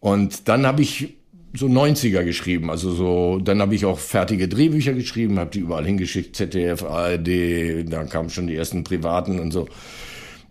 Und 0.00 0.48
dann 0.48 0.66
habe 0.66 0.82
ich 0.82 1.14
so 1.54 1.66
90er 1.66 2.24
geschrieben. 2.24 2.70
Also 2.70 2.92
so, 2.92 3.38
dann 3.38 3.60
habe 3.60 3.74
ich 3.74 3.84
auch 3.84 3.98
fertige 3.98 4.48
Drehbücher 4.48 4.94
geschrieben, 4.94 5.38
habe 5.38 5.50
die 5.50 5.60
überall 5.60 5.84
hingeschickt, 5.84 6.34
ZDF, 6.34 6.82
ARD, 6.82 7.92
da 7.92 8.04
kamen 8.04 8.30
schon 8.30 8.46
die 8.46 8.56
ersten 8.56 8.84
privaten 8.84 9.38
und 9.38 9.52
so 9.52 9.68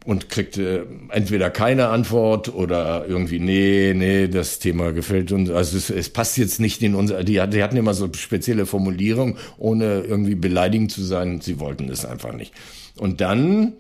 und 0.06 0.30
kriegte 0.30 0.88
entweder 1.10 1.50
keine 1.50 1.90
Antwort 1.90 2.54
oder 2.54 3.06
irgendwie, 3.08 3.40
nee, 3.40 3.94
nee, 3.96 4.28
das 4.28 4.60
Thema 4.60 4.94
gefällt 4.94 5.32
uns. 5.32 5.50
Also 5.52 5.78
es, 5.78 5.90
es 5.90 6.10
passt 6.10 6.38
jetzt 6.38 6.60
nicht 6.60 6.82
in 6.82 6.96
unser, 6.96 7.24
die, 7.24 7.34
die 7.34 7.64
hatten 7.64 7.78
immer 7.78 7.94
so 7.94 8.12
spezielle 8.14 8.66
Formulierung, 8.66 9.38
ohne 9.58 10.02
irgendwie 10.02 10.36
beleidigend 10.36 10.92
zu 10.92 11.04
sein. 11.04 11.42
Sie 11.42 11.60
wollten 11.60 11.90
es 11.90 12.04
einfach 12.04 12.34
nicht. 12.34 12.54
Und 12.98 13.22
dann 13.22 13.74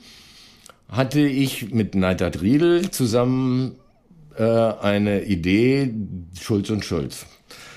hatte 0.90 1.22
ich 1.22 1.72
mit 1.72 1.96
Neidert 1.96 2.42
Riedel 2.42 2.92
zusammen 2.92 3.78
äh, 4.38 4.44
eine 4.44 5.24
Idee, 5.24 5.92
Schulz 6.40 6.70
und 6.70 6.86
Schulz. 6.86 7.26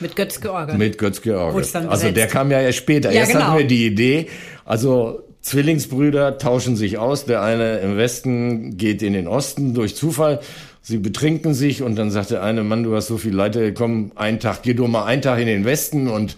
Mit 0.01 0.17
Götz 0.17 0.41
George. 0.41 0.75
Mit 0.75 0.99
Götz 0.99 1.23
George. 1.23 1.67
Also 1.89 2.11
der 2.11 2.27
kam 2.27 2.51
ja 2.51 2.61
erst 2.61 2.79
später. 2.79 3.11
Ja, 3.11 3.21
Erst 3.21 3.33
genau. 3.33 3.45
hatten 3.45 3.59
wir 3.59 3.67
die 3.67 3.87
Idee, 3.87 4.27
also 4.65 5.24
Zwillingsbrüder 5.45 6.39
tauschen 6.39 6.75
sich 6.75 6.97
aus. 6.97 7.27
Der 7.27 7.43
eine 7.43 7.77
im 7.79 7.99
Westen 7.99 8.79
geht 8.79 9.03
in 9.03 9.13
den 9.13 9.29
Osten 9.29 9.75
durch 9.75 9.95
Zufall. 9.95 10.41
Sie 10.81 10.97
betrinken 10.97 11.53
sich 11.53 11.83
und 11.83 11.97
dann 11.97 12.11
sagt 12.11 12.31
der 12.31 12.43
eine, 12.43 12.65
Mann, 12.65 12.83
du 12.83 12.97
hast 12.97 13.09
so 13.09 13.19
viel 13.19 13.35
Leute, 13.35 13.75
komm, 13.75 14.13
einen 14.15 14.41
Tag, 14.41 14.63
geh 14.63 14.73
du 14.73 14.87
mal 14.87 15.05
einen 15.05 15.21
Tag 15.21 15.39
in 15.39 15.47
den 15.47 15.67
Westen 15.67 16.09
und 16.09 16.37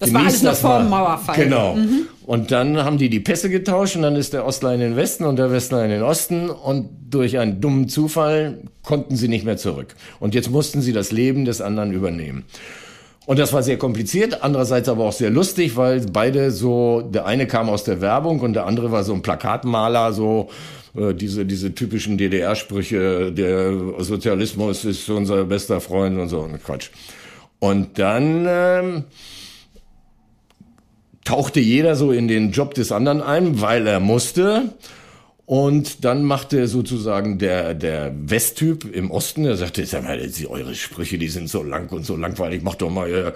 das 0.00 0.12
war 0.12 0.22
alles 0.22 0.42
noch 0.42 0.54
vor 0.54 0.78
dem 0.78 0.90
Mauerfall. 0.90 1.36
Genau. 1.36 1.74
Mhm. 1.74 2.06
Und 2.24 2.50
dann 2.50 2.84
haben 2.84 2.98
die 2.98 3.10
die 3.10 3.20
Pässe 3.20 3.48
getauscht 3.48 3.96
und 3.96 4.02
dann 4.02 4.16
ist 4.16 4.32
der 4.32 4.44
Ostler 4.44 4.74
in 4.74 4.80
den 4.80 4.96
Westen 4.96 5.24
und 5.24 5.36
der 5.36 5.50
Westler 5.50 5.84
in 5.84 5.90
den 5.90 6.02
Osten 6.02 6.50
und 6.50 6.88
durch 7.10 7.38
einen 7.38 7.60
dummen 7.60 7.88
Zufall 7.88 8.58
konnten 8.82 9.16
sie 9.16 9.28
nicht 9.28 9.44
mehr 9.44 9.56
zurück. 9.56 9.94
Und 10.20 10.34
jetzt 10.34 10.50
mussten 10.50 10.82
sie 10.82 10.92
das 10.92 11.10
Leben 11.10 11.44
des 11.44 11.60
anderen 11.60 11.92
übernehmen. 11.92 12.44
Und 13.28 13.38
das 13.38 13.52
war 13.52 13.62
sehr 13.62 13.76
kompliziert, 13.76 14.42
andererseits 14.42 14.88
aber 14.88 15.04
auch 15.04 15.12
sehr 15.12 15.28
lustig, 15.28 15.76
weil 15.76 16.00
beide 16.10 16.50
so, 16.50 17.02
der 17.02 17.26
eine 17.26 17.46
kam 17.46 17.68
aus 17.68 17.84
der 17.84 18.00
Werbung 18.00 18.40
und 18.40 18.54
der 18.54 18.64
andere 18.64 18.90
war 18.90 19.04
so 19.04 19.12
ein 19.12 19.20
Plakatmaler, 19.20 20.14
so 20.14 20.48
äh, 20.96 21.12
diese, 21.12 21.44
diese 21.44 21.74
typischen 21.74 22.16
DDR-Sprüche, 22.16 23.30
der 23.30 23.74
Sozialismus 23.98 24.86
ist 24.86 25.10
unser 25.10 25.44
bester 25.44 25.82
Freund 25.82 26.18
und 26.18 26.30
so 26.30 26.48
Quatsch. 26.64 26.88
Und 27.58 27.98
dann 27.98 28.46
ähm, 28.48 29.04
tauchte 31.26 31.60
jeder 31.60 31.96
so 31.96 32.12
in 32.12 32.28
den 32.28 32.50
Job 32.52 32.72
des 32.72 32.92
anderen 32.92 33.20
ein, 33.20 33.60
weil 33.60 33.86
er 33.86 34.00
musste. 34.00 34.72
Und 35.48 36.04
dann 36.04 36.24
machte 36.24 36.68
sozusagen 36.68 37.38
der, 37.38 37.72
der 37.72 38.12
Westtyp 38.14 38.94
im 38.94 39.10
Osten, 39.10 39.44
der 39.44 39.56
sagte, 39.56 39.86
sag 39.86 40.04
mal, 40.04 40.20
eure 40.46 40.74
Sprüche, 40.74 41.16
die 41.16 41.28
sind 41.28 41.48
so 41.48 41.62
lang 41.62 41.90
und 41.90 42.04
so 42.04 42.16
langweilig, 42.16 42.60
mach 42.62 42.74
doch 42.74 42.90
mal, 42.90 43.10
äh, 43.10 43.32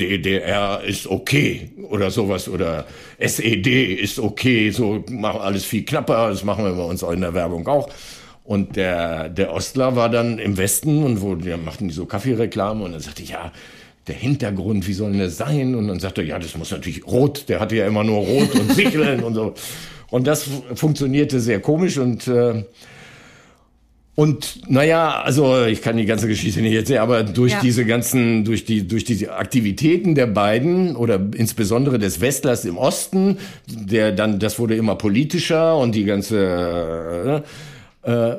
DDR 0.00 0.80
ist 0.82 1.06
okay 1.06 1.70
oder 1.90 2.10
sowas 2.10 2.48
oder 2.48 2.86
SED 3.18 3.92
ist 3.96 4.18
okay, 4.18 4.70
so 4.70 5.04
machen 5.10 5.42
alles 5.42 5.66
viel 5.66 5.84
knapper, 5.84 6.30
das 6.30 6.42
machen 6.42 6.64
wir 6.64 6.72
bei 6.72 6.84
uns 6.84 7.04
auch 7.04 7.12
in 7.12 7.20
der 7.20 7.34
Werbung 7.34 7.68
auch. 7.68 7.90
Und 8.44 8.76
der, 8.76 9.28
der 9.28 9.52
Ostler 9.52 9.94
war 9.94 10.08
dann 10.08 10.38
im 10.38 10.56
Westen 10.56 11.04
und 11.04 11.20
wo, 11.20 11.34
die 11.34 11.54
machten 11.58 11.86
die 11.86 11.94
so 11.94 12.06
Kaffeereklame 12.06 12.82
und 12.82 12.92
dann 12.92 13.02
sagte 13.02 13.22
ich, 13.24 13.28
ja, 13.28 13.52
der 14.06 14.14
Hintergrund, 14.14 14.88
wie 14.88 14.94
soll 14.94 15.10
denn 15.10 15.20
das 15.20 15.36
sein? 15.36 15.74
Und 15.74 15.88
dann 15.88 16.00
sagte 16.00 16.22
er, 16.22 16.28
ja, 16.28 16.38
das 16.38 16.56
muss 16.56 16.70
natürlich 16.70 17.06
rot, 17.06 17.44
der 17.50 17.60
hatte 17.60 17.76
ja 17.76 17.86
immer 17.86 18.04
nur 18.04 18.20
rot 18.20 18.54
und 18.54 18.72
Sicheln 18.72 19.22
und 19.22 19.34
so. 19.34 19.52
Und 20.12 20.26
das 20.26 20.46
funktionierte 20.74 21.40
sehr 21.40 21.60
komisch 21.60 21.96
und 21.96 22.28
äh, 22.28 22.64
und 24.14 24.70
naja, 24.70 25.22
also 25.22 25.64
ich 25.64 25.80
kann 25.80 25.96
die 25.96 26.04
ganze 26.04 26.28
Geschichte 26.28 26.60
nicht 26.60 26.74
erzählen, 26.74 27.00
aber 27.00 27.22
durch 27.22 27.52
ja. 27.52 27.60
diese 27.62 27.86
ganzen, 27.86 28.44
durch 28.44 28.66
die, 28.66 28.86
durch 28.86 29.04
diese 29.04 29.34
Aktivitäten 29.34 30.14
der 30.14 30.26
beiden 30.26 30.96
oder 30.96 31.18
insbesondere 31.34 31.98
des 31.98 32.20
Westlers 32.20 32.66
im 32.66 32.76
Osten, 32.76 33.38
der 33.66 34.12
dann, 34.12 34.38
das 34.38 34.58
wurde 34.58 34.76
immer 34.76 34.96
politischer 34.96 35.78
und 35.78 35.94
die 35.94 36.04
ganze 36.04 37.42
äh, 38.04 38.10
äh, 38.12 38.36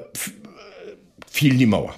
fiel 1.28 1.58
die 1.58 1.66
Mauer. 1.66 1.96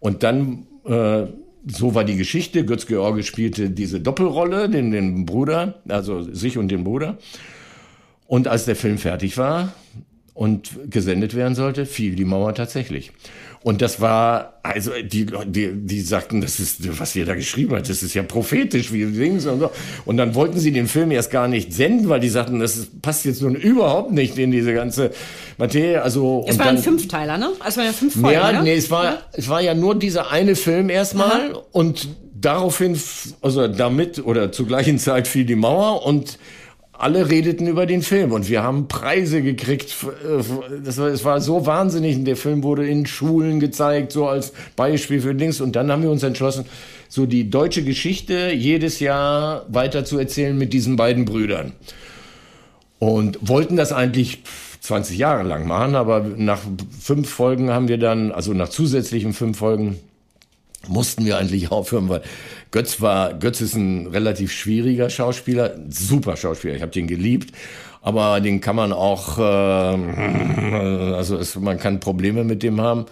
Und 0.00 0.24
dann, 0.24 0.66
äh, 0.84 1.26
so 1.68 1.94
war 1.94 2.02
die 2.02 2.16
Geschichte. 2.16 2.64
Götz 2.64 2.86
George 2.86 3.22
spielte 3.22 3.70
diese 3.70 4.00
Doppelrolle, 4.00 4.68
den, 4.68 4.90
den 4.90 5.26
Bruder, 5.26 5.74
also 5.88 6.22
sich 6.22 6.58
und 6.58 6.72
den 6.72 6.82
Bruder. 6.82 7.18
Und 8.26 8.48
als 8.48 8.64
der 8.64 8.76
Film 8.76 8.98
fertig 8.98 9.38
war, 9.38 9.72
und 10.36 10.72
gesendet 10.90 11.34
werden 11.34 11.54
sollte, 11.54 11.86
fiel 11.86 12.14
die 12.14 12.26
Mauer 12.26 12.54
tatsächlich. 12.54 13.10
Und 13.62 13.80
das 13.80 14.02
war, 14.02 14.60
also 14.62 14.92
die, 15.02 15.26
die, 15.46 15.72
die 15.72 16.00
sagten, 16.02 16.42
das 16.42 16.60
ist, 16.60 17.00
was 17.00 17.16
ihr 17.16 17.24
da 17.24 17.34
geschrieben 17.34 17.74
hat, 17.74 17.88
das 17.88 18.02
ist 18.02 18.14
ja 18.14 18.22
prophetisch, 18.22 18.92
wie 18.92 19.06
Dings 19.06 19.46
und 19.46 19.60
so. 19.60 19.70
Und 20.04 20.18
dann 20.18 20.34
wollten 20.34 20.58
sie 20.58 20.72
den 20.72 20.88
Film 20.88 21.10
erst 21.10 21.30
gar 21.30 21.48
nicht 21.48 21.72
senden, 21.72 22.10
weil 22.10 22.20
die 22.20 22.28
sagten, 22.28 22.60
das 22.60 22.86
passt 23.00 23.24
jetzt 23.24 23.40
nun 23.40 23.54
überhaupt 23.54 24.12
nicht 24.12 24.36
in 24.36 24.50
diese 24.50 24.74
ganze 24.74 25.10
Materie. 25.56 26.02
Also, 26.02 26.44
es 26.46 26.58
war 26.58 26.66
dann, 26.66 26.76
ein 26.76 26.82
Fünfteiler, 26.82 27.38
ne? 27.38 27.48
Also 27.58 27.78
war 27.78 27.86
ja 27.86 27.92
fünf 27.92 28.12
Folgen, 28.12 28.30
Ja, 28.34 28.62
nee, 28.62 28.74
es 28.74 28.90
war, 28.90 29.04
ja? 29.04 29.22
es 29.32 29.48
war 29.48 29.62
ja 29.62 29.74
nur 29.74 29.98
dieser 29.98 30.30
eine 30.30 30.54
Film 30.54 30.90
erstmal 30.90 31.52
Aha. 31.52 31.62
und 31.72 32.08
daraufhin, 32.34 32.96
also 33.40 33.66
damit 33.68 34.24
oder 34.24 34.52
zur 34.52 34.66
gleichen 34.66 34.98
Zeit 34.98 35.26
fiel 35.26 35.46
die 35.46 35.56
Mauer 35.56 36.04
und 36.04 36.38
alle 36.98 37.30
redeten 37.30 37.66
über 37.66 37.86
den 37.86 38.02
Film 38.02 38.32
und 38.32 38.48
wir 38.48 38.62
haben 38.62 38.88
Preise 38.88 39.42
gekriegt. 39.42 39.94
Das 40.84 40.98
war, 40.98 41.08
es 41.08 41.24
war 41.24 41.40
so 41.40 41.66
wahnsinnig. 41.66 42.22
Der 42.24 42.36
Film 42.36 42.62
wurde 42.62 42.86
in 42.86 43.06
Schulen 43.06 43.60
gezeigt, 43.60 44.12
so 44.12 44.26
als 44.26 44.52
Beispiel 44.76 45.20
für 45.20 45.34
Dings. 45.34 45.60
Und 45.60 45.76
dann 45.76 45.90
haben 45.92 46.02
wir 46.02 46.10
uns 46.10 46.22
entschlossen, 46.22 46.64
so 47.08 47.26
die 47.26 47.50
deutsche 47.50 47.84
Geschichte 47.84 48.52
jedes 48.52 49.00
Jahr 49.00 49.66
weiter 49.68 50.04
zu 50.04 50.18
erzählen 50.18 50.56
mit 50.56 50.72
diesen 50.72 50.96
beiden 50.96 51.24
Brüdern. 51.24 51.72
Und 52.98 53.38
wollten 53.42 53.76
das 53.76 53.92
eigentlich 53.92 54.42
20 54.80 55.18
Jahre 55.18 55.42
lang 55.42 55.66
machen, 55.66 55.96
aber 55.96 56.20
nach 56.20 56.60
fünf 56.98 57.28
Folgen 57.28 57.70
haben 57.70 57.88
wir 57.88 57.98
dann, 57.98 58.32
also 58.32 58.54
nach 58.54 58.68
zusätzlichen 58.68 59.32
fünf 59.32 59.58
Folgen, 59.58 59.98
mussten 60.88 61.24
wir 61.24 61.38
eigentlich 61.38 61.70
aufhören, 61.70 62.08
weil 62.08 62.22
Götz 62.70 63.00
war, 63.00 63.34
Götz 63.34 63.60
ist 63.60 63.74
ein 63.74 64.06
relativ 64.08 64.52
schwieriger 64.52 65.10
Schauspieler, 65.10 65.76
super 65.88 66.36
Schauspieler, 66.36 66.74
ich 66.74 66.82
habe 66.82 66.92
den 66.92 67.06
geliebt, 67.06 67.54
aber 68.02 68.40
den 68.40 68.60
kann 68.60 68.76
man 68.76 68.92
auch, 68.92 69.38
äh, 69.38 69.42
also 69.42 71.36
es, 71.38 71.56
man 71.56 71.78
kann 71.78 72.00
Probleme 72.00 72.44
mit 72.44 72.62
dem 72.62 72.80
haben. 72.80 73.06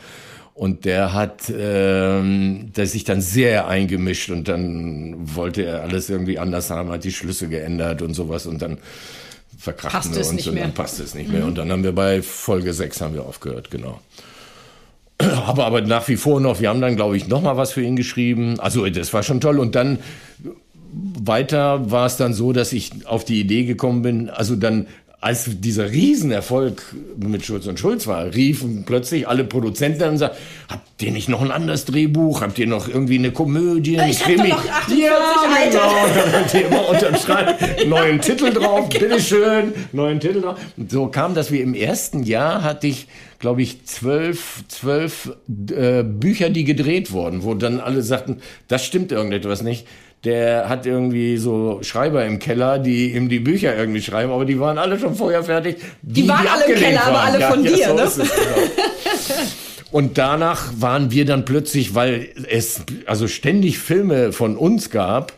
Und 0.55 0.85
der 0.85 1.13
hat 1.13 1.53
ähm, 1.53 2.71
der 2.77 2.87
sich 2.87 3.03
dann 3.03 3.21
sehr 3.21 3.67
eingemischt 3.67 4.31
und 4.31 4.47
dann 4.47 5.35
wollte 5.35 5.65
er 5.65 5.83
alles 5.83 6.09
irgendwie 6.09 6.39
anders 6.39 6.71
haben, 6.71 6.91
hat 6.91 7.03
die 7.03 7.11
Schlüsse 7.11 7.49
geändert 7.49 8.03
und 8.03 8.15
sowas 8.15 8.47
und 8.47 8.63
dann 8.63 8.79
verkrachten 9.59 10.15
wir 10.15 10.25
uns 10.25 10.47
und 10.47 10.57
dann 10.57 10.73
passte 10.73 11.03
es 11.03 11.15
nicht 11.17 11.29
mehr. 11.29 11.41
Mhm. 11.41 11.49
Und 11.49 11.59
dann 11.59 11.73
haben 11.73 11.83
wir 11.83 11.93
bei 11.93 12.23
Folge 12.23 12.73
6 12.73 13.01
haben 13.01 13.15
wir 13.15 13.25
aufgehört, 13.25 13.73
genau. 13.73 14.01
Aber, 15.47 15.67
aber 15.67 15.81
nach 15.81 16.09
wie 16.09 16.17
vor 16.17 16.41
noch, 16.41 16.61
wir 16.61 16.69
haben 16.69 16.81
dann, 16.81 16.97
glaube 16.97 17.17
ich, 17.17 17.29
noch 17.29 17.43
mal 17.43 17.57
was 17.57 17.73
für 17.73 17.83
ihn 17.83 17.97
geschrieben. 17.97 18.59
Also 18.61 18.87
das 18.89 19.13
war 19.13 19.23
schon 19.23 19.41
toll. 19.41 19.59
Und 19.59 19.75
dann 19.75 19.99
weiter 20.93 21.91
war 21.91 22.07
es 22.07 22.17
dann 22.17 22.35
so, 22.35 22.53
dass 22.53 22.73
ich 22.73 23.07
auf 23.07 23.25
die 23.25 23.41
Idee 23.41 23.65
gekommen 23.65 24.03
bin, 24.03 24.31
also 24.31 24.57
dann 24.57 24.87
als 25.25 25.49
dieser 25.49 25.91
Riesenerfolg 25.91 26.83
mit 27.17 27.47
Schulz 27.47 27.67
und 27.67 27.81
Schulz 27.81 28.07
war, 28.07 28.35
riefen 28.35 28.85
plötzlich 28.85 29.27
alle 29.27 29.45
Produzenten 29.45 30.11
und 30.11 30.19
sagten, 30.19 30.37
habt 30.69 31.03
ihr 31.03 31.13
nicht 31.13 31.31
noch 31.31 31.41
ein 31.41 31.51
anderes 31.51 31.87
Drehbuch? 31.87 32.43
Habt 32.43 32.59
ihr 32.59 32.67
noch 32.67 32.89
irgendwie 32.89 33.17
eine 33.17 33.31
Komödie, 33.31 33.99
ein 33.99 34.11
ich 34.11 34.21
Krimi? 34.21 34.51
Doch 34.51 34.69
48, 34.69 34.99
ja, 34.99 35.15
genau. 35.71 36.23
dann 36.31 36.45
ihr 36.53 36.67
immer 36.67 37.87
neuen 37.87 38.21
Titel 38.21 38.53
drauf, 38.53 38.87
genau. 38.91 39.07
bitteschön, 39.07 39.73
neuen 39.93 40.21
Titel 40.21 40.43
drauf. 40.43 40.59
Und 40.77 40.91
so 40.91 41.07
kam 41.07 41.35
das 41.35 41.51
wie 41.51 41.63
im 41.63 41.73
ersten 41.73 42.23
Jahr 42.25 42.63
hatte 42.63 42.87
ich, 42.87 43.07
glaube 43.39 43.63
ich, 43.63 43.83
zwölf, 43.87 44.65
zwölf 44.69 45.33
äh, 45.75 46.03
Bücher, 46.03 46.51
die 46.51 46.65
gedreht 46.65 47.13
wurden, 47.13 47.45
wo 47.45 47.55
dann 47.55 47.81
alle 47.81 48.03
sagten, 48.03 48.43
das 48.69 48.85
stimmt 48.85 49.11
irgendetwas 49.11 49.63
nicht 49.63 49.87
der 50.25 50.69
hat 50.69 50.87
irgendwie 50.87 51.37
so 51.37 51.81
Schreiber 51.83 52.25
im 52.25 52.39
Keller, 52.39 52.79
die 52.79 53.13
ihm 53.15 53.29
die 53.29 53.41
Bücher 53.41 53.77
irgendwie 53.77 54.01
schreiben, 54.01 54.33
aber 54.33 54.45
die 54.45 54.59
waren 54.59 54.79
alle 54.79 54.99
schon 54.99 55.15
vorher 55.15 55.45
fertig. 55.45 55.77
Die, 56.03 56.23
die 56.23 56.29
waren 56.29 56.43
die 56.43 56.49
alle 56.49 56.65
im 56.65 56.79
Keller, 56.79 57.01
waren. 57.01 57.09
aber 57.09 57.21
alle 57.21 57.41
ja, 57.41 57.51
von 57.51 57.65
ja, 57.65 57.71
dir, 57.71 57.89
so 57.89 57.95
ne? 57.95 58.03
Es, 58.03 58.17
genau. 58.17 58.31
Und 59.91 60.19
danach 60.19 60.73
waren 60.79 61.13
wir 61.13 61.25
dann 61.25 61.45
plötzlich, 61.45 61.95
weil 61.95 62.29
es 62.51 62.83
also 63.07 63.29
ständig 63.29 63.79
Filme 63.79 64.33
von 64.33 64.57
uns 64.57 64.91
gab, 64.91 65.35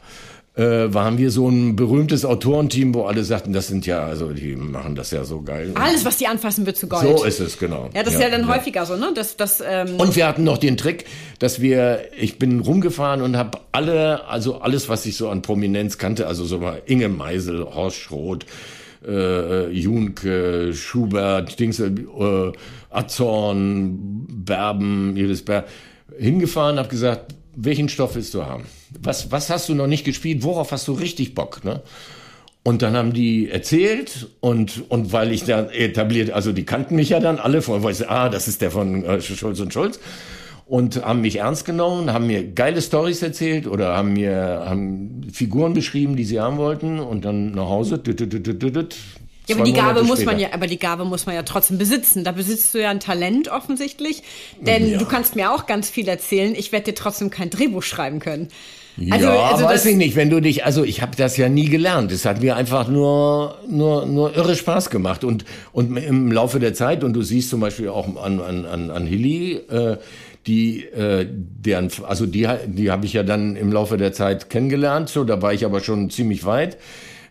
äh, 0.57 0.93
waren 0.93 1.19
wir 1.19 1.31
so 1.31 1.49
ein 1.49 1.77
berühmtes 1.77 2.25
Autorenteam, 2.25 2.95
wo 2.95 3.05
alle 3.05 3.25
sagten, 3.25 3.53
das 3.53 3.69
sind 3.69 3.85
ja, 3.85 4.05
also 4.05 4.33
die 4.33 4.57
machen 4.57 4.95
das 4.95 5.11
ja 5.11 5.23
so 5.25 5.43
geil. 5.43 5.73
Alles, 5.75 6.05
was 6.07 6.17
die 6.17 6.27
anfassen, 6.27 6.65
wird 6.65 6.79
zu 6.79 6.89
Gold. 6.89 7.19
So 7.19 7.25
ist 7.25 7.41
es, 7.41 7.59
genau. 7.59 7.91
Ja, 7.95 8.03
das 8.03 8.15
ja, 8.15 8.21
ist 8.21 8.25
ja 8.25 8.31
dann 8.31 8.49
ja. 8.49 8.55
häufiger 8.55 8.87
so, 8.87 8.97
ne? 8.97 9.13
Das, 9.15 9.37
das, 9.37 9.63
ähm 9.67 9.97
und 9.99 10.17
wir 10.17 10.27
hatten 10.27 10.45
noch 10.45 10.57
den 10.57 10.79
Trick, 10.79 11.05
dass 11.39 11.61
wir, 11.61 12.09
ich 12.19 12.39
bin 12.39 12.61
rumgefahren 12.61 13.21
und 13.21 13.37
habe 13.37 13.59
alle, 13.73 14.27
also 14.29 14.61
alles, 14.61 14.89
was 14.89 15.05
ich 15.05 15.19
so 15.19 15.29
an 15.29 15.43
Prominenz 15.43 15.99
kannte, 15.99 16.27
also 16.27 16.47
so 16.47 16.59
mal 16.59 16.81
Inge 16.87 17.11
Meisel, 17.11 17.63
Horst 17.63 17.99
Schroth, 17.99 18.47
äh, 19.07 19.69
Junke, 19.69 20.73
Schubert, 20.73 21.61
Dings, 21.61 21.81
äh, 21.81 21.93
Azorn, 22.89 24.27
Berben, 24.27 25.19
Iris 25.19 25.45
Berben, 25.45 25.69
hingefahren, 26.19 26.79
habe 26.79 26.89
gesagt, 26.89 27.35
welchen 27.55 27.91
Stoff 27.91 28.15
willst 28.15 28.33
du 28.33 28.47
haben? 28.47 28.65
Was, 29.01 29.31
was 29.33 29.51
hast 29.51 29.69
du 29.69 29.75
noch 29.75 29.87
nicht 29.87 30.05
gespielt? 30.05 30.43
Worauf 30.43 30.73
hast 30.73 30.87
du 30.89 30.93
richtig 30.93 31.35
Bock? 31.35 31.65
Ne? 31.65 31.83
Und 32.63 32.83
dann 32.83 32.97
haben 32.97 33.13
die 33.13 33.49
erzählt 33.49 34.29
und, 34.41 34.91
und 34.91 35.13
weil 35.13 35.33
ich 35.33 35.45
dann 35.45 35.71
etabliert, 35.71 36.31
also 36.31 36.53
die 36.53 36.65
kannten 36.65 36.97
mich 36.97 37.11
ja 37.11 37.21
dann 37.21 37.39
alle 37.39 37.63
von, 37.63 37.83
weil 37.83 37.93
ich, 37.93 38.09
ah, 38.09 38.29
das 38.29 38.49
ist 38.49 38.61
der 38.61 38.71
von 38.71 39.05
äh, 39.05 39.21
Schulz 39.21 39.61
und 39.61 39.73
Schulz 39.73 40.01
und 40.67 41.05
haben 41.05 41.21
mich 41.21 41.37
ernst 41.37 41.65
genommen, 41.65 42.13
haben 42.13 42.27
mir 42.27 42.45
geile 42.45 42.83
Stories 42.83 43.23
erzählt 43.23 43.69
oder 43.69 43.97
haben 43.97 44.15
mir 44.15 44.65
haben 44.67 45.29
Figuren 45.33 45.75
beschrieben, 45.75 46.17
die 46.17 46.25
sie 46.25 46.41
haben 46.41 46.57
wollten 46.57 46.99
und 46.99 47.25
dann 47.25 47.53
nach 47.53 47.69
Hause. 47.69 47.99
Düt, 47.99 48.19
düt, 48.19 48.33
düt, 48.33 48.97
ja, 49.47 49.57
aber 49.57 49.65
die 49.65 49.73
Gabe 49.73 50.03
muss 50.03 50.25
man 50.25 50.39
ja, 50.39 50.49
aber 50.53 50.67
die 50.67 50.79
Gabe 50.79 51.05
muss 51.05 51.27
man 51.27 51.35
ja 51.35 51.43
trotzdem 51.43 51.79
besitzen. 51.79 52.25
Da 52.25 52.33
besitzt 52.33 52.75
du 52.75 52.81
ja 52.81 52.91
ein 52.91 53.01
Talent 53.01 53.49
offensichtlich, 53.49 54.23
denn 54.61 54.93
ja. 54.93 54.99
du 54.99 55.07
kannst 55.07 55.37
mir 55.37 55.53
auch 55.53 55.67
ganz 55.67 55.89
viel 55.89 56.09
erzählen. 56.09 56.55
Ich 56.55 56.73
werde 56.73 56.87
dir 56.87 56.95
trotzdem 56.95 57.31
kein 57.31 57.51
Drehbuch 57.51 57.83
schreiben 57.83 58.19
können. 58.19 58.49
Also, 59.11 59.27
ja, 59.27 59.51
also 59.51 59.65
weiß 59.67 59.85
ich 59.87 59.97
nicht. 59.97 60.17
Wenn 60.17 60.31
du 60.31 60.41
dich, 60.41 60.65
also 60.65 60.83
ich 60.83 61.03
habe 61.03 61.13
das 61.17 61.37
ja 61.37 61.51
nie 61.51 61.69
gelernt. 61.69 62.11
Es 62.13 62.25
hat 62.25 62.41
mir 62.41 62.57
einfach 62.57 62.89
nur, 62.89 63.59
nur, 63.69 64.07
nur 64.07 64.35
irre 64.35 64.57
Spaß 64.57 64.89
gemacht 64.89 65.23
und 65.23 65.45
und 65.73 65.97
im 65.97 66.33
Laufe 66.33 66.59
der 66.61 66.73
Zeit 66.73 67.05
und 67.05 67.13
du 67.13 67.23
siehst 67.23 67.51
zum 67.51 67.61
Beispiel 67.61 67.91
auch 67.91 68.07
an 68.17 68.41
an 68.41 68.65
an, 68.65 68.91
an 68.91 69.07
Hilly. 69.07 69.57
Äh, 69.69 69.99
die 70.47 70.85
äh, 70.85 71.27
deren 71.29 71.91
also 72.07 72.25
die 72.25 72.49
die 72.67 72.91
habe 72.91 73.05
ich 73.05 73.13
ja 73.13 73.25
dann 73.25 73.57
im 73.57 73.73
Laufe 73.73 73.97
der 73.97 74.13
Zeit 74.13 74.49
kennengelernt 74.49 75.09
so 75.09 75.25
da 75.25 75.43
war 75.43 75.53
ich 75.53 75.65
aber 75.65 75.81
schon 75.81 76.09
ziemlich 76.09 76.45
weit 76.45 76.79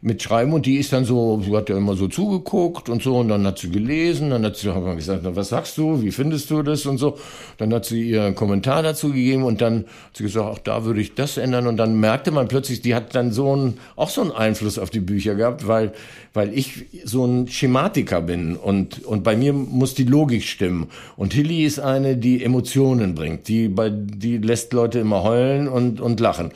mit 0.06 0.22
Schreiben 0.22 0.54
und 0.54 0.68
die 0.68 0.78
ist 0.78 0.94
dann 0.94 1.04
so, 1.04 1.42
sie 1.44 1.56
hat 1.56 1.68
ja 1.68 1.76
immer 1.76 1.96
so 1.96 2.08
zugeguckt 2.08 2.90
und 2.90 3.02
so 3.02 3.18
und 3.18 3.28
dann 3.28 3.46
hat 3.48 3.58
sie 3.58 3.72
gelesen, 3.72 4.30
dann 4.30 4.46
hat 4.46 4.56
sie 4.56 4.70
hat 4.70 4.84
man 4.84 4.96
gesagt, 4.96 5.22
was 5.24 5.50
sagst 5.50 5.80
du, 5.80 6.04
wie 6.04 6.12
findest 6.12 6.52
du 6.52 6.62
das 6.62 6.86
und 6.86 7.00
so. 7.00 7.18
Dann 7.58 7.74
hat 7.74 7.86
sie 7.86 8.12
ihr 8.12 8.24
einen 8.24 8.36
Kommentar 8.36 8.84
dazu 8.84 9.08
gegeben 9.08 9.44
und 9.44 9.62
dann 9.62 9.80
hat 9.80 10.18
sie 10.18 10.24
gesagt, 10.24 10.48
ach, 10.48 10.60
da 10.60 10.86
würde 10.86 11.02
ich 11.02 11.16
das 11.16 11.38
ändern 11.38 11.66
und 11.66 11.78
dann 11.78 12.00
merkte 12.00 12.30
man 12.30 12.48
plötzlich, 12.48 12.82
die 12.82 12.94
hat 12.94 13.16
dann 13.16 13.32
so 13.32 13.52
einen, 13.52 13.80
auch 13.96 14.10
so 14.10 14.22
einen 14.22 14.32
Einfluss 14.32 14.78
auf 14.78 14.92
die 14.92 15.00
Bücher 15.00 15.34
gehabt, 15.34 15.68
weil, 15.68 15.92
weil 16.36 16.56
ich 16.56 16.86
so 17.04 17.26
ein 17.26 17.48
Schematiker 17.48 18.22
bin 18.22 18.58
und, 18.58 19.04
und 19.06 19.24
bei 19.24 19.36
mir 19.36 19.54
muss 19.54 19.96
die 19.96 20.04
Logik 20.04 20.44
stimmen. 20.44 20.86
Und 21.18 21.34
Hilly 21.34 21.66
ist 21.66 21.80
eine, 21.80 22.16
die 22.16 22.44
Emotionen 22.44 23.16
bringt, 23.16 23.48
die 23.48 23.70
bei, 23.70 23.90
die 23.90 24.38
lässt 24.38 24.72
Leute 24.72 25.00
immer 25.00 25.24
heulen 25.24 25.68
und, 25.68 26.00
und 26.00 26.20
lachen. 26.20 26.52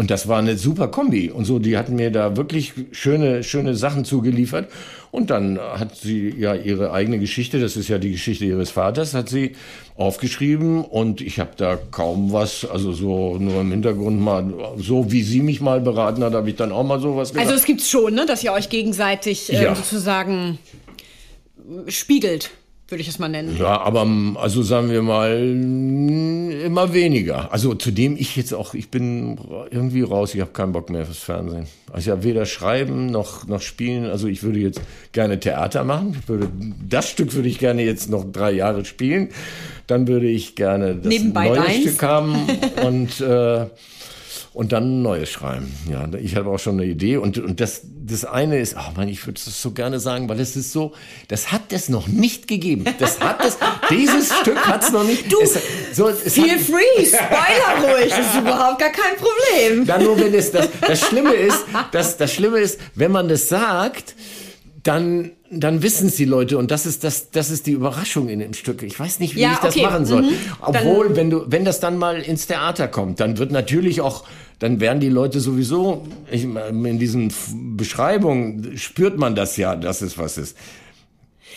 Und 0.00 0.10
das 0.10 0.28
war 0.28 0.38
eine 0.38 0.56
super 0.56 0.88
Kombi. 0.88 1.30
Und 1.30 1.44
so, 1.44 1.58
die 1.58 1.76
hatten 1.76 1.94
mir 1.94 2.10
da 2.10 2.34
wirklich 2.34 2.72
schöne, 2.90 3.42
schöne 3.42 3.74
Sachen 3.74 4.06
zugeliefert. 4.06 4.70
Und 5.10 5.28
dann 5.28 5.58
hat 5.60 5.94
sie 5.94 6.34
ja 6.38 6.54
ihre 6.54 6.92
eigene 6.94 7.18
Geschichte, 7.18 7.60
das 7.60 7.76
ist 7.76 7.88
ja 7.88 7.98
die 7.98 8.12
Geschichte 8.12 8.46
ihres 8.46 8.70
Vaters, 8.70 9.12
hat 9.12 9.28
sie 9.28 9.56
aufgeschrieben. 9.96 10.86
Und 10.86 11.20
ich 11.20 11.38
habe 11.38 11.50
da 11.58 11.76
kaum 11.76 12.32
was, 12.32 12.64
also 12.64 12.94
so 12.94 13.36
nur 13.36 13.60
im 13.60 13.72
Hintergrund 13.72 14.18
mal, 14.22 14.74
so 14.78 15.12
wie 15.12 15.22
sie 15.22 15.42
mich 15.42 15.60
mal 15.60 15.82
beraten 15.82 16.24
hat, 16.24 16.32
habe 16.32 16.48
ich 16.48 16.56
dann 16.56 16.72
auch 16.72 16.84
mal 16.84 16.98
sowas 16.98 17.32
gesagt. 17.32 17.46
Also 17.46 17.60
es 17.60 17.66
gibt's 17.66 17.90
schon, 17.90 18.14
ne, 18.14 18.24
dass 18.24 18.42
ihr 18.42 18.54
euch 18.54 18.70
gegenseitig 18.70 19.52
äh, 19.52 19.64
ja. 19.64 19.74
sozusagen 19.74 20.58
spiegelt. 21.88 22.52
Würde 22.90 23.02
ich 23.02 23.08
es 23.08 23.18
mal 23.18 23.28
nennen. 23.28 23.56
Ja, 23.58 23.80
aber 23.80 24.02
ähm, 24.02 24.36
also 24.40 24.62
sagen 24.62 24.90
wir 24.90 25.02
mal 25.02 25.38
immer 26.64 26.92
weniger. 26.92 27.52
Also 27.52 27.74
zudem 27.74 28.16
ich 28.16 28.36
jetzt 28.36 28.52
auch, 28.52 28.74
ich 28.74 28.90
bin 28.90 29.38
irgendwie 29.70 30.02
raus, 30.02 30.34
ich 30.34 30.40
habe 30.40 30.50
keinen 30.52 30.72
Bock 30.72 30.90
mehr 30.90 31.06
fürs 31.06 31.18
Fernsehen. 31.18 31.66
Also 31.92 32.10
ich 32.10 32.12
habe 32.12 32.24
weder 32.24 32.46
schreiben 32.46 33.06
noch 33.06 33.46
noch 33.46 33.60
spielen. 33.60 34.06
Also 34.06 34.26
ich 34.28 34.42
würde 34.42 34.58
jetzt 34.58 34.80
gerne 35.12 35.40
Theater 35.40 35.84
machen. 35.84 36.16
Ich 36.20 36.28
würde, 36.28 36.48
das 36.88 37.08
Stück 37.08 37.34
würde 37.34 37.48
ich 37.48 37.58
gerne 37.58 37.82
jetzt 37.82 38.10
noch 38.10 38.24
drei 38.30 38.52
Jahre 38.52 38.84
spielen. 38.84 39.30
Dann 39.86 40.06
würde 40.06 40.28
ich 40.28 40.54
gerne 40.54 40.96
das 40.96 41.06
Nebenbei 41.06 41.48
neue 41.48 41.56
deins. 41.58 41.80
Stück 41.80 42.02
haben 42.02 42.36
und 42.86 43.20
äh, 43.20 43.66
und 44.52 44.72
dann 44.72 45.00
ein 45.00 45.02
neues 45.02 45.30
schreiben. 45.30 45.72
Ja, 45.88 46.08
ich 46.20 46.34
habe 46.34 46.50
auch 46.50 46.58
schon 46.58 46.80
eine 46.80 46.90
Idee. 46.90 47.18
Und, 47.18 47.38
und 47.38 47.60
das, 47.60 47.82
das 47.84 48.24
eine 48.24 48.58
ist, 48.58 48.76
ach 48.76 48.96
man, 48.96 49.08
ich 49.08 49.24
würde 49.26 49.38
es 49.38 49.62
so 49.62 49.70
gerne 49.70 50.00
sagen, 50.00 50.28
weil 50.28 50.40
es 50.40 50.56
ist 50.56 50.72
so, 50.72 50.92
das 51.28 51.52
hat 51.52 51.72
es 51.72 51.88
noch 51.88 52.08
nicht 52.08 52.48
gegeben. 52.48 52.84
Das 52.98 53.20
hat 53.20 53.44
es, 53.44 53.58
dieses 53.90 54.34
Stück 54.40 54.58
hat 54.66 54.82
es 54.82 54.90
noch 54.90 55.04
nicht. 55.04 55.32
Du, 55.32 55.40
es, 55.40 55.56
so, 55.92 56.08
es 56.08 56.34
Feel 56.34 56.50
hat, 56.50 56.60
free, 56.60 57.06
Spoiler 57.06 57.94
ruhig, 57.94 58.10
das 58.10 58.26
ist 58.26 58.40
überhaupt 58.40 58.80
gar 58.80 58.90
kein 58.90 59.16
Problem. 59.16 59.86
dann 59.86 60.02
nur 60.02 60.18
wenn 60.18 60.34
es, 60.34 60.50
das, 60.50 60.68
das 60.80 61.00
Schlimme 61.00 61.32
ist, 61.32 61.64
das, 61.92 62.16
das 62.16 62.32
Schlimme 62.32 62.58
ist, 62.58 62.80
wenn 62.96 63.12
man 63.12 63.28
das 63.28 63.48
sagt, 63.48 64.14
dann, 64.82 65.32
dann 65.50 65.82
wissen 65.82 66.08
es 66.08 66.16
die 66.16 66.24
Leute 66.24 66.56
und 66.56 66.70
das 66.70 66.86
ist 66.86 67.04
das, 67.04 67.30
das 67.30 67.50
ist 67.50 67.66
die 67.66 67.72
Überraschung 67.72 68.28
in 68.28 68.38
dem 68.38 68.54
Stück. 68.54 68.82
Ich 68.82 68.98
weiß 68.98 69.20
nicht, 69.20 69.34
wie 69.34 69.40
Ja, 69.40 69.52
ich 69.52 69.58
das 69.58 69.74
okay, 69.74 69.84
machen 69.84 70.06
soll. 70.06 70.22
mhm. 70.22 70.34
Obwohl, 70.60 71.16
wenn 71.16 71.30
du, 71.30 71.44
wenn 71.48 71.64
das 71.64 71.80
dann 71.80 71.98
mal 71.98 72.20
ins 72.20 72.46
Theater 72.46 72.88
kommt, 72.88 73.20
dann 73.20 73.36
wird 73.38 73.50
natürlich 73.52 74.00
auch, 74.00 74.24
dann 74.58 74.80
werden 74.80 75.00
die 75.00 75.08
Leute 75.08 75.40
sowieso, 75.40 76.06
ich, 76.30 76.44
in 76.44 76.98
diesen 76.98 77.32
Beschreibungen 77.76 78.76
spürt 78.78 79.18
man 79.18 79.34
das 79.34 79.56
ja, 79.56 79.76
dass 79.76 80.00
es 80.02 80.16
was 80.18 80.38
ist. 80.38 80.56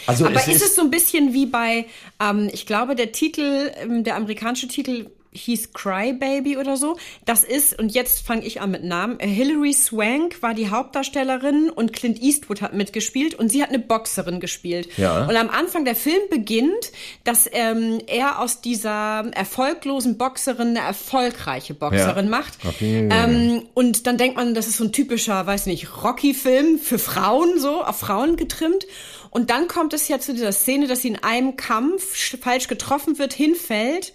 Also 0.06 0.26
Aber 0.26 0.36
es 0.36 0.48
ist 0.48 0.56
ist, 0.58 0.64
es 0.64 0.76
so 0.76 0.82
ein 0.82 0.92
bisschen 0.92 1.34
wie 1.34 1.46
bei, 1.46 1.86
ähm, 2.22 2.50
ich 2.52 2.66
glaube, 2.66 2.96
der 2.96 3.14
Titel, 3.14 3.72
ähm, 3.82 4.04
der 4.04 4.16
amerikanische 4.18 4.68
Titel 4.68 5.08
hieß 5.34 5.74
Cry 5.74 6.14
Baby 6.14 6.58
oder 6.58 6.78
so. 6.78 6.98
Das 7.26 7.44
ist, 7.44 7.80
und 7.80 7.94
jetzt 7.94 8.26
fange 8.26 8.46
ich 8.46 8.62
an 8.62 8.72
mit 8.72 8.84
Namen, 8.84 9.20
Hilary 9.20 9.74
Swank 9.74 10.42
war 10.42 10.54
die 10.54 10.70
Hauptdarstellerin 10.70 11.70
und 11.70 11.94
Clint 11.94 12.22
Eastwood 12.22 12.62
hat 12.62 12.74
mitgespielt 12.74 13.36
und 13.36 13.50
sie 13.50 13.62
hat 13.62 13.70
eine 13.70 13.80
Boxerin 13.80 14.40
gespielt. 14.40 14.90
Ja. 14.98 15.26
Und 15.28 15.36
am 15.36 15.50
Anfang 15.50 15.86
der 15.86 15.96
Film 15.96 16.22
beginnt, 16.30 16.92
dass 17.24 17.50
ähm, 17.52 18.00
er 18.08 18.40
aus 18.40 18.62
dieser 18.62 19.26
erfolglosen 19.34 20.18
Boxerin 20.18 20.70
eine 20.70 20.80
erfolgreiche 20.80 21.74
Boxerin 21.74 22.26
Ja. 22.26 22.32
macht. 22.32 22.54
Okay. 22.68 23.10
Ähm, 23.12 23.64
und 23.74 24.08
dann 24.08 24.18
denkt 24.18 24.36
man, 24.38 24.54
das 24.54 24.68
ist 24.68 24.78
so 24.78 24.84
ein 24.84 24.92
typischer, 24.92 25.46
weiß 25.46 25.66
nicht, 25.66 26.04
Rocky-Film 26.04 26.80
für 26.80 27.00
Frauen, 27.00 27.60
so 27.60 27.82
auf 27.84 28.00
Frauen 28.00 28.36
getrimmt. 28.36 28.86
Und 29.30 29.50
dann 29.50 29.68
kommt 29.68 29.94
es 29.94 30.08
ja 30.08 30.20
zu 30.20 30.34
dieser 30.34 30.52
Szene, 30.52 30.88
dass 30.88 31.02
sie 31.02 31.08
in 31.08 31.24
einem 31.24 31.56
Kampf 31.58 32.14
sch- 32.16 32.40
falsch 32.40 32.68
getroffen 32.68 33.18
wird, 33.18 33.34
hinfällt 33.34 34.14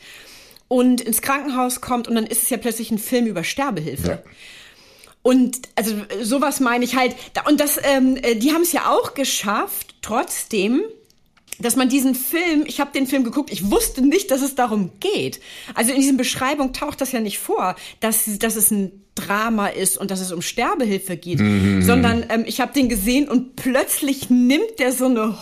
und 0.69 1.01
ins 1.01 1.23
Krankenhaus 1.23 1.81
kommt 1.81 2.09
und 2.09 2.15
dann 2.15 2.27
ist 2.27 2.43
es 2.43 2.51
ja 2.51 2.57
plötzlich 2.59 2.91
ein 2.91 2.99
Film 2.99 3.27
über 3.27 3.43
Sterbehilfe. 3.45 4.09
Ja. 4.09 4.23
Und 5.23 5.61
also 5.75 5.95
sowas 6.23 6.61
meine 6.61 6.85
ich 6.85 6.95
halt. 6.97 7.17
Da- 7.35 7.43
Und 7.47 7.61
das, 7.61 7.79
ähm, 7.83 8.17
äh, 8.17 8.37
die 8.37 8.53
haben 8.53 8.63
es 8.63 8.73
ja 8.73 8.91
auch 8.91 9.15
geschafft, 9.15 9.97
trotzdem, 10.03 10.83
dass 11.61 11.77
man 11.77 11.89
diesen 11.89 12.15
Film, 12.15 12.65
ich 12.67 12.81
habe 12.81 12.91
den 12.93 13.07
Film 13.07 13.25
geguckt, 13.25 13.51
ich 13.53 13.71
wusste 13.71 14.03
nicht, 14.03 14.31
dass 14.31 14.43
es 14.43 14.55
darum 14.55 14.91
geht. 15.01 15.41
Also 15.75 15.93
in 15.93 16.01
diesen 16.01 16.17
Beschreibungen 16.17 16.73
taucht 16.73 17.01
das 17.01 17.13
ja 17.13 17.21
nicht 17.21 17.39
vor, 17.39 17.75
dass, 18.01 18.25
dass 18.39 18.57
es 18.57 18.71
ein 18.71 18.93
Drama 19.15 19.67
ist 19.67 19.99
und 19.99 20.13
dass 20.13 20.21
es 20.21 20.31
um 20.31 20.43
Sterbehilfe 20.43 21.17
geht, 21.17 21.39
sondern 21.41 22.25
ähm, 22.29 22.45
ich 22.47 22.61
habe 22.61 22.73
den 22.73 22.89
gesehen 22.89 23.29
und 23.29 23.57
plötzlich 23.57 24.31
nimmt 24.31 24.79
der 24.79 24.93
so 24.93 25.07
eine 25.07 25.37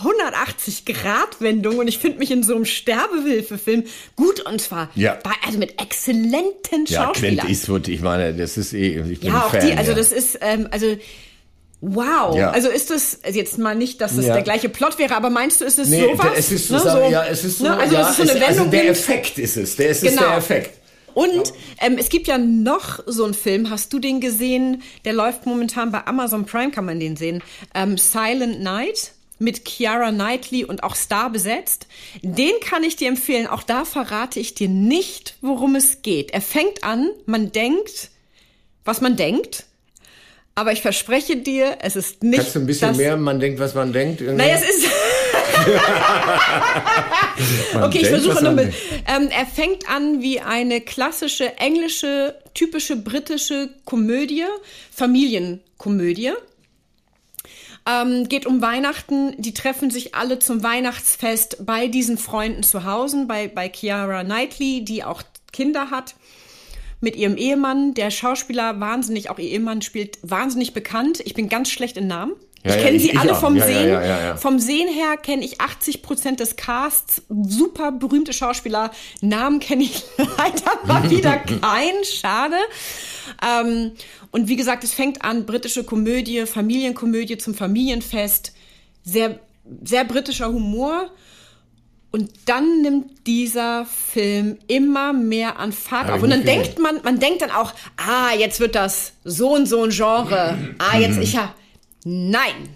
180-Grad-Wendung 0.67 1.77
und 1.77 1.87
ich 1.87 1.97
finde 1.99 2.19
mich 2.19 2.31
in 2.31 2.43
so 2.43 2.55
einem 2.55 2.65
Sterbehilfefilm 2.65 3.83
gut 4.15 4.41
und 4.41 4.59
zwar 4.61 4.89
Ja. 4.95 5.17
bei, 5.23 5.31
also 5.45 5.59
mit 5.59 5.79
exzellenten 5.81 6.85
ja, 6.87 7.03
Schauspielern. 7.05 7.37
Clint 7.37 7.49
Eastwood, 7.49 7.87
ich 7.87 8.01
meine, 8.01 8.33
das 8.33 8.57
ist 8.57 8.73
eh, 8.73 8.99
ich 9.11 9.19
bin 9.19 9.29
Ja, 9.29 9.41
auch 9.45 9.51
Fan. 9.51 9.65
die, 9.67 9.73
also 9.73 9.91
ja. 9.91 9.97
das 9.97 10.11
ist, 10.11 10.39
ähm, 10.41 10.67
also 10.71 10.97
wow. 11.81 12.35
Ja. 12.35 12.51
Also 12.51 12.69
ist 12.69 12.89
das, 12.89 13.19
also 13.23 13.37
jetzt 13.37 13.57
mal 13.57 13.75
nicht, 13.75 14.01
dass 14.01 14.13
es 14.17 14.25
Ja. 14.25 14.33
der 14.33 14.43
gleiche 14.43 14.69
Plot 14.69 14.97
wäre, 14.99 15.15
aber 15.15 15.29
meinst 15.29 15.61
du, 15.61 15.65
ist 15.65 15.77
es 15.79 15.89
Nee, 15.89 16.01
sowas? 16.13 16.27
es 16.35 16.51
ist 16.51 16.71
Ne, 16.71 16.79
so, 16.79 16.87
ja, 16.87 17.25
es 17.25 17.43
ist 17.43 17.57
so, 17.59 17.63
ne, 17.65 17.77
also 17.77 17.95
ja, 17.95 18.01
es 18.01 18.09
ist 18.09 18.15
so 18.17 18.21
eine 18.23 18.31
es, 18.31 18.35
Wendung. 18.39 18.59
also 18.59 18.71
der. 18.71 18.89
Effekt 18.89 19.37
ist 19.37 19.57
es, 19.57 19.75
der, 19.75 19.89
ist 19.89 20.01
Genau. 20.01 20.21
der 20.21 20.37
Effekt. 20.37 20.79
Und 21.13 21.51
ähm, 21.81 21.97
es 21.97 22.09
gibt 22.09 22.27
ja 22.27 22.37
noch 22.37 22.99
so 23.07 23.23
einen 23.25 23.33
Film, 23.33 23.69
hast 23.71 23.91
du 23.91 23.97
den 23.99 24.21
gesehen? 24.21 24.83
Der 25.03 25.13
läuft 25.13 25.45
momentan 25.47 25.91
bei 25.91 26.05
Amazon 26.05 26.45
Prime, 26.45 26.69
kann 26.71 26.85
man 26.85 26.99
den 26.99 27.15
sehen. 27.15 27.41
Ähm, 27.73 27.97
Silent 27.97 28.61
Night 28.61 29.13
mit 29.39 29.65
Kiara 29.65 30.11
Knightley 30.11 30.63
und 30.65 30.83
auch 30.83 30.95
Star 30.95 31.31
besetzt. 31.31 31.87
Den 32.21 32.51
kann 32.61 32.83
ich 32.83 32.95
dir 32.97 33.07
empfehlen. 33.07 33.47
Auch 33.47 33.63
da 33.63 33.83
verrate 33.85 34.39
ich 34.39 34.53
dir 34.55 34.67
nicht, 34.69 35.37
worum 35.41 35.75
es 35.75 36.01
geht. 36.03 36.31
Er 36.31 36.41
fängt 36.41 36.83
an, 36.83 37.09
man 37.25 37.51
denkt, 37.51 38.09
was 38.85 39.01
man 39.01 39.15
denkt. 39.15 39.65
Aber 40.57 40.71
ich 40.71 40.81
verspreche 40.81 41.37
dir, 41.37 41.77
es 41.81 41.95
ist 41.95 42.23
nicht. 42.23 42.39
Kannst 42.39 42.55
du 42.55 42.59
ein 42.61 42.65
bisschen 42.65 42.97
mehr, 42.97 43.15
man 43.15 43.39
denkt, 43.39 43.59
was 43.59 43.75
man 43.75 43.93
denkt? 43.93 44.21
irgendwie? 44.21 44.43
Naja, 44.43 44.55
es 44.55 44.67
ist. 44.67 44.87
Okay, 47.83 47.99
ich 47.99 48.07
versuche 48.07 48.43
nochmal. 48.43 48.65
denkt. 48.65 48.75
Ähm, 49.05 49.29
er 49.29 49.45
fängt 49.45 49.87
an 49.87 50.23
wie 50.23 50.39
eine 50.39 50.81
klassische 50.81 51.59
englische, 51.59 52.33
typische 52.55 52.95
britische 52.95 53.69
Komödie, 53.85 54.45
Familienkomödie. 54.91 56.31
Ähm, 57.87 58.27
geht 58.27 58.47
um 58.47 58.59
Weihnachten. 58.59 59.39
Die 59.39 59.53
treffen 59.53 59.91
sich 59.91 60.15
alle 60.15 60.39
zum 60.39 60.63
Weihnachtsfest 60.63 61.67
bei 61.67 61.87
diesen 61.87 62.17
Freunden 62.17 62.63
zu 62.63 62.83
Hause, 62.83 63.25
bei, 63.27 63.47
bei 63.47 63.69
Chiara 63.71 64.23
Knightley, 64.23 64.83
die 64.83 65.03
auch 65.03 65.21
Kinder 65.53 65.91
hat 65.91 66.15
mit 66.99 67.15
ihrem 67.15 67.37
Ehemann. 67.37 67.93
Der 67.93 68.11
Schauspieler 68.11 68.79
wahnsinnig, 68.79 69.29
auch 69.29 69.39
ihr 69.39 69.49
Ehemann 69.49 69.81
spielt 69.81 70.17
wahnsinnig 70.23 70.73
bekannt. 70.73 71.21
Ich 71.25 71.33
bin 71.33 71.49
ganz 71.49 71.69
schlecht 71.69 71.97
in 71.97 72.07
Namen. 72.07 72.33
Ja, 72.63 72.71
ich 72.71 72.77
ja, 72.77 72.83
kenne 72.83 72.97
ich- 72.97 73.03
sie 73.03 73.11
ich 73.11 73.19
alle 73.19 73.33
auch. 73.33 73.39
vom 73.39 73.55
Ja, 73.55 73.67
ja, 73.67 73.73
Sehen. 73.73 73.89
ja, 73.89 74.01
ja, 74.03 74.19
ja. 74.25 74.37
Vom 74.37 74.59
Sehen 74.59 74.89
her 74.91 75.15
kenne 75.17 75.45
ich 75.45 75.61
80 75.61 76.01
Prozent 76.01 76.39
des 76.39 76.55
Casts. 76.55 77.21
Super 77.29 77.91
berühmte 77.91 78.33
Schauspieler. 78.33 78.91
Namen 79.21 79.59
kenne 79.59 79.83
ich 79.83 80.03
leider 80.17 80.85
mal 80.85 81.09
wieder 81.09 81.37
keinen. 81.37 82.03
Schade. 82.03 82.55
Ähm, 83.47 83.91
und 84.31 84.47
wie 84.47 84.55
gesagt, 84.55 84.83
es 84.83 84.93
fängt 84.93 85.23
an, 85.23 85.45
britische 85.45 85.83
Komödie, 85.83 86.45
Familienkomödie 86.45 87.37
zum 87.37 87.53
Familienfest. 87.53 88.53
Sehr, 89.03 89.39
sehr 89.83 90.03
britischer 90.03 90.47
Humor. 90.51 91.09
Und 92.11 92.31
dann 92.45 92.81
nimmt 92.81 93.27
dieser 93.27 93.85
Film 93.85 94.57
immer 94.67 95.11
mehr 95.13 95.59
an 95.59 95.71
Fahrt 95.71 96.09
auf. 96.09 96.23
Und 96.23 96.29
dann 96.29 96.45
denkt 96.45 96.79
man, 96.79 97.01
man 97.03 97.19
denkt 97.19 97.41
dann 97.41 97.51
auch, 97.51 97.73
ah, 97.97 98.33
jetzt 98.37 98.59
wird 98.59 98.75
das 98.75 99.13
so 99.23 99.53
und 99.53 99.65
so 99.65 99.83
ein 99.83 99.89
Genre. 99.89 100.57
Ah, 100.77 100.97
jetzt 100.97 101.19
ich 101.19 101.33
ja. 101.33 101.53
Nein. 102.05 102.69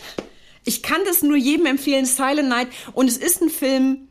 Ich 0.65 0.83
kann 0.83 0.99
das 1.05 1.23
nur 1.23 1.37
jedem 1.37 1.65
empfehlen, 1.65 2.05
Silent 2.05 2.49
Night. 2.49 2.67
Und 2.93 3.07
es 3.07 3.17
ist 3.17 3.41
ein 3.41 3.49
Film, 3.49 4.09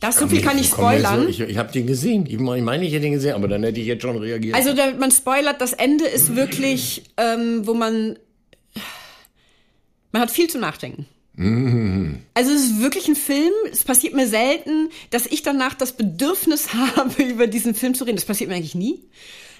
das 0.00 0.18
so 0.18 0.28
viel 0.28 0.42
kann 0.42 0.56
ich 0.56 0.64
jetzt 0.64 0.74
spoilern. 0.74 1.28
Ich 1.28 1.40
ich 1.40 1.56
habe 1.56 1.72
den 1.72 1.86
gesehen. 1.86 2.26
Ich 2.26 2.38
meine, 2.38 2.58
ich 2.58 2.64
meine, 2.64 2.84
ich 2.84 2.92
hätte 2.92 3.02
den 3.02 3.12
gesehen, 3.12 3.34
aber 3.34 3.48
dann 3.48 3.62
hätte 3.62 3.80
ich 3.80 3.86
jetzt 3.86 4.02
schon 4.02 4.16
reagiert. 4.16 4.54
Also 4.54 4.74
da, 4.74 4.92
man 4.92 5.10
spoilert, 5.10 5.60
das 5.60 5.72
Ende 5.72 6.04
ist 6.04 6.36
wirklich, 6.36 7.04
ähm, 7.16 7.66
wo 7.66 7.74
man, 7.74 8.18
man 10.12 10.22
hat 10.22 10.30
viel 10.30 10.48
zum 10.48 10.60
Nachdenken. 10.60 11.06
Also 11.36 12.52
es 12.52 12.62
ist 12.64 12.80
wirklich 12.80 13.08
ein 13.08 13.16
Film, 13.16 13.52
es 13.72 13.82
passiert 13.84 14.14
mir 14.14 14.28
selten, 14.28 14.90
dass 15.10 15.26
ich 15.26 15.42
danach 15.42 15.74
das 15.74 15.92
Bedürfnis 15.92 16.68
habe, 16.96 17.22
über 17.22 17.46
diesen 17.46 17.74
Film 17.74 17.94
zu 17.94 18.04
reden. 18.04 18.16
Das 18.16 18.24
passiert 18.24 18.48
mir 18.50 18.56
eigentlich 18.56 18.74
nie. 18.76 19.02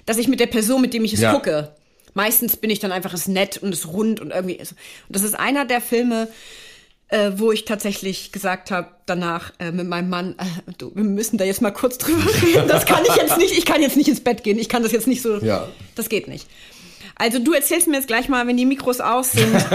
Dass 0.05 0.17
ich 0.17 0.27
mit 0.27 0.39
der 0.39 0.47
Person, 0.47 0.81
mit 0.81 0.93
dem 0.93 1.03
ich 1.03 1.13
es 1.13 1.19
Ja. 1.21 1.33
gucke, 1.33 1.75
meistens 2.13 2.55
bin 2.57 2.69
ich 2.69 2.79
dann 2.79 2.91
einfach 2.91 3.13
es 3.13 3.27
nett 3.27 3.57
und 3.57 3.73
es 3.73 3.87
rund 3.87 4.19
und 4.19 4.31
irgendwie. 4.31 4.53
ist- 4.55 4.71
Und 5.07 5.15
das 5.15 5.23
ist 5.23 5.33
einer 5.37 5.65
der 5.65 5.81
Filme, 5.81 6.29
äh, 7.09 7.31
wo 7.35 7.51
ich 7.51 7.65
tatsächlich 7.65 8.31
gesagt 8.31 8.71
habe 8.71 8.87
danach 9.05 9.51
äh, 9.59 9.71
mit 9.71 9.87
meinem 9.87 10.09
Mann, 10.09 10.35
äh, 10.39 10.71
du, 10.77 10.91
wir 10.95 11.03
müssen 11.03 11.37
da 11.37 11.43
jetzt 11.45 11.61
mal 11.61 11.71
kurz 11.71 11.97
drüber 11.97 12.23
reden. 12.41 12.67
Das 12.67 12.85
kann 12.85 13.03
ich 13.07 13.15
jetzt 13.15 13.37
nicht. 13.37 13.55
Ich 13.57 13.65
kann 13.65 13.81
jetzt 13.81 13.97
nicht 13.97 14.07
ins 14.09 14.21
Bett 14.21 14.43
gehen. 14.43 14.57
Ich 14.57 14.69
kann 14.69 14.81
das 14.81 14.91
jetzt 14.91 15.07
nicht 15.07 15.21
so. 15.21 15.37
Ja. 15.39 15.67
Das 15.95 16.07
geht 16.09 16.27
nicht. 16.27 16.47
Also 17.17 17.39
du 17.39 17.53
erzählst 17.53 17.87
mir 17.87 17.95
jetzt 17.95 18.07
gleich 18.07 18.27
mal, 18.27 18.45
wenn 18.45 18.57
die 18.57 18.65
Mikros 18.65 18.99
aus 18.99 19.31
sind, 19.31 19.55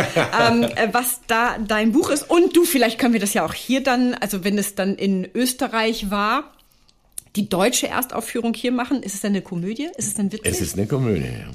ähm, 0.41 0.65
äh, 0.65 0.89
was 0.93 1.21
da 1.27 1.57
dein 1.59 1.93
Buch 1.93 2.11
ist. 2.11 2.29
Und 2.29 2.57
du, 2.57 2.65
vielleicht 2.65 2.99
können 2.99 3.15
wir 3.15 3.21
das 3.21 3.33
ja 3.33 3.45
auch 3.45 3.55
hier 3.55 3.83
dann, 3.83 4.15
also 4.15 4.45
wenn 4.45 4.59
es 4.59 4.75
dann 4.75 4.95
in 4.95 5.27
Österreich 5.35 6.11
war, 6.11 6.53
die 7.37 7.49
deutsche 7.49 7.89
Erstaufführung 7.89 8.55
hier 8.55 8.73
machen. 8.73 9.03
Ist 9.03 9.15
es 9.15 9.21
denn 9.21 9.33
eine 9.33 9.43
Komödie? 9.43 9.89
Ist 9.97 10.09
es 10.09 10.15
denn 10.15 10.33
witzig? 10.33 10.51
es 10.51 10.61
ist 10.61 10.77
eine 10.77 10.87
Komödie. 10.87 11.25
ja. 11.25 11.51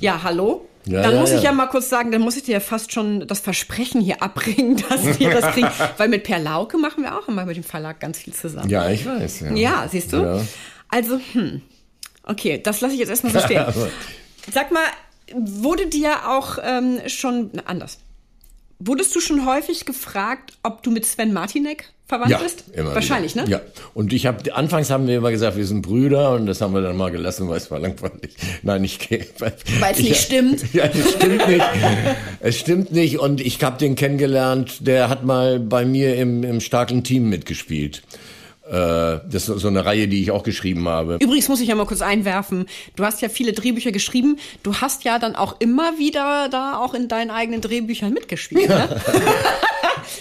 Ja, 0.00 0.22
hallo? 0.22 0.68
Ja, 0.84 1.02
dann 1.02 1.14
ja, 1.14 1.20
muss 1.20 1.30
ich 1.30 1.38
ja. 1.38 1.50
ja 1.50 1.52
mal 1.52 1.66
kurz 1.66 1.88
sagen, 1.88 2.12
dann 2.12 2.20
muss 2.20 2.36
ich 2.36 2.44
dir 2.44 2.52
ja 2.52 2.60
fast 2.60 2.92
schon 2.92 3.26
das 3.26 3.40
Versprechen 3.40 4.00
hier 4.00 4.22
abbringen, 4.22 4.76
dass 4.88 5.18
wir 5.18 5.30
das 5.30 5.52
kriegen. 5.52 5.68
Weil 5.96 6.08
mit 6.08 6.22
Per 6.22 6.38
Lauke 6.38 6.78
machen 6.78 7.02
wir 7.02 7.18
auch 7.18 7.26
immer 7.28 7.44
mit 7.44 7.56
dem 7.56 7.64
Verlag 7.64 8.00
ganz 8.00 8.18
viel 8.18 8.32
zusammen. 8.32 8.70
Ja, 8.70 8.88
ich 8.88 9.04
weiß. 9.04 9.40
Ja, 9.40 9.52
Ja, 9.54 9.88
siehst 9.90 10.12
du? 10.12 10.46
Also, 10.88 11.20
hm. 11.32 11.62
Okay, 12.22 12.60
das 12.62 12.80
lasse 12.80 12.94
ich 12.94 13.00
jetzt 13.00 13.08
erstmal 13.08 13.32
so 13.32 13.40
stehen. 13.40 13.64
Sag 14.52 14.70
mal, 14.70 14.84
wurde 15.36 15.86
dir 15.86 16.28
auch 16.28 16.58
ähm, 16.62 17.00
schon 17.06 17.50
na, 17.52 17.62
anders? 17.66 17.98
wurdest 18.80 19.14
du 19.16 19.20
schon 19.20 19.44
häufig 19.44 19.86
gefragt, 19.86 20.52
ob 20.62 20.84
du 20.84 20.92
mit 20.92 21.04
Sven 21.04 21.32
Martinek 21.32 21.86
verwandt 22.06 22.30
Ja, 22.30 22.38
bist? 22.38 22.62
immer 22.72 22.94
Wahrscheinlich, 22.94 23.34
wieder. 23.34 23.44
ne? 23.44 23.50
Ja. 23.50 23.60
Und 23.92 24.12
ich 24.12 24.24
habe 24.24 24.54
anfangs 24.54 24.88
haben 24.90 25.08
wir 25.08 25.16
immer 25.16 25.32
gesagt, 25.32 25.56
wir 25.56 25.66
sind 25.66 25.82
Brüder 25.82 26.30
und 26.34 26.46
das 26.46 26.60
haben 26.60 26.72
wir 26.74 26.80
dann 26.80 26.96
mal 26.96 27.10
gelassen, 27.10 27.48
weil 27.48 27.56
es 27.56 27.72
war 27.72 27.80
langweilig. 27.80 28.36
Nein, 28.62 28.84
ich 28.84 29.00
weil 29.40 29.52
Weil 29.80 29.92
es 29.94 29.98
ich- 29.98 30.08
nicht 30.10 30.20
stimmt. 30.22 30.64
Ja, 30.72 30.84
es 30.84 31.10
stimmt 31.12 31.48
nicht. 31.48 31.64
es 32.38 32.56
stimmt 32.56 32.92
nicht 32.92 33.18
und 33.18 33.40
ich 33.40 33.60
habe 33.64 33.78
den 33.78 33.96
kennengelernt, 33.96 34.86
der 34.86 35.08
hat 35.08 35.24
mal 35.24 35.58
bei 35.58 35.84
mir 35.84 36.14
im, 36.16 36.44
im 36.44 36.60
starken 36.60 37.02
Team 37.02 37.28
mitgespielt. 37.28 38.02
Äh, 38.70 39.20
das 39.30 39.48
ist 39.48 39.60
so 39.60 39.68
eine 39.68 39.84
Reihe, 39.84 40.08
die 40.08 40.22
ich 40.22 40.30
auch 40.30 40.42
geschrieben 40.42 40.88
habe. 40.88 41.16
Übrigens 41.20 41.48
muss 41.48 41.60
ich 41.60 41.68
ja 41.68 41.74
mal 41.74 41.86
kurz 41.86 42.02
einwerfen, 42.02 42.66
du 42.96 43.04
hast 43.04 43.22
ja 43.22 43.28
viele 43.28 43.52
Drehbücher 43.52 43.92
geschrieben, 43.92 44.38
du 44.62 44.74
hast 44.74 45.04
ja 45.04 45.18
dann 45.18 45.36
auch 45.36 45.56
immer 45.58 45.98
wieder 45.98 46.48
da 46.50 46.78
auch 46.78 46.94
in 46.94 47.08
deinen 47.08 47.30
eigenen 47.30 47.60
Drehbüchern 47.60 48.12
mitgespielt, 48.12 48.68
ne? 48.68 48.88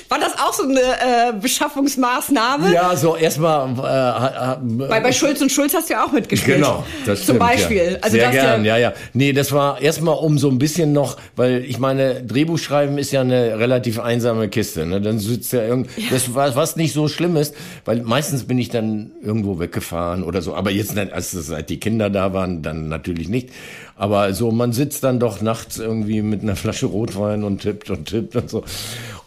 War 0.10 0.20
das 0.20 0.34
auch 0.38 0.54
so 0.54 0.64
eine 0.64 0.80
äh, 0.80 1.34
Beschaffungsmaßnahme? 1.40 2.74
Ja, 2.74 2.96
so 2.96 3.16
erstmal 3.16 3.70
äh, 3.72 4.90
Weil 4.90 5.02
bei 5.02 5.12
Schulz 5.12 5.42
und 5.42 5.52
Schulz 5.52 5.74
hast 5.74 5.90
du 5.90 5.94
ja 5.94 6.06
auch 6.06 6.12
mitgespielt. 6.12 6.58
Genau, 6.58 6.86
das 7.06 7.20
Zum 7.20 7.24
stimmt, 7.24 7.40
Beispiel. 7.40 7.92
Ja. 7.92 7.98
Also 8.02 8.18
Sehr 8.18 8.26
das 8.26 8.32
gern, 8.32 8.66
ja, 8.66 8.78
ja, 8.78 8.90
ja. 8.90 8.94
Nee, 9.14 9.34
das 9.34 9.52
war 9.52 9.82
erstmal 9.82 10.16
um 10.16 10.38
so 10.38 10.50
ein 10.50 10.60
bisschen 10.60 10.94
noch, 10.94 11.18
weil 11.36 11.64
ich 11.66 11.80
meine, 11.80 12.24
Drehbuchschreiben 12.24 12.98
ist 12.98 13.12
ja 13.12 13.22
eine 13.22 13.60
relativ 13.60 14.00
einsame 14.00 14.50
Kiste. 14.50 14.86
Ne? 14.86 15.02
Dann 15.02 15.20
sitzt 15.20 15.54
ja 15.54 15.64
irgend, 15.64 15.90
das 16.10 16.34
war 16.34 16.56
was 16.56 16.76
nicht 16.76 16.94
so 16.94 17.08
schlimm 17.08 17.36
ist, 17.38 17.54
weil 17.86 18.02
meistens 18.02 18.37
bin 18.46 18.58
ich 18.58 18.70
dann 18.70 19.12
irgendwo 19.22 19.60
weggefahren 19.60 20.24
oder 20.24 20.42
so. 20.42 20.56
Aber 20.56 20.72
jetzt, 20.72 20.98
als 20.98 21.32
seit 21.32 21.70
die 21.70 21.80
Kinder 21.80 22.10
da 22.10 22.34
waren, 22.34 22.62
dann 22.62 22.88
natürlich 22.88 23.30
nicht. 23.30 23.50
Aber 23.96 24.34
so, 24.34 24.52
man 24.52 24.74
sitzt 24.74 25.04
dann 25.04 25.20
doch 25.20 25.42
nachts 25.42 25.78
irgendwie 25.78 26.22
mit 26.22 26.42
einer 26.42 26.56
Flasche 26.56 26.86
Rotwein 26.86 27.44
und 27.44 27.62
tippt 27.62 27.90
und 27.90 28.06
tippt 28.06 28.36
und 28.36 28.50
so. 28.50 28.64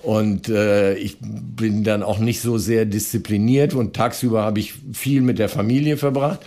Und 0.02 0.48
äh, 0.48 0.94
ich 0.94 1.18
bin 1.20 1.84
dann 1.84 2.02
auch 2.02 2.18
nicht 2.18 2.40
so 2.40 2.56
sehr 2.56 2.86
diszipliniert 2.86 3.74
und 3.74 3.94
tagsüber 3.94 4.42
habe 4.42 4.60
ich 4.60 4.74
viel 4.92 5.20
mit 5.20 5.38
der 5.38 5.48
Familie 5.48 5.96
verbracht. 5.96 6.40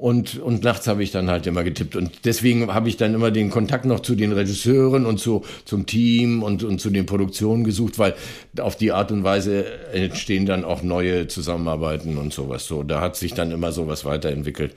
Und, 0.00 0.38
und 0.38 0.64
nachts 0.64 0.86
habe 0.86 1.02
ich 1.02 1.10
dann 1.10 1.28
halt 1.28 1.46
immer 1.46 1.62
getippt. 1.62 1.94
Und 1.94 2.24
deswegen 2.24 2.72
habe 2.72 2.88
ich 2.88 2.96
dann 2.96 3.12
immer 3.12 3.30
den 3.30 3.50
Kontakt 3.50 3.84
noch 3.84 4.00
zu 4.00 4.14
den 4.14 4.32
Regisseuren 4.32 5.04
und 5.04 5.20
zu, 5.20 5.44
zum 5.66 5.84
Team 5.84 6.42
und, 6.42 6.64
und 6.64 6.80
zu 6.80 6.88
den 6.88 7.04
Produktionen 7.04 7.64
gesucht, 7.64 7.98
weil 7.98 8.14
auf 8.58 8.76
die 8.76 8.92
Art 8.92 9.12
und 9.12 9.24
Weise 9.24 9.66
entstehen 9.92 10.46
dann 10.46 10.64
auch 10.64 10.82
neue 10.82 11.28
Zusammenarbeiten 11.28 12.16
und 12.16 12.32
sowas. 12.32 12.66
So, 12.66 12.82
da 12.82 13.02
hat 13.02 13.16
sich 13.16 13.34
dann 13.34 13.50
immer 13.50 13.72
sowas 13.72 14.06
weiterentwickelt. 14.06 14.72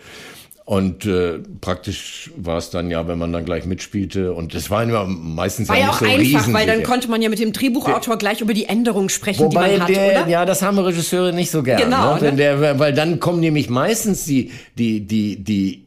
Und 0.65 1.05
äh, 1.05 1.39
praktisch 1.59 2.31
war 2.37 2.57
es 2.57 2.69
dann 2.69 2.89
ja, 2.89 3.05
wenn 3.05 3.19
man 3.19 3.33
dann 3.33 3.43
gleich 3.43 3.65
mitspielte. 3.65 4.31
Und 4.33 4.55
es 4.55 4.69
war 4.69 4.81
immer 4.83 5.05
meistens 5.05 5.67
war 5.67 5.75
ja 5.75 5.81
ja 5.81 5.87
nicht 5.87 5.95
auch 5.95 5.99
so 5.99 6.05
einfach, 6.05 6.53
weil 6.53 6.65
dann 6.65 6.83
konnte 6.83 7.09
man 7.09 7.21
ja 7.21 7.27
mit 7.27 7.39
dem 7.39 7.51
Drehbuchautor 7.51 8.17
gleich 8.17 8.39
über 8.39 8.53
die 8.53 8.65
Änderungen 8.65 9.09
sprechen, 9.09 9.43
Wobei 9.43 9.73
die 9.73 9.77
man 9.77 9.81
hat, 9.81 9.89
der, 9.89 10.21
oder? 10.21 10.27
ja, 10.29 10.45
das 10.45 10.61
haben 10.61 10.79
Regisseure 10.79 11.33
nicht 11.33 11.51
so 11.51 11.63
gern. 11.63 11.81
Genau, 11.81 12.15
ne? 12.15 12.31
Ne? 12.31 12.33
Der, 12.33 12.79
weil 12.79 12.93
dann 12.93 13.19
kommen 13.19 13.41
nämlich 13.41 13.69
meistens 13.69 14.23
die, 14.23 14.51
die, 14.77 15.01
die, 15.05 15.43
die, 15.43 15.82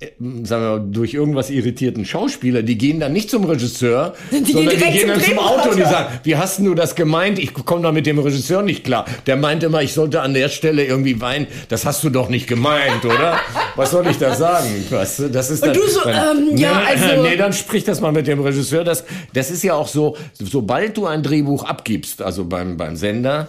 sagen 0.00 0.46
wir 0.46 0.58
mal, 0.78 0.86
durch 0.92 1.12
irgendwas 1.12 1.50
irritierten 1.50 2.04
Schauspieler, 2.04 2.62
die 2.62 2.78
gehen 2.78 3.00
dann 3.00 3.12
nicht 3.12 3.30
zum 3.30 3.44
Regisseur, 3.44 4.14
Die 4.30 4.36
gehen 4.36 4.46
sondern 4.46 4.70
die 4.70 4.76
direkt 4.76 4.92
gehen 4.96 5.00
zum 5.00 5.08
dann 5.10 5.20
zum 5.22 5.38
Auto 5.40 5.70
und 5.70 5.76
die 5.76 5.82
sagen, 5.82 6.20
wie 6.22 6.36
hast 6.36 6.58
denn 6.58 6.66
du 6.66 6.74
das 6.74 6.94
gemeint? 6.94 7.40
Ich 7.40 7.52
komme 7.52 7.82
da 7.82 7.90
mit 7.90 8.06
dem 8.06 8.20
Regisseur 8.20 8.62
nicht 8.62 8.84
klar. 8.84 9.06
Der 9.26 9.34
meint 9.36 9.64
immer, 9.64 9.82
ich 9.82 9.94
sollte 9.94 10.20
an 10.20 10.34
der 10.34 10.50
Stelle 10.50 10.84
irgendwie 10.84 11.20
weinen. 11.20 11.48
Das 11.68 11.84
hast 11.84 12.04
du 12.04 12.10
doch 12.10 12.28
nicht 12.28 12.46
gemeint, 12.46 13.04
oder? 13.04 13.40
Was 13.74 13.90
soll 13.90 14.06
ich 14.06 14.18
da 14.18 14.36
sagen? 14.36 14.68
Du, 14.88 14.94
das 14.96 15.18
ist 15.18 15.62
Und 15.62 15.66
dann, 15.66 15.74
du 15.74 15.88
so, 15.88 16.00
dann, 16.04 16.48
ähm, 16.48 16.56
ja, 16.56 16.78
nee, 16.80 17.02
also- 17.02 17.22
nee, 17.28 17.36
dann 17.36 17.52
sprich 17.52 17.82
das 17.82 18.00
mal 18.00 18.12
mit 18.12 18.28
dem 18.28 18.40
Regisseur. 18.40 18.84
Das, 18.84 19.04
das 19.32 19.50
ist 19.50 19.64
ja 19.64 19.74
auch 19.74 19.88
so, 19.88 20.16
sobald 20.32 20.96
du 20.96 21.06
ein 21.06 21.24
Drehbuch 21.24 21.64
abgibst, 21.64 22.22
also 22.22 22.44
beim, 22.44 22.76
beim 22.76 22.94
Sender, 22.94 23.48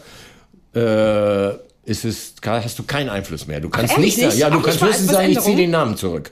äh, 0.74 1.69
ist 1.90 2.06
es, 2.06 2.36
hast 2.46 2.78
du 2.78 2.84
keinen 2.84 3.10
Einfluss 3.10 3.48
mehr. 3.48 3.60
Du 3.60 3.70
kannst 3.70 3.94
ehrlich 3.94 4.16
nicht 4.16 4.26
sagen, 4.30 4.40
ja, 4.40 4.50
du 4.50 4.60
Auch 4.60 4.64
kannst 4.64 4.82
höchstens 4.82 5.12
sagen, 5.12 5.32
ich 5.32 5.40
ziehe 5.40 5.58
den 5.58 5.72
Namen 5.72 5.98
zurück. 5.98 6.32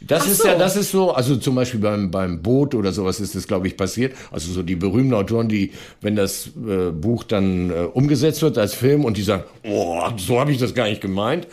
Das 0.00 0.24
Ach 0.24 0.28
ist 0.28 0.42
so. 0.42 0.48
ja, 0.48 0.58
das 0.58 0.76
ist 0.76 0.90
so, 0.90 1.12
also 1.12 1.36
zum 1.36 1.54
Beispiel 1.54 1.80
beim, 1.80 2.10
beim 2.10 2.42
Boot 2.42 2.74
oder 2.74 2.92
sowas 2.92 3.18
ist 3.20 3.34
das, 3.34 3.46
glaube 3.46 3.66
ich, 3.66 3.76
passiert. 3.76 4.14
Also 4.30 4.52
so 4.52 4.62
die 4.62 4.76
berühmten 4.76 5.14
Autoren, 5.14 5.48
die, 5.48 5.72
wenn 6.00 6.16
das 6.16 6.48
äh, 6.48 6.90
Buch 6.90 7.24
dann 7.24 7.70
äh, 7.70 7.74
umgesetzt 7.92 8.42
wird 8.42 8.58
als 8.58 8.74
Film 8.74 9.04
und 9.04 9.16
die 9.16 9.22
sagen, 9.22 9.44
oh, 9.64 10.02
so 10.16 10.38
habe 10.38 10.52
ich 10.52 10.58
das 10.58 10.74
gar 10.74 10.88
nicht 10.88 11.00
gemeint, 11.00 11.46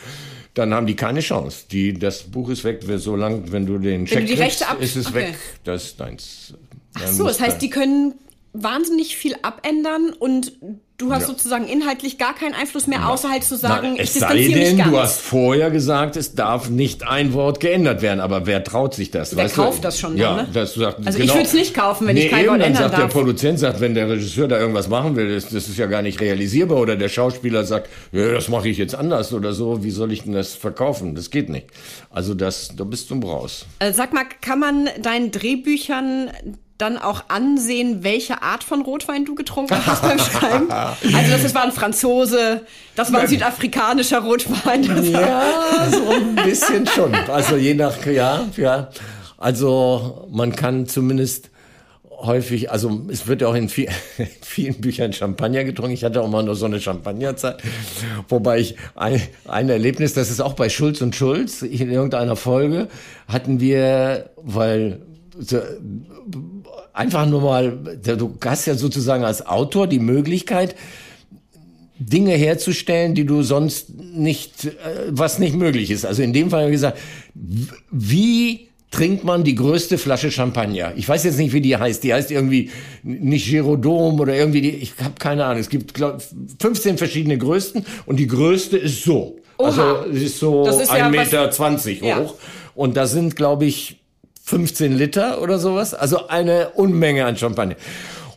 dann 0.56 0.74
haben 0.74 0.88
die 0.88 0.96
keine 0.96 1.22
Chance. 1.22 1.66
Die, 1.72 1.94
das 1.94 2.24
Buch 2.24 2.50
ist 2.50 2.64
weg, 2.64 2.84
so 2.98 3.16
lang, 3.16 3.52
wenn 3.52 3.66
du 3.66 3.78
den 3.78 4.06
Check 4.06 4.22
du 4.22 4.26
die 4.26 4.36
kriegst, 4.36 4.62
Rechte 4.62 4.84
ist 4.84 4.96
es 4.96 5.08
okay. 5.08 5.16
weg. 5.16 5.36
Das 5.64 5.86
ist 5.86 6.00
deins. 6.00 6.54
Ach 6.96 7.08
so, 7.08 7.26
das 7.26 7.40
heißt, 7.40 7.62
die 7.62 7.70
können 7.70 8.16
wahnsinnig 8.54 9.16
viel 9.16 9.36
abändern 9.42 10.12
und 10.18 10.54
du 10.98 11.12
hast 11.12 11.22
Ja. 11.24 11.28
sozusagen 11.28 11.68
inhaltlich 11.68 12.18
gar 12.18 12.36
keinen 12.36 12.54
Einfluss 12.54 12.88
mehr, 12.88 13.10
außer 13.10 13.30
halt 13.30 13.44
zu 13.44 13.58
sagen, 13.58 13.94
Na, 13.96 14.02
es 14.04 14.16
ich 14.16 14.22
sei 14.22 14.48
denn, 14.48 14.78
du 14.78 14.98
hast 14.98 15.20
vorher 15.22 15.72
gesagt, 15.72 16.16
es 16.16 16.36
darf 16.36 16.70
nicht 16.70 17.06
ein 17.08 17.34
Wort 17.34 17.60
geändert 17.60 18.02
werden. 18.02 18.20
Aber 18.20 18.46
wer 18.46 18.64
traut 18.64 18.94
sich 18.94 19.10
das? 19.12 19.36
Wer 19.36 19.46
weißt 19.46 19.56
kauft 19.56 19.80
du? 19.80 19.82
das 19.84 20.00
schon 20.00 20.16
Ja, 20.18 20.36
dann, 20.36 20.46
ne? 20.46 20.52
das 20.54 20.76
sagt, 20.76 21.06
Also 21.06 21.20
ich 21.20 21.26
genau. 21.26 21.40
würd's 21.40 21.54
nicht 21.54 21.74
kaufen, 21.74 22.08
wenn 22.08 22.16
ich 22.18 22.26
nee, 22.26 22.30
kein 22.30 22.40
eben, 22.42 22.50
Wort 22.50 22.60
dann 22.62 22.68
ändern 22.68 22.84
sagt 22.84 22.94
der 22.98 23.04
darf. 23.06 23.14
Produzent, 23.14 23.60
sagt, 23.60 23.82
wenn 23.82 23.96
der 23.96 24.08
Regisseur 24.10 24.48
da 24.48 24.60
irgendwas 24.60 24.88
machen 24.88 25.16
will, 25.16 25.34
das, 25.34 25.50
das 25.50 25.68
ist 25.68 25.78
ja 25.78 25.88
gar 25.88 26.02
nicht 26.04 26.22
realisierbar. 26.22 26.78
Oder 26.78 26.96
der 26.96 27.10
Schauspieler 27.10 27.64
sagt, 27.64 27.90
ja, 28.12 28.32
das 28.32 28.48
mache 28.50 28.70
ich 28.70 28.78
jetzt 28.78 28.96
anders 28.96 29.34
oder 29.34 29.54
so. 29.54 29.84
Wie 29.84 29.92
soll 29.92 30.12
ich 30.12 30.24
denn 30.24 30.34
das 30.34 30.54
verkaufen? 30.54 31.16
Das 31.16 31.30
geht 31.32 31.50
nicht. 31.50 31.68
Also 32.12 32.34
das, 32.36 32.72
da 32.78 32.84
bist 32.84 33.10
du 33.10 33.20
raus. 33.20 33.66
Äh, 33.80 33.94
Sag 33.94 34.14
mal, 34.14 34.26
kann 34.42 34.60
man 34.60 34.88
deinen 35.02 35.32
Drehbüchern 35.32 36.32
dann 36.78 36.98
auch 36.98 37.26
ansehen, 37.28 38.04
welche 38.04 38.42
Art 38.42 38.64
von 38.64 38.82
Rotwein 38.82 39.26
du 39.26 39.36
getrunken 39.36 39.78
hast 39.86 40.02
beim 40.02 40.20
Schreiben? 40.20 40.72
Also 40.72 41.32
das, 41.32 41.44
das 41.44 41.56
war 41.56 41.64
ein 41.64 41.72
Franzose, 41.72 42.62
das 42.96 43.14
war 43.14 43.22
ein 43.22 43.28
südafrikanischer 43.28 44.20
Rotwein. 44.20 44.84
Ja, 45.12 45.44
so 45.90 46.10
ein 46.10 46.36
bisschen 46.36 46.88
schon. 46.88 47.14
Also 47.16 47.56
je 47.58 47.74
nach, 47.74 48.06
ja, 48.06 48.46
ja. 48.58 48.90
Also 49.38 50.28
man 50.32 50.56
kann 50.56 50.88
zumindest 50.88 51.50
häufig, 52.26 52.72
also 52.72 53.02
es 53.10 53.28
wird 53.28 53.42
ja 53.42 53.48
auch 53.48 53.56
in 53.56 53.70
viel, 53.70 53.90
vielen 54.42 54.76
Büchern 54.76 55.14
Champagner 55.14 55.64
getrunken. 55.64 55.94
Ich 55.94 56.04
hatte 56.04 56.22
auch 56.22 56.30
mal 56.30 56.44
noch 56.44 56.56
so 56.56 56.66
eine 56.66 56.80
Champagnerzeit, 56.80 57.62
wobei 58.30 58.60
ich 58.60 58.78
ein, 58.96 59.22
ein 59.46 59.70
Erlebnis, 59.70 60.14
das 60.14 60.32
ist 60.32 60.42
auch 60.42 60.54
bei 60.54 60.70
Schulz 60.70 61.02
und 61.02 61.16
Schulz, 61.16 61.62
in 61.62 61.92
irgendeiner 61.92 62.36
Folge 62.36 62.88
hatten 63.28 63.60
wir, 63.60 64.30
weil 64.38 65.02
einfach 66.94 67.26
nur 67.26 67.42
mal, 67.42 67.72
du 68.04 68.36
hast 68.46 68.66
ja 68.66 68.76
sozusagen 68.76 69.24
als 69.24 69.46
Autor 69.46 69.88
die 69.88 70.00
Möglichkeit, 70.00 70.76
Dinge 72.00 72.34
herzustellen, 72.34 73.16
die 73.16 73.26
du 73.26 73.44
sonst 73.44 73.90
nicht, 73.98 74.66
äh, 74.66 74.72
was 75.10 75.40
nicht 75.40 75.56
möglich 75.56 75.90
ist. 75.92 76.06
Also 76.06 76.22
in 76.22 76.34
dem 76.34 76.50
Fall 76.50 76.62
habe 76.64 76.72
ich 76.72 76.76
gesagt, 76.76 76.98
wie 77.92 78.68
trinkt 78.92 79.24
man 79.24 79.44
die 79.44 79.56
größte 79.56 79.98
Flasche 79.98 80.30
Champagner? 80.30 80.94
Ich 80.98 81.08
weiß 81.08 81.24
jetzt 81.24 81.38
nicht, 81.38 81.54
wie 81.54 81.62
die 81.62 81.78
heißt. 81.78 82.04
Die 82.04 82.14
heißt 82.14 82.30
irgendwie 82.32 82.72
nicht 83.04 83.48
Girodom 83.48 84.20
oder 84.20 84.36
irgendwie, 84.36 84.62
die, 84.62 84.70
ich 84.72 84.94
habe 85.02 85.14
keine 85.18 85.46
Ahnung. 85.46 85.60
Es 85.62 85.70
gibt 85.70 85.94
glaub, 85.94 86.22
15 86.62 86.98
verschiedene 86.98 87.38
Größten 87.38 87.86
und 88.06 88.18
die 88.18 88.28
größte 88.28 88.78
ist 88.78 89.04
so. 89.04 89.38
Oha. 89.58 89.68
Also 89.68 90.10
ist 90.12 90.40
so 90.40 90.66
Das 90.66 90.82
ist 90.82 90.90
ja 90.92 91.06
1,20 91.06 91.06
was- 91.06 91.12
Meter 91.12 91.52
zwanzig 91.52 92.02
Ja. 92.02 92.20
hoch. 92.20 92.36
Und 92.76 92.98
da 92.98 93.06
sind, 93.08 93.36
glaube 93.36 93.66
ich, 93.66 94.00
15 94.44 94.98
Liter 94.98 95.42
oder 95.42 95.58
sowas. 95.58 95.94
Also 95.94 96.28
eine 96.28 96.70
Unmenge 96.72 97.26
an 97.26 97.38
Champagner. 97.38 97.76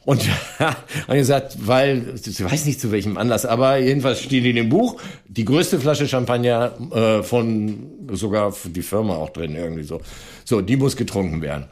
Und 0.04 0.22
habe 0.60 1.16
gesagt, 1.18 1.56
weil, 1.66 2.14
ich 2.24 2.42
weiß 2.42 2.64
nicht 2.64 2.80
zu 2.80 2.92
welchem 2.92 3.18
Anlass, 3.18 3.44
aber 3.44 3.78
jedenfalls 3.78 4.20
steht 4.22 4.44
in 4.44 4.54
dem 4.54 4.68
Buch 4.68 5.00
die 5.26 5.44
größte 5.44 5.80
Flasche 5.80 6.06
Champagner 6.06 6.72
äh, 6.92 7.22
von 7.24 7.90
sogar 8.12 8.54
die 8.64 8.82
Firma 8.82 9.16
auch 9.16 9.30
drin, 9.30 9.56
irgendwie 9.56 9.82
so. 9.82 10.00
So, 10.44 10.60
die 10.60 10.76
muss 10.76 10.96
getrunken 10.96 11.42
werden. 11.42 11.64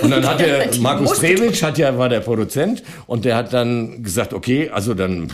Und 0.00 0.10
dann 0.10 0.26
hat 0.26 0.40
der 0.46 0.68
Die 0.68 0.80
Markus 0.80 1.18
Trewitsch 1.18 1.62
hat 1.62 1.78
ja 1.78 1.96
war 1.98 2.08
der 2.08 2.20
Produzent 2.20 2.82
und 3.06 3.24
der 3.24 3.36
hat 3.36 3.52
dann 3.52 4.02
gesagt, 4.02 4.32
okay, 4.32 4.70
also 4.72 4.94
dann 4.94 5.28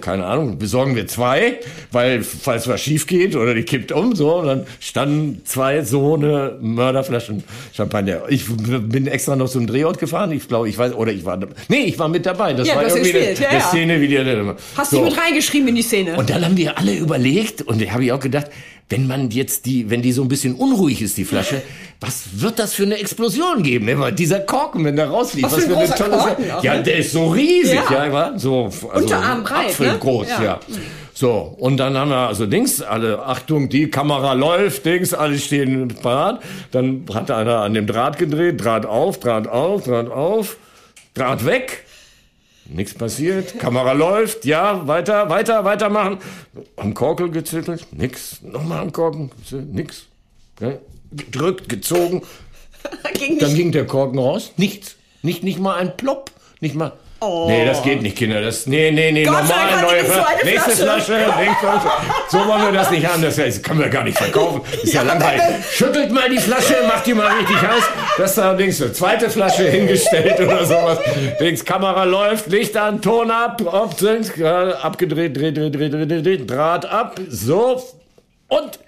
keine 0.00 0.24
Ahnung, 0.26 0.58
besorgen 0.58 0.96
wir 0.96 1.06
zwei, 1.06 1.58
weil 1.92 2.22
falls 2.22 2.68
was 2.68 2.80
schief 2.80 3.06
geht 3.06 3.36
oder 3.36 3.54
die 3.54 3.62
kippt 3.62 3.92
um 3.92 4.14
so, 4.14 4.36
und 4.36 4.46
dann 4.46 4.66
standen 4.80 5.42
zwei 5.44 5.82
so 5.82 6.14
eine 6.14 6.56
Mörderflaschen 6.60 7.44
Champagner. 7.74 8.22
Ich 8.28 8.44
bin 8.48 9.06
extra 9.06 9.36
noch 9.36 9.48
zum 9.48 9.66
Drehort 9.66 9.98
gefahren, 9.98 10.32
ich 10.32 10.48
glaube, 10.48 10.68
ich 10.68 10.78
weiß 10.78 10.94
oder 10.94 11.12
ich 11.12 11.24
war 11.24 11.38
nee, 11.68 11.76
ich 11.78 11.98
war 11.98 12.08
mit 12.08 12.26
dabei. 12.26 12.52
Das 12.52 12.68
Ja, 12.68 12.76
war 12.76 12.84
du 12.84 12.96
irgendwie 12.96 13.18
eine, 13.18 13.32
ja, 13.34 13.48
eine. 13.48 13.60
Szene, 13.60 14.00
wie 14.00 14.08
die 14.08 14.18
hast 14.76 14.90
so. 14.90 14.96
dich 14.98 15.04
mit 15.04 15.18
reingeschrieben 15.18 15.68
in 15.68 15.74
die 15.76 15.82
Szene. 15.82 16.16
Und 16.16 16.30
dann 16.30 16.44
haben 16.44 16.56
wir 16.56 16.78
alle 16.78 16.94
überlegt, 16.94 17.62
und 17.62 17.80
da 17.80 17.90
habe 17.90 18.04
ich 18.04 18.12
auch 18.12 18.20
gedacht, 18.20 18.46
wenn 18.90 19.06
man 19.06 19.30
jetzt 19.30 19.66
die, 19.66 19.90
wenn 19.90 20.02
die 20.02 20.12
so 20.12 20.22
ein 20.22 20.28
bisschen 20.28 20.54
unruhig 20.54 21.02
ist, 21.02 21.16
die 21.18 21.24
Flasche, 21.24 21.62
was 22.00 22.40
wird 22.40 22.58
das 22.58 22.74
für 22.74 22.84
eine 22.84 22.96
Explosion 22.98 23.62
geben? 23.62 23.86
Ne? 23.86 23.98
Weil 23.98 24.12
dieser 24.12 24.40
Korken, 24.40 24.84
wenn 24.84 24.96
der 24.96 25.08
rausfliegt, 25.08 25.50
Was 25.50 25.64
für 25.64 25.70
ein 25.70 25.72
großer 25.74 26.04
Korken 26.08 26.50
auch, 26.50 26.62
Ja, 26.64 26.76
ne? 26.76 26.82
der 26.82 26.96
ist 26.98 27.12
so 27.12 27.28
riesig, 27.28 27.80
Ja. 27.90 28.06
ja, 28.06 28.38
so 28.38 28.64
also 28.66 28.88
Unterarmbreit, 28.92 29.66
ne? 29.80 29.86
Apfelgroß, 29.88 30.28
Ja. 30.28 30.42
ja. 30.42 30.60
So, 31.12 31.32
und 31.58 31.78
dann 31.78 31.96
haben 31.96 32.10
wir 32.10 32.28
also 32.28 32.46
Dings, 32.46 32.80
alle, 32.80 33.20
Achtung, 33.24 33.68
die 33.68 33.90
Kamera 33.90 34.34
läuft, 34.34 34.86
Dings, 34.86 35.12
alle 35.12 35.36
stehen 35.36 35.88
parat. 36.00 36.40
Dann 36.70 37.04
hat 37.12 37.32
einer 37.32 37.56
an 37.62 37.74
dem 37.74 37.88
Draht 37.88 38.18
gedreht, 38.18 38.62
Draht 38.64 38.86
auf, 38.86 39.18
Draht 39.18 39.48
auf, 39.48 39.82
Draht 39.82 40.08
auf, 40.12 40.56
Draht 41.14 41.44
weg. 41.44 41.84
Nichts 42.68 42.94
passiert. 42.94 43.58
Kamera 43.58 43.92
läuft. 43.92 44.44
Ja, 44.44 44.86
weiter, 44.86 45.30
weiter, 45.30 45.64
weitermachen. 45.64 46.18
Am 46.76 46.92
Korkel 46.92 47.30
gezittelt. 47.30 47.86
Nix. 47.92 48.42
Nochmal 48.42 48.80
am 48.80 48.92
Korken. 48.92 49.30
Nix. 49.72 50.06
Ja, 50.60 50.74
gedrückt, 51.10 51.68
gezogen. 51.68 52.22
Ging 53.14 53.38
Dann 53.38 53.54
ging 53.54 53.72
der 53.72 53.86
Korken 53.86 54.18
raus. 54.18 54.52
Nichts. 54.56 54.96
Nicht, 55.22 55.42
nicht 55.42 55.58
mal 55.58 55.76
ein 55.76 55.96
Plopp. 55.96 56.30
Nicht 56.60 56.74
mal. 56.74 56.92
Nee, 57.20 57.64
das 57.64 57.82
geht 57.82 58.00
nicht, 58.02 58.16
Kinder. 58.16 58.40
Das, 58.40 58.66
nee, 58.66 58.92
nee, 58.92 59.10
nee, 59.10 59.26
Oh. 59.28 59.32
Gott 59.32 59.48
normal, 59.48 59.82
neue 59.82 60.06
so 60.06 60.12
eine 60.12 60.44
Nächste 60.44 60.70
Flasche. 60.70 61.12
Nächste 61.36 61.66
Flasche. 61.66 61.88
So 62.28 62.38
wollen 62.46 62.62
wir 62.62 62.72
das 62.72 62.90
nicht 62.92 63.06
haben. 63.06 63.22
Das, 63.22 63.36
das 63.36 63.60
können 63.60 63.80
wir 63.80 63.88
gar 63.88 64.04
nicht 64.04 64.16
verkaufen. 64.16 64.60
Ist 64.82 64.92
ja, 64.92 65.02
langweilig. 65.02 65.42
Schüttelt 65.72 66.12
mal 66.12 66.30
die 66.30 66.38
Flasche, 66.38 66.76
macht 66.86 67.06
die 67.06 67.14
mal 67.14 67.26
richtig 67.36 67.60
heiß. 67.60 67.84
Das 68.18 68.34
da 68.36 68.54
denkst 68.54 68.78
du, 68.78 68.92
zweite 68.92 69.30
Flasche 69.30 69.68
hingestellt 69.68 70.38
oder 70.40 70.64
sowas. 70.64 70.98
Denkst, 71.40 71.64
Kamera 71.64 72.04
läuft, 72.04 72.46
Licht 72.48 72.76
an, 72.76 73.02
Ton 73.02 73.32
ab, 73.32 73.62
ob, 73.66 73.96
denkst, 73.96 74.38
äh, 74.38 74.44
abgedreht, 74.44 75.36
dreht, 75.36 75.56
dreht, 75.56 75.74
dreht, 75.74 75.92
dreht, 75.92 76.10
dreht, 76.10 76.26
dreht, 76.26 76.50
Draht 76.50 76.86
ab, 76.86 77.18
so 77.28 77.82
und 78.48 78.78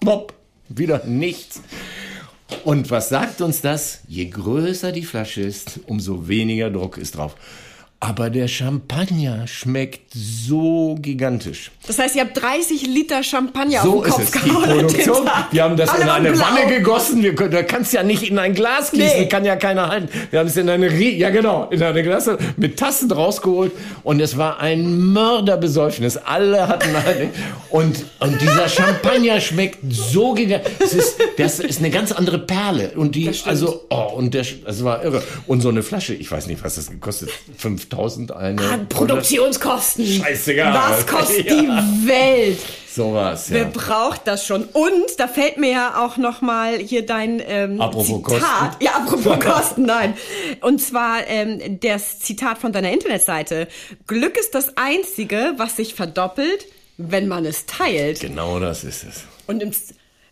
Bob, 0.00 0.32
wieder 0.68 1.02
nichts. 1.04 1.60
Und 2.64 2.90
was 2.90 3.08
sagt 3.08 3.40
uns 3.40 3.60
das? 3.60 4.00
Je 4.08 4.26
größer 4.26 4.92
die 4.92 5.04
Flasche 5.04 5.40
ist, 5.42 5.80
umso 5.86 6.28
weniger 6.28 6.70
Druck 6.70 6.98
ist 6.98 7.16
drauf. 7.16 7.34
Aber 8.04 8.30
der 8.30 8.48
Champagner 8.48 9.46
schmeckt 9.46 10.12
so 10.12 10.96
gigantisch. 11.00 11.70
Das 11.86 12.00
heißt, 12.00 12.16
ihr 12.16 12.22
habt 12.22 12.36
30 12.36 12.84
Liter 12.88 13.22
Champagner 13.22 13.80
So 13.80 14.00
auf 14.00 14.16
den 14.16 14.24
ist 14.24 14.32
Kopf 14.32 14.34
es. 14.34 14.42
Die 14.42 14.50
Produktion, 14.50 15.28
wir 15.52 15.62
haben 15.62 15.76
das 15.76 15.88
Alle 15.88 16.02
in 16.02 16.08
eine 16.08 16.32
blau. 16.32 16.44
Wanne 16.44 16.66
gegossen. 16.78 17.22
Wir 17.22 17.32
da 17.32 17.62
kannst 17.62 17.92
ja 17.92 18.02
nicht 18.02 18.24
in 18.28 18.40
ein 18.40 18.54
Glas 18.54 18.90
gießen, 18.90 19.20
Nee. 19.20 19.28
kann 19.28 19.44
ja 19.44 19.54
keiner 19.54 19.86
halten. 19.88 20.08
Wir 20.30 20.40
haben 20.40 20.48
es 20.48 20.56
in 20.56 20.68
eine, 20.68 20.88
Rie- 20.90 21.16
ja 21.16 21.30
genau, 21.30 21.68
in 21.70 21.80
eine 21.80 22.02
Glasse 22.02 22.38
mit 22.56 22.76
Tassen 22.76 23.08
rausgeholt 23.12 23.70
und 24.02 24.18
es 24.18 24.36
war 24.36 24.58
ein 24.58 24.98
Mörderbesäufnis. 25.12 26.16
Alle 26.16 26.66
hatten 26.66 26.96
eine, 26.96 27.30
und, 27.70 28.04
und 28.18 28.40
dieser 28.40 28.68
Champagner 28.68 29.40
schmeckt 29.40 29.78
so 29.88 30.34
gigantisch. 30.34 30.72
Es 30.80 30.92
ist, 30.92 31.18
das 31.38 31.60
ist 31.60 31.78
eine 31.78 31.90
ganz 31.90 32.10
andere 32.10 32.40
Perle 32.40 32.94
und 32.96 33.14
die, 33.14 33.30
also, 33.44 33.84
oh, 33.90 34.10
und 34.16 34.34
der, 34.34 34.44
es 34.66 34.82
war 34.82 35.04
irre. 35.04 35.22
Und 35.46 35.60
so 35.60 35.68
eine 35.68 35.84
Flasche, 35.84 36.14
ich 36.14 36.28
weiß 36.32 36.48
nicht, 36.48 36.64
was 36.64 36.74
das 36.74 36.90
gekostet, 36.90 37.30
5000 37.92 38.32
eine. 38.32 38.62
An 38.62 38.88
Produktionskosten. 38.88 40.06
Scheißegal. 40.06 40.74
Was 40.74 41.06
kostet 41.06 41.46
Ja. 41.50 41.60
die 41.62 42.06
Welt? 42.08 42.58
Sowas, 42.94 43.46
Wer 43.48 43.62
ja. 43.62 43.70
braucht 43.72 44.26
das 44.26 44.44
schon? 44.46 44.64
Und 44.64 44.92
da 45.18 45.26
fällt 45.26 45.56
mir 45.56 45.70
ja 45.70 46.04
auch 46.04 46.18
noch 46.18 46.42
mal 46.42 46.76
hier 46.76 47.06
dein 47.06 47.40
ähm, 47.46 47.80
Apropos 47.80 48.06
Zitat. 48.06 48.22
Kosten. 48.70 48.84
Ja, 48.84 48.90
apropos 48.96 49.38
Kosten, 49.40 49.82
nein. 49.86 50.14
Und 50.60 50.78
zwar 50.82 51.26
ähm, 51.26 51.80
das 51.80 52.18
Zitat 52.18 52.58
von 52.58 52.70
deiner 52.72 52.92
Internetseite. 52.92 53.66
Glück 54.06 54.36
ist 54.36 54.54
das 54.54 54.76
Einzige, 54.76 55.54
was 55.56 55.76
sich 55.76 55.94
verdoppelt, 55.94 56.66
wenn 56.98 57.28
man 57.28 57.46
es 57.46 57.64
teilt. 57.64 58.20
Genau 58.20 58.60
das 58.60 58.84
ist 58.84 59.04
es. 59.04 59.24
Und 59.46 59.62
im, 59.62 59.72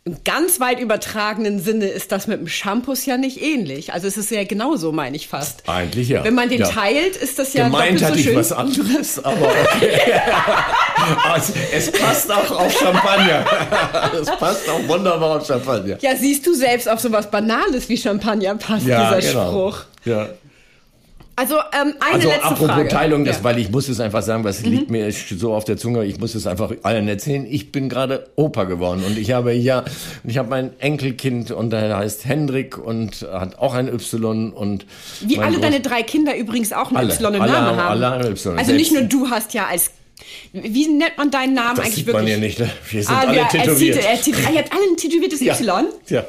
im 0.05 0.25
ganz 0.25 0.61
weit 0.61 0.81
übertragenen 0.81 1.61
Sinne 1.61 1.87
ist 1.87 2.11
das 2.11 2.27
mit 2.27 2.41
dem 2.41 2.49
Shampoo 2.49 2.95
ja 3.05 3.19
nicht 3.19 3.43
ähnlich. 3.43 3.93
Also 3.93 4.07
es 4.09 4.17
ist 4.17 4.31
ja 4.31 4.45
genauso, 4.45 4.93
meine 4.93 5.15
ich 5.15 5.29
fast. 5.29 5.69
Eigentlich 5.69 6.09
ja. 6.09 6.25
Wenn 6.25 6.35
man 6.35 6.49
den 6.49 6.61
Ja. 6.61 6.69
teilt, 6.69 7.17
ist 7.17 7.39
das 7.39 7.53
ja 7.53 7.65
Gemeint 7.65 8.01
doppelt 8.01 8.05
hatte 8.05 8.15
so 8.15 8.19
ich 8.21 8.25
schön. 8.27 8.37
was 8.37 8.53
anderes, 8.53 9.23
aber 9.23 9.49
okay. 9.77 10.01
also, 11.31 11.53
es 11.73 11.93
passt 11.93 12.33
auch 12.33 12.51
auf 12.51 12.73
Champagner. 12.79 13.45
Es 14.21 14.27
passt 14.37 14.69
auch 14.69 14.89
wunderbar 14.89 15.37
auf 15.39 15.47
Champagner. 15.47 15.97
Ja, 16.01 16.17
siehst 16.17 16.47
du 16.47 16.55
selbst 16.55 16.89
auf 16.89 17.01
sowas 17.01 17.31
Banales 17.31 17.89
wie 17.89 17.97
Champagner 17.97 18.55
passt 18.57 18.87
dieser 18.87 19.21
Spruch. 19.23 19.85
Ja. 20.05 20.31
Also 21.41 21.55
ähm, 21.57 21.95
eine 22.01 22.15
Also 22.15 22.29
letzte 22.29 22.45
apropos 22.45 22.67
Frage. 22.75 22.89
Teilung, 22.89 23.25
das, 23.25 23.37
ja. 23.37 23.41
Mhm. 23.41 23.45
weil 23.45 23.59
ich 23.59 23.71
muss 23.71 23.89
es 23.89 23.99
einfach 24.01 24.23
sagen, 24.23 24.45
was 24.45 24.63
liegt 24.63 24.91
mir 24.91 25.11
so 25.13 25.55
auf 25.55 25.65
der 25.65 25.77
Zunge, 25.77 26.05
ich 26.05 26.19
muss 26.19 26.35
es 26.35 26.47
einfach 26.47 26.71
allen 26.83 27.09
erzählen. 27.09 27.47
Ich 27.49 27.73
bin 27.73 27.89
gerade 27.89 28.29
Opa 28.37 28.65
geworden 28.65 29.03
und 29.07 29.17
ich 29.17 29.33
habe 29.33 29.53
ja, 29.53 29.85
ich 30.25 30.37
habe 30.39 30.51
mein 30.51 30.79
Enkelkind 30.81 31.51
und 31.51 31.71
der 31.71 31.97
heißt 31.97 32.25
Hendrik 32.27 32.77
und 32.79 33.27
hat 33.33 33.59
auch 33.59 33.75
ein 33.75 33.89
Y 33.89 34.53
und 34.53 34.85
Wie 35.21 35.39
alle 35.39 35.57
Groß- 35.57 35.61
deine 35.61 35.81
drei 35.81 36.03
Kinder 36.03 36.37
übrigens 36.37 36.73
auch 36.73 36.91
ein 36.91 36.97
Alle. 36.97 37.15
Y 37.15 37.35
im 37.35 37.41
Alle 37.43 37.53
Namen 37.53 37.77
haben- 37.79 37.89
alle 37.91 38.07
haben 38.11 38.25
Y. 38.27 38.59
Also 38.59 38.73
nicht 38.73 38.93
nur 38.93 39.03
du 39.03 39.31
hast 39.31 39.55
ja 39.55 39.67
als 39.67 39.93
wie 40.53 40.87
nennt 40.87 41.17
man 41.17 41.31
deinen 41.31 41.55
Namen 41.55 41.77
das 41.77 41.87
eigentlich 41.87 41.95
sieht 42.05 42.07
man 42.13 42.27
wirklich? 42.27 42.35
ja 42.35 42.41
nicht. 42.41 42.59
ne? 42.61 42.71
Wir 42.91 43.03
sind 43.03 43.15
Ah, 43.15 43.21
alle 43.21 43.37
ja, 43.39 43.43
er 43.45 43.49
tätowiert. 43.49 43.97
zieht- 43.97 44.05
er 44.05 44.21
zieht- 44.21 44.37
ihr 44.39 44.59
habt 44.59 44.73
alle 44.73 44.83
ein 44.91 44.97
tätowiertes 44.99 45.41
ja. 45.41 45.55
Y? 45.55 45.87
Ja. 46.09 46.25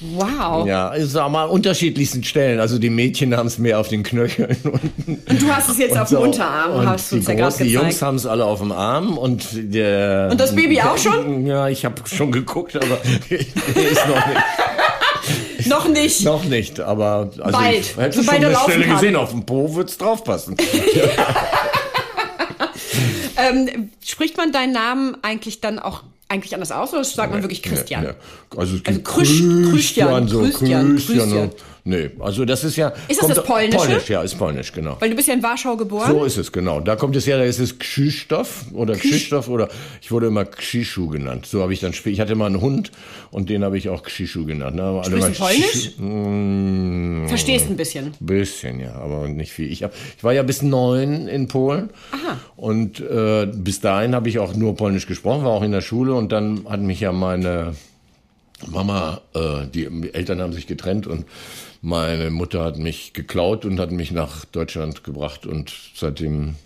Wow. 0.00 0.66
Ja, 0.66 0.94
ich 0.94 1.06
sag 1.10 1.30
mal, 1.30 1.44
an 1.44 1.50
unterschiedlichsten 1.50 2.24
Stellen. 2.24 2.58
Also 2.58 2.78
die 2.78 2.88
Mädchen 2.88 3.36
haben 3.36 3.46
es 3.46 3.58
mehr 3.58 3.78
auf 3.78 3.88
den 3.88 4.02
Knöcheln. 4.02 4.56
Und, 4.64 4.80
Und 5.28 5.42
du 5.42 5.48
hast 5.48 5.68
es 5.68 5.78
jetzt 5.78 5.98
auf 5.98 6.08
dem 6.08 6.18
Unterarm, 6.18 6.72
und 6.72 6.88
hast 6.88 7.12
du 7.12 7.16
die 7.16 7.18
uns 7.20 7.28
ja 7.28 7.34
gerade 7.34 7.50
großen 7.50 7.68
Jungs 7.68 8.02
haben 8.02 8.16
es 8.16 8.26
alle 8.26 8.44
auf 8.44 8.60
dem 8.60 8.72
Arm 8.72 9.18
und 9.18 9.46
der... 9.52 10.28
Und 10.30 10.40
das 10.40 10.54
Baby 10.54 10.80
auch 10.80 10.96
schon? 10.96 11.46
Ja, 11.46 11.68
ich 11.68 11.84
habe 11.84 12.02
schon 12.06 12.32
geguckt, 12.32 12.76
aber 12.76 12.98
ist 13.28 14.06
noch 14.08 14.26
nicht. 14.26 14.40
Noch 15.66 15.88
nicht. 15.88 16.24
Noch 16.24 16.44
nicht, 16.44 16.80
aber 16.80 17.30
also 17.38 17.58
Bald, 17.58 17.80
ich 17.80 17.96
hätte 17.96 18.22
sobald 18.22 18.42
schon 18.42 18.46
eine 18.46 18.58
Stelle 18.64 18.84
kann. 18.86 18.94
gesehen, 18.94 19.16
auf 19.16 19.30
dem 19.30 19.44
Po 19.44 19.74
wird's 19.74 19.98
draufpassen. 19.98 20.56
Ähm, 23.36 23.90
spricht 24.04 24.36
man 24.36 24.52
deinen 24.52 24.72
Namen 24.72 25.16
eigentlich 25.22 25.60
dann 25.60 25.78
auch 25.78 26.02
eigentlich 26.30 26.54
anders 26.54 26.72
aus 26.72 26.92
oder 26.94 27.04
sagt 27.04 27.32
man 27.32 27.42
wirklich 27.42 27.62
Christian? 27.62 28.04
Ja, 28.04 28.10
ja. 28.10 28.16
Also, 28.56 28.76
es 28.76 28.82
Also 28.86 28.98
gibt 29.00 29.04
Christ- 29.08 29.70
Christian, 29.70 30.28
so 30.28 30.40
Christian, 30.42 30.96
Christian. 30.96 31.18
Christian. 31.28 31.50
Nee, 31.84 32.10
also 32.20 32.44
das 32.44 32.62
ist 32.64 32.76
ja... 32.76 32.92
Ist 33.08 33.22
das 33.22 33.28
das 33.28 33.44
Polnische? 33.44 33.78
Polnisch, 33.78 34.08
ja, 34.10 34.22
ist 34.22 34.36
polnisch, 34.36 34.72
genau. 34.72 34.96
Weil 35.00 35.10
du 35.10 35.16
bist 35.16 35.28
ja 35.28 35.34
in 35.34 35.42
Warschau 35.42 35.76
geboren. 35.76 36.10
So 36.12 36.24
ist 36.24 36.36
es, 36.36 36.52
genau. 36.52 36.80
Da 36.80 36.96
kommt 36.96 37.16
es 37.16 37.24
ja, 37.26 37.38
da 37.38 37.44
ist 37.44 37.58
es 37.58 37.78
Krzysztof 37.78 38.66
oder 38.72 38.94
Krzysztof 38.94 39.48
oder 39.48 39.68
ich 40.02 40.10
wurde 40.10 40.26
immer 40.26 40.44
Krzyschu 40.44 41.08
genannt. 41.08 41.46
So 41.46 41.62
habe 41.62 41.72
ich 41.72 41.80
dann 41.80 41.92
später, 41.92 42.12
ich 42.14 42.20
hatte 42.20 42.34
mal 42.34 42.46
einen 42.46 42.60
Hund 42.60 42.90
und 43.30 43.48
den 43.48 43.64
habe 43.64 43.78
ich 43.78 43.88
auch 43.88 44.02
Krzyschu 44.02 44.44
genannt. 44.44 44.76
Ne? 44.76 44.82
Alle 44.82 45.04
Sprichst 45.04 45.40
du 45.40 45.42
Polnisch? 45.44 45.64
Krzyschu- 45.98 46.02
Mm, 46.02 47.28
Verstehst 47.28 47.66
ein 47.70 47.76
bisschen. 47.76 48.12
Bisschen, 48.20 48.80
ja, 48.80 48.94
aber 48.94 49.28
nicht 49.28 49.52
viel. 49.52 49.70
Ich, 49.72 49.82
hab, 49.82 49.92
ich 50.16 50.22
war 50.24 50.32
ja 50.32 50.42
bis 50.42 50.62
neun 50.62 51.28
in 51.28 51.48
Polen 51.48 51.90
Aha. 52.12 52.38
und 52.56 53.00
äh, 53.00 53.46
bis 53.46 53.80
dahin 53.80 54.14
habe 54.14 54.28
ich 54.28 54.38
auch 54.38 54.54
nur 54.54 54.76
Polnisch 54.76 55.06
gesprochen, 55.06 55.44
war 55.44 55.52
auch 55.52 55.62
in 55.62 55.72
der 55.72 55.80
Schule 55.80 56.14
und 56.14 56.30
dann 56.32 56.66
hat 56.68 56.80
mich 56.80 57.00
ja 57.00 57.12
meine 57.12 57.74
Mama, 58.66 59.20
äh, 59.34 59.66
die 59.72 59.88
Eltern 60.12 60.40
haben 60.40 60.52
sich 60.52 60.66
getrennt 60.66 61.06
und 61.06 61.24
meine 61.82 62.30
Mutter 62.30 62.64
hat 62.64 62.78
mich 62.78 63.12
geklaut 63.12 63.64
und 63.64 63.80
hat 63.80 63.90
mich 63.90 64.10
nach 64.12 64.44
Deutschland 64.44 65.04
gebracht 65.04 65.46
und 65.46 65.72
seitdem 65.94 66.56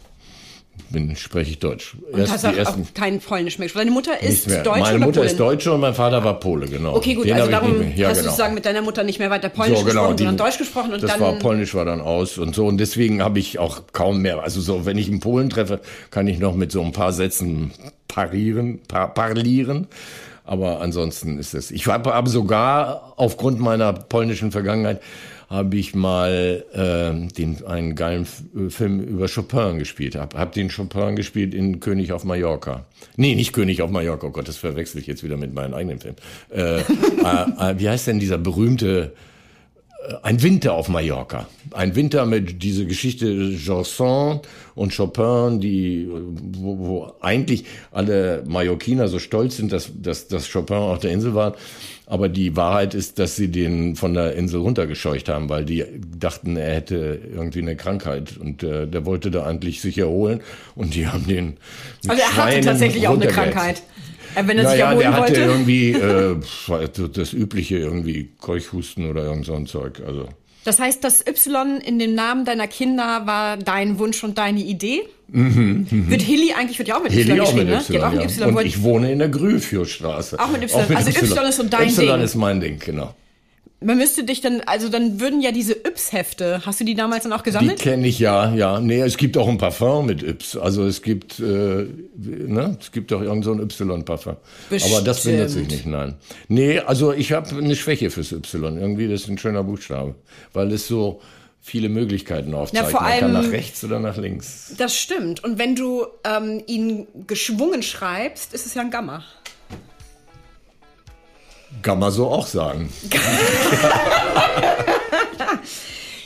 bin, 0.91 1.15
spreche 1.15 1.53
ich 1.53 1.59
Deutsch. 1.61 1.95
Und 2.11 2.29
hast 2.29 2.45
auch, 2.45 2.59
auch 2.67 2.77
kein 2.95 3.21
Polnisch 3.21 3.59
mehr 3.59 3.67
gesprochen. 3.67 3.83
Deine 3.87 3.91
Mutter 3.93 4.21
ist. 4.21 4.49
Deutsche 4.51 4.81
Meine 4.81 4.99
Mutter 4.99 5.13
Polin? 5.21 5.31
ist 5.31 5.39
Deutsche 5.39 5.73
und 5.73 5.81
mein 5.81 5.95
Vater 5.95 6.25
war 6.25 6.41
Pole, 6.41 6.67
genau. 6.67 6.97
Okay, 6.97 7.15
gut, 7.15 7.27
Den 7.27 7.35
also 7.35 7.51
darum 7.51 7.81
ja, 7.97 8.09
hast 8.09 8.17
du 8.17 8.21
genau. 8.23 8.31
sozusagen 8.33 8.55
mit 8.55 8.67
deiner 8.67 8.83
Mutter 8.83 9.05
nicht 9.05 9.21
mehr 9.21 9.31
weiter 9.31 9.51
Polnisch 9.51 9.79
So, 9.79 9.85
genau, 9.85 10.01
gesprochen, 10.09 10.17
die- 10.17 10.25
sondern 10.25 10.47
Deutsch 10.47 10.59
gesprochen 10.59 10.93
und 10.95 11.03
das 11.03 11.13
dann 11.13 11.21
war 11.21 11.33
Polnisch 11.35 11.75
war 11.75 11.85
dann 11.85 12.01
aus 12.01 12.39
und 12.39 12.57
so 12.57 12.67
und 12.67 12.79
deswegen 12.79 13.23
habe 13.23 13.39
ich 13.39 13.61
auch 13.61 13.83
kaum 13.93 14.21
mehr. 14.21 14.43
Also 14.43 14.61
so, 14.61 14.85
wenn 14.85 14.99
ich 14.99 15.09
einen 15.09 15.21
Polen 15.21 15.49
treffe, 15.49 15.81
kann 16.11 16.27
ich 16.27 16.41
noch 16.41 16.57
mit 16.57 16.73
so 16.73 16.83
ein 16.83 16.91
paar 16.93 17.13
Sätzen 17.13 17.71
parieren, 18.09 18.81
par 18.89 19.15
parlieren. 19.15 19.87
Aber 20.45 20.81
ansonsten 20.81 21.39
ist 21.39 21.55
es. 21.55 21.71
Ich 21.71 21.87
habe 21.87 22.15
aber 22.15 22.29
sogar 22.29 23.15
aufgrund 23.17 23.61
meiner 23.61 23.93
polnischen 23.93 24.53
Vergangenheit 24.53 25.01
habe 25.49 25.77
ich 25.77 25.95
mal 25.95 26.65
äh, 26.73 27.33
den 27.33 27.65
einen 27.67 27.95
geilen 27.95 28.27
äh, 28.57 28.71
Film 28.71 29.01
über 29.01 29.29
Chopin 29.29 29.79
gespielt. 29.79 30.17
Hab, 30.17 30.35
hab 30.35 30.53
den 30.53 30.69
Chopin 30.69 31.17
gespielt 31.17 31.55
in 31.55 31.81
König 31.81 32.13
auf 32.13 32.25
Mallorca. 32.25 32.85
Nee, 33.17 33.35
nicht 33.35 33.53
König 33.53 33.81
auf 33.83 33.91
Mallorca. 33.91 34.27
Oh 34.27 34.31
Gott, 34.31 34.49
das 34.49 34.57
verwechsel 34.57 35.01
ich 35.01 35.07
jetzt 35.07 35.23
wieder 35.23 35.37
mit 35.37 35.55
meinem 35.55 35.75
eigenen 35.75 36.01
Film. 36.01 36.17
Äh, 36.51 36.79
äh, 36.79 36.81
äh, 36.81 37.79
wie 37.79 37.89
heißt 37.89 38.07
denn 38.07 38.21
dieser 38.21 38.39
berühmte 38.39 39.13
ein 40.23 40.43
Winter 40.43 40.75
auf 40.75 40.89
Mallorca. 40.89 41.49
Ein 41.71 41.95
Winter 41.95 42.27
mit 42.27 42.63
diese 42.63 42.87
Geschichte 42.87 43.27
Janson 43.27 44.41
und 44.75 44.97
Chopin, 44.97 45.61
die, 45.61 46.09
wo, 46.11 46.79
wo 46.79 47.13
eigentlich 47.21 47.65
alle 47.93 48.43
Mallorquiner 48.47 49.09
so 49.09 49.19
stolz 49.19 49.57
sind, 49.57 49.73
dass, 49.73 49.91
dass, 49.95 50.29
dass 50.29 50.51
Chopin 50.53 50.77
auf 50.77 50.99
der 50.99 51.13
Insel 51.13 51.35
war. 51.35 51.55
Aber 52.07 52.29
die 52.29 52.55
Wahrheit 52.55 52.93
ist, 52.93 53.19
dass 53.19 53.35
sie 53.37 53.49
den 53.49 53.97
von 53.97 54.13
der 54.13 54.35
Insel 54.35 54.61
runtergescheucht 54.61 55.29
haben, 55.31 55.49
weil 55.49 55.65
die 55.65 55.85
dachten, 56.19 56.57
er 56.57 56.75
hätte 56.75 57.19
irgendwie 57.33 57.61
eine 57.61 57.77
Krankheit 57.77 58.37
und 58.37 58.63
äh, 58.63 58.87
der 58.87 59.07
wollte 59.07 59.31
da 59.31 59.47
eigentlich 59.47 59.81
sich 59.81 59.97
erholen 59.97 60.41
und 60.75 60.95
die 60.95 61.07
haben 61.07 61.27
den 61.27 61.57
Also 62.07 62.21
er 62.21 62.29
hatte 62.29 62.51
Schreien 62.51 62.65
tatsächlich 62.65 63.09
auch 63.09 63.15
eine. 63.15 63.27
Krankheit. 63.29 63.83
Wenn 64.35 64.59
er 64.59 64.69
sich 64.69 64.81
Naja, 64.81 64.91
erholen 64.91 65.01
der 65.01 65.13
hatte 65.13 65.37
wollte. 65.37 65.41
irgendwie 65.41 65.93
äh, 65.93 67.09
das 67.15 67.33
übliche 67.33 67.79
irgendwie 67.79 68.33
Keuchhusten 68.41 69.09
oder 69.09 69.25
irgend 69.25 69.47
so 69.47 69.55
ein 69.55 69.67
Zeug. 69.67 70.03
Also 70.07 70.29
Das 70.65 70.79
heißt, 70.79 71.05
das 71.05 71.25
Y 71.27 71.81
in 71.81 71.99
dem 71.99 72.15
Namen 72.15 72.45
deiner 72.45 72.67
Kinder 72.67 73.27
war 73.27 73.57
dein 73.57 73.99
Wunsch 73.99 74.25
und 74.25 74.39
deine 74.39 74.61
Idee? 74.61 75.03
Wird 75.29 76.23
Hilly 76.23 76.53
eigentlich 76.53 76.79
wird 76.79 76.89
ja 76.89 76.97
auch 76.97 77.03
mit 77.03 77.13
Heli 77.13 77.33
Y 77.33 77.41
auch 77.41 77.45
geschrieben, 77.45 77.71
mit 77.71 77.89
ne? 77.89 77.99
Y. 77.99 78.03
Hat 78.03 78.13
auch 78.13 78.15
ja. 78.15 78.49
Y. 78.49 78.57
Und 78.57 78.67
ich 78.67 78.83
wohne 78.83 79.13
in 79.13 79.19
der 79.19 79.29
Grüfjordstraße. 79.29 80.39
Auch 80.39 80.51
mit 80.51 80.63
Y. 80.63 80.97
Also 80.97 81.11
Y 81.11 81.49
ist 81.49 81.57
so 81.57 81.63
dein 81.65 81.89
Y 81.89 81.97
Ding. 81.97 82.21
ist 82.21 82.35
mein 82.35 82.61
Ding, 82.61 82.79
genau. 82.79 83.15
Man 83.85 83.99
müsste 83.99 84.25
dich 84.25 84.41
dann, 84.41 84.61
also 84.67 84.89
dann 84.89 85.21
würden 85.21 85.41
ja 85.41 85.53
diese 85.53 85.75
Yps-Hefte, 85.75 86.63
hast 86.65 86.81
du 86.81 86.85
die 86.85 86.95
damals 86.95 87.25
dann 87.25 87.33
auch 87.33 87.39
Die 87.43 87.45
gesammelt? 87.45 87.79
kenne 87.81 88.07
ich 88.07 88.19
ja, 88.19 88.55
ja. 88.55 88.81
Nee, 88.81 89.01
es 89.01 89.17
gibt 89.17 89.37
auch 89.37 89.49
ein 89.49 89.59
Parfum 89.59 90.07
mit 90.07 90.23
Yps. 90.23 90.57
Also 90.57 90.85
es 90.87 91.03
gibt, 91.03 91.39
äh, 91.39 91.43
ne, 92.17 92.77
es 92.81 92.91
gibt 92.93 93.13
auch 93.13 93.21
irgend 93.21 93.45
so 93.45 93.53
ein 93.53 93.61
Y-Parfum. 93.61 94.37
Aber 94.71 95.01
das 95.03 95.21
findet 95.21 95.51
sich 95.51 95.69
nicht, 95.69 95.87
nein. 95.87 96.15
Nee, 96.49 96.79
also 96.81 97.13
ich 97.13 97.33
habe 97.33 97.55
eine 97.57 97.77
Schwäche 97.77 98.11
fürs 98.11 98.33
Y. 98.33 98.79
Irgendwie, 98.79 99.09
das 99.09 99.23
ist 99.23 99.29
ein 99.29 99.39
schöner 99.39 99.63
Buchstabe. 99.65 100.15
Weil 100.53 100.73
es 100.73 100.89
so 100.89 101.21
viele 101.61 101.89
Möglichkeiten 101.89 102.53
aufzeigt. 102.55 102.91
vor 102.91 103.01
Man 103.03 103.19
kann 103.21 103.37
allem- 103.37 103.45
nach 103.47 103.53
rechts 103.53 103.83
oder 103.85 103.99
nach 104.01 104.17
links. 104.19 104.75
Das 104.77 104.97
stimmt. 104.97 105.43
Und 105.45 105.59
wenn 105.59 105.75
du 105.75 106.07
ähm, 106.25 106.63
ihn 106.67 107.07
geschwungen 107.27 107.83
schreibst, 107.83 108.53
ist 108.55 108.67
es 108.67 108.75
ja 108.75 108.83
ein 108.83 108.91
Gamma. 108.91 109.25
Kann 111.83 111.99
man 111.99 112.11
so 112.11 112.29
auch 112.29 112.47
sagen. 112.47 112.93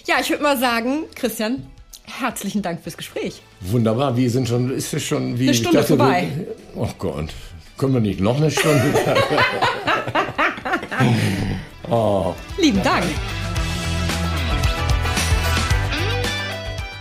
Ja, 0.07 0.14
ich 0.22 0.30
würde 0.30 0.42
mal 0.42 0.57
sagen, 0.57 1.05
Christian, 1.14 1.66
herzlichen 2.05 2.62
Dank 2.62 2.82
fürs 2.82 2.96
Gespräch. 2.96 3.42
Wunderbar, 3.61 4.16
wie 4.16 4.26
sind 4.30 4.49
schon, 4.49 4.74
ist 4.74 4.94
es 4.94 5.03
schon 5.03 5.38
wie 5.38 5.49
Eine 5.49 5.55
Stunde 5.55 5.84
vorbei. 5.84 6.28
wir- 6.34 6.46
Oh 6.82 6.88
Gott. 6.99 7.28
Können 7.76 7.92
wir 7.92 8.01
nicht 8.01 8.18
noch 8.18 8.38
eine 8.38 8.51
Stunde? 8.51 8.94
Lieben 12.59 12.82
Dank. 12.82 13.05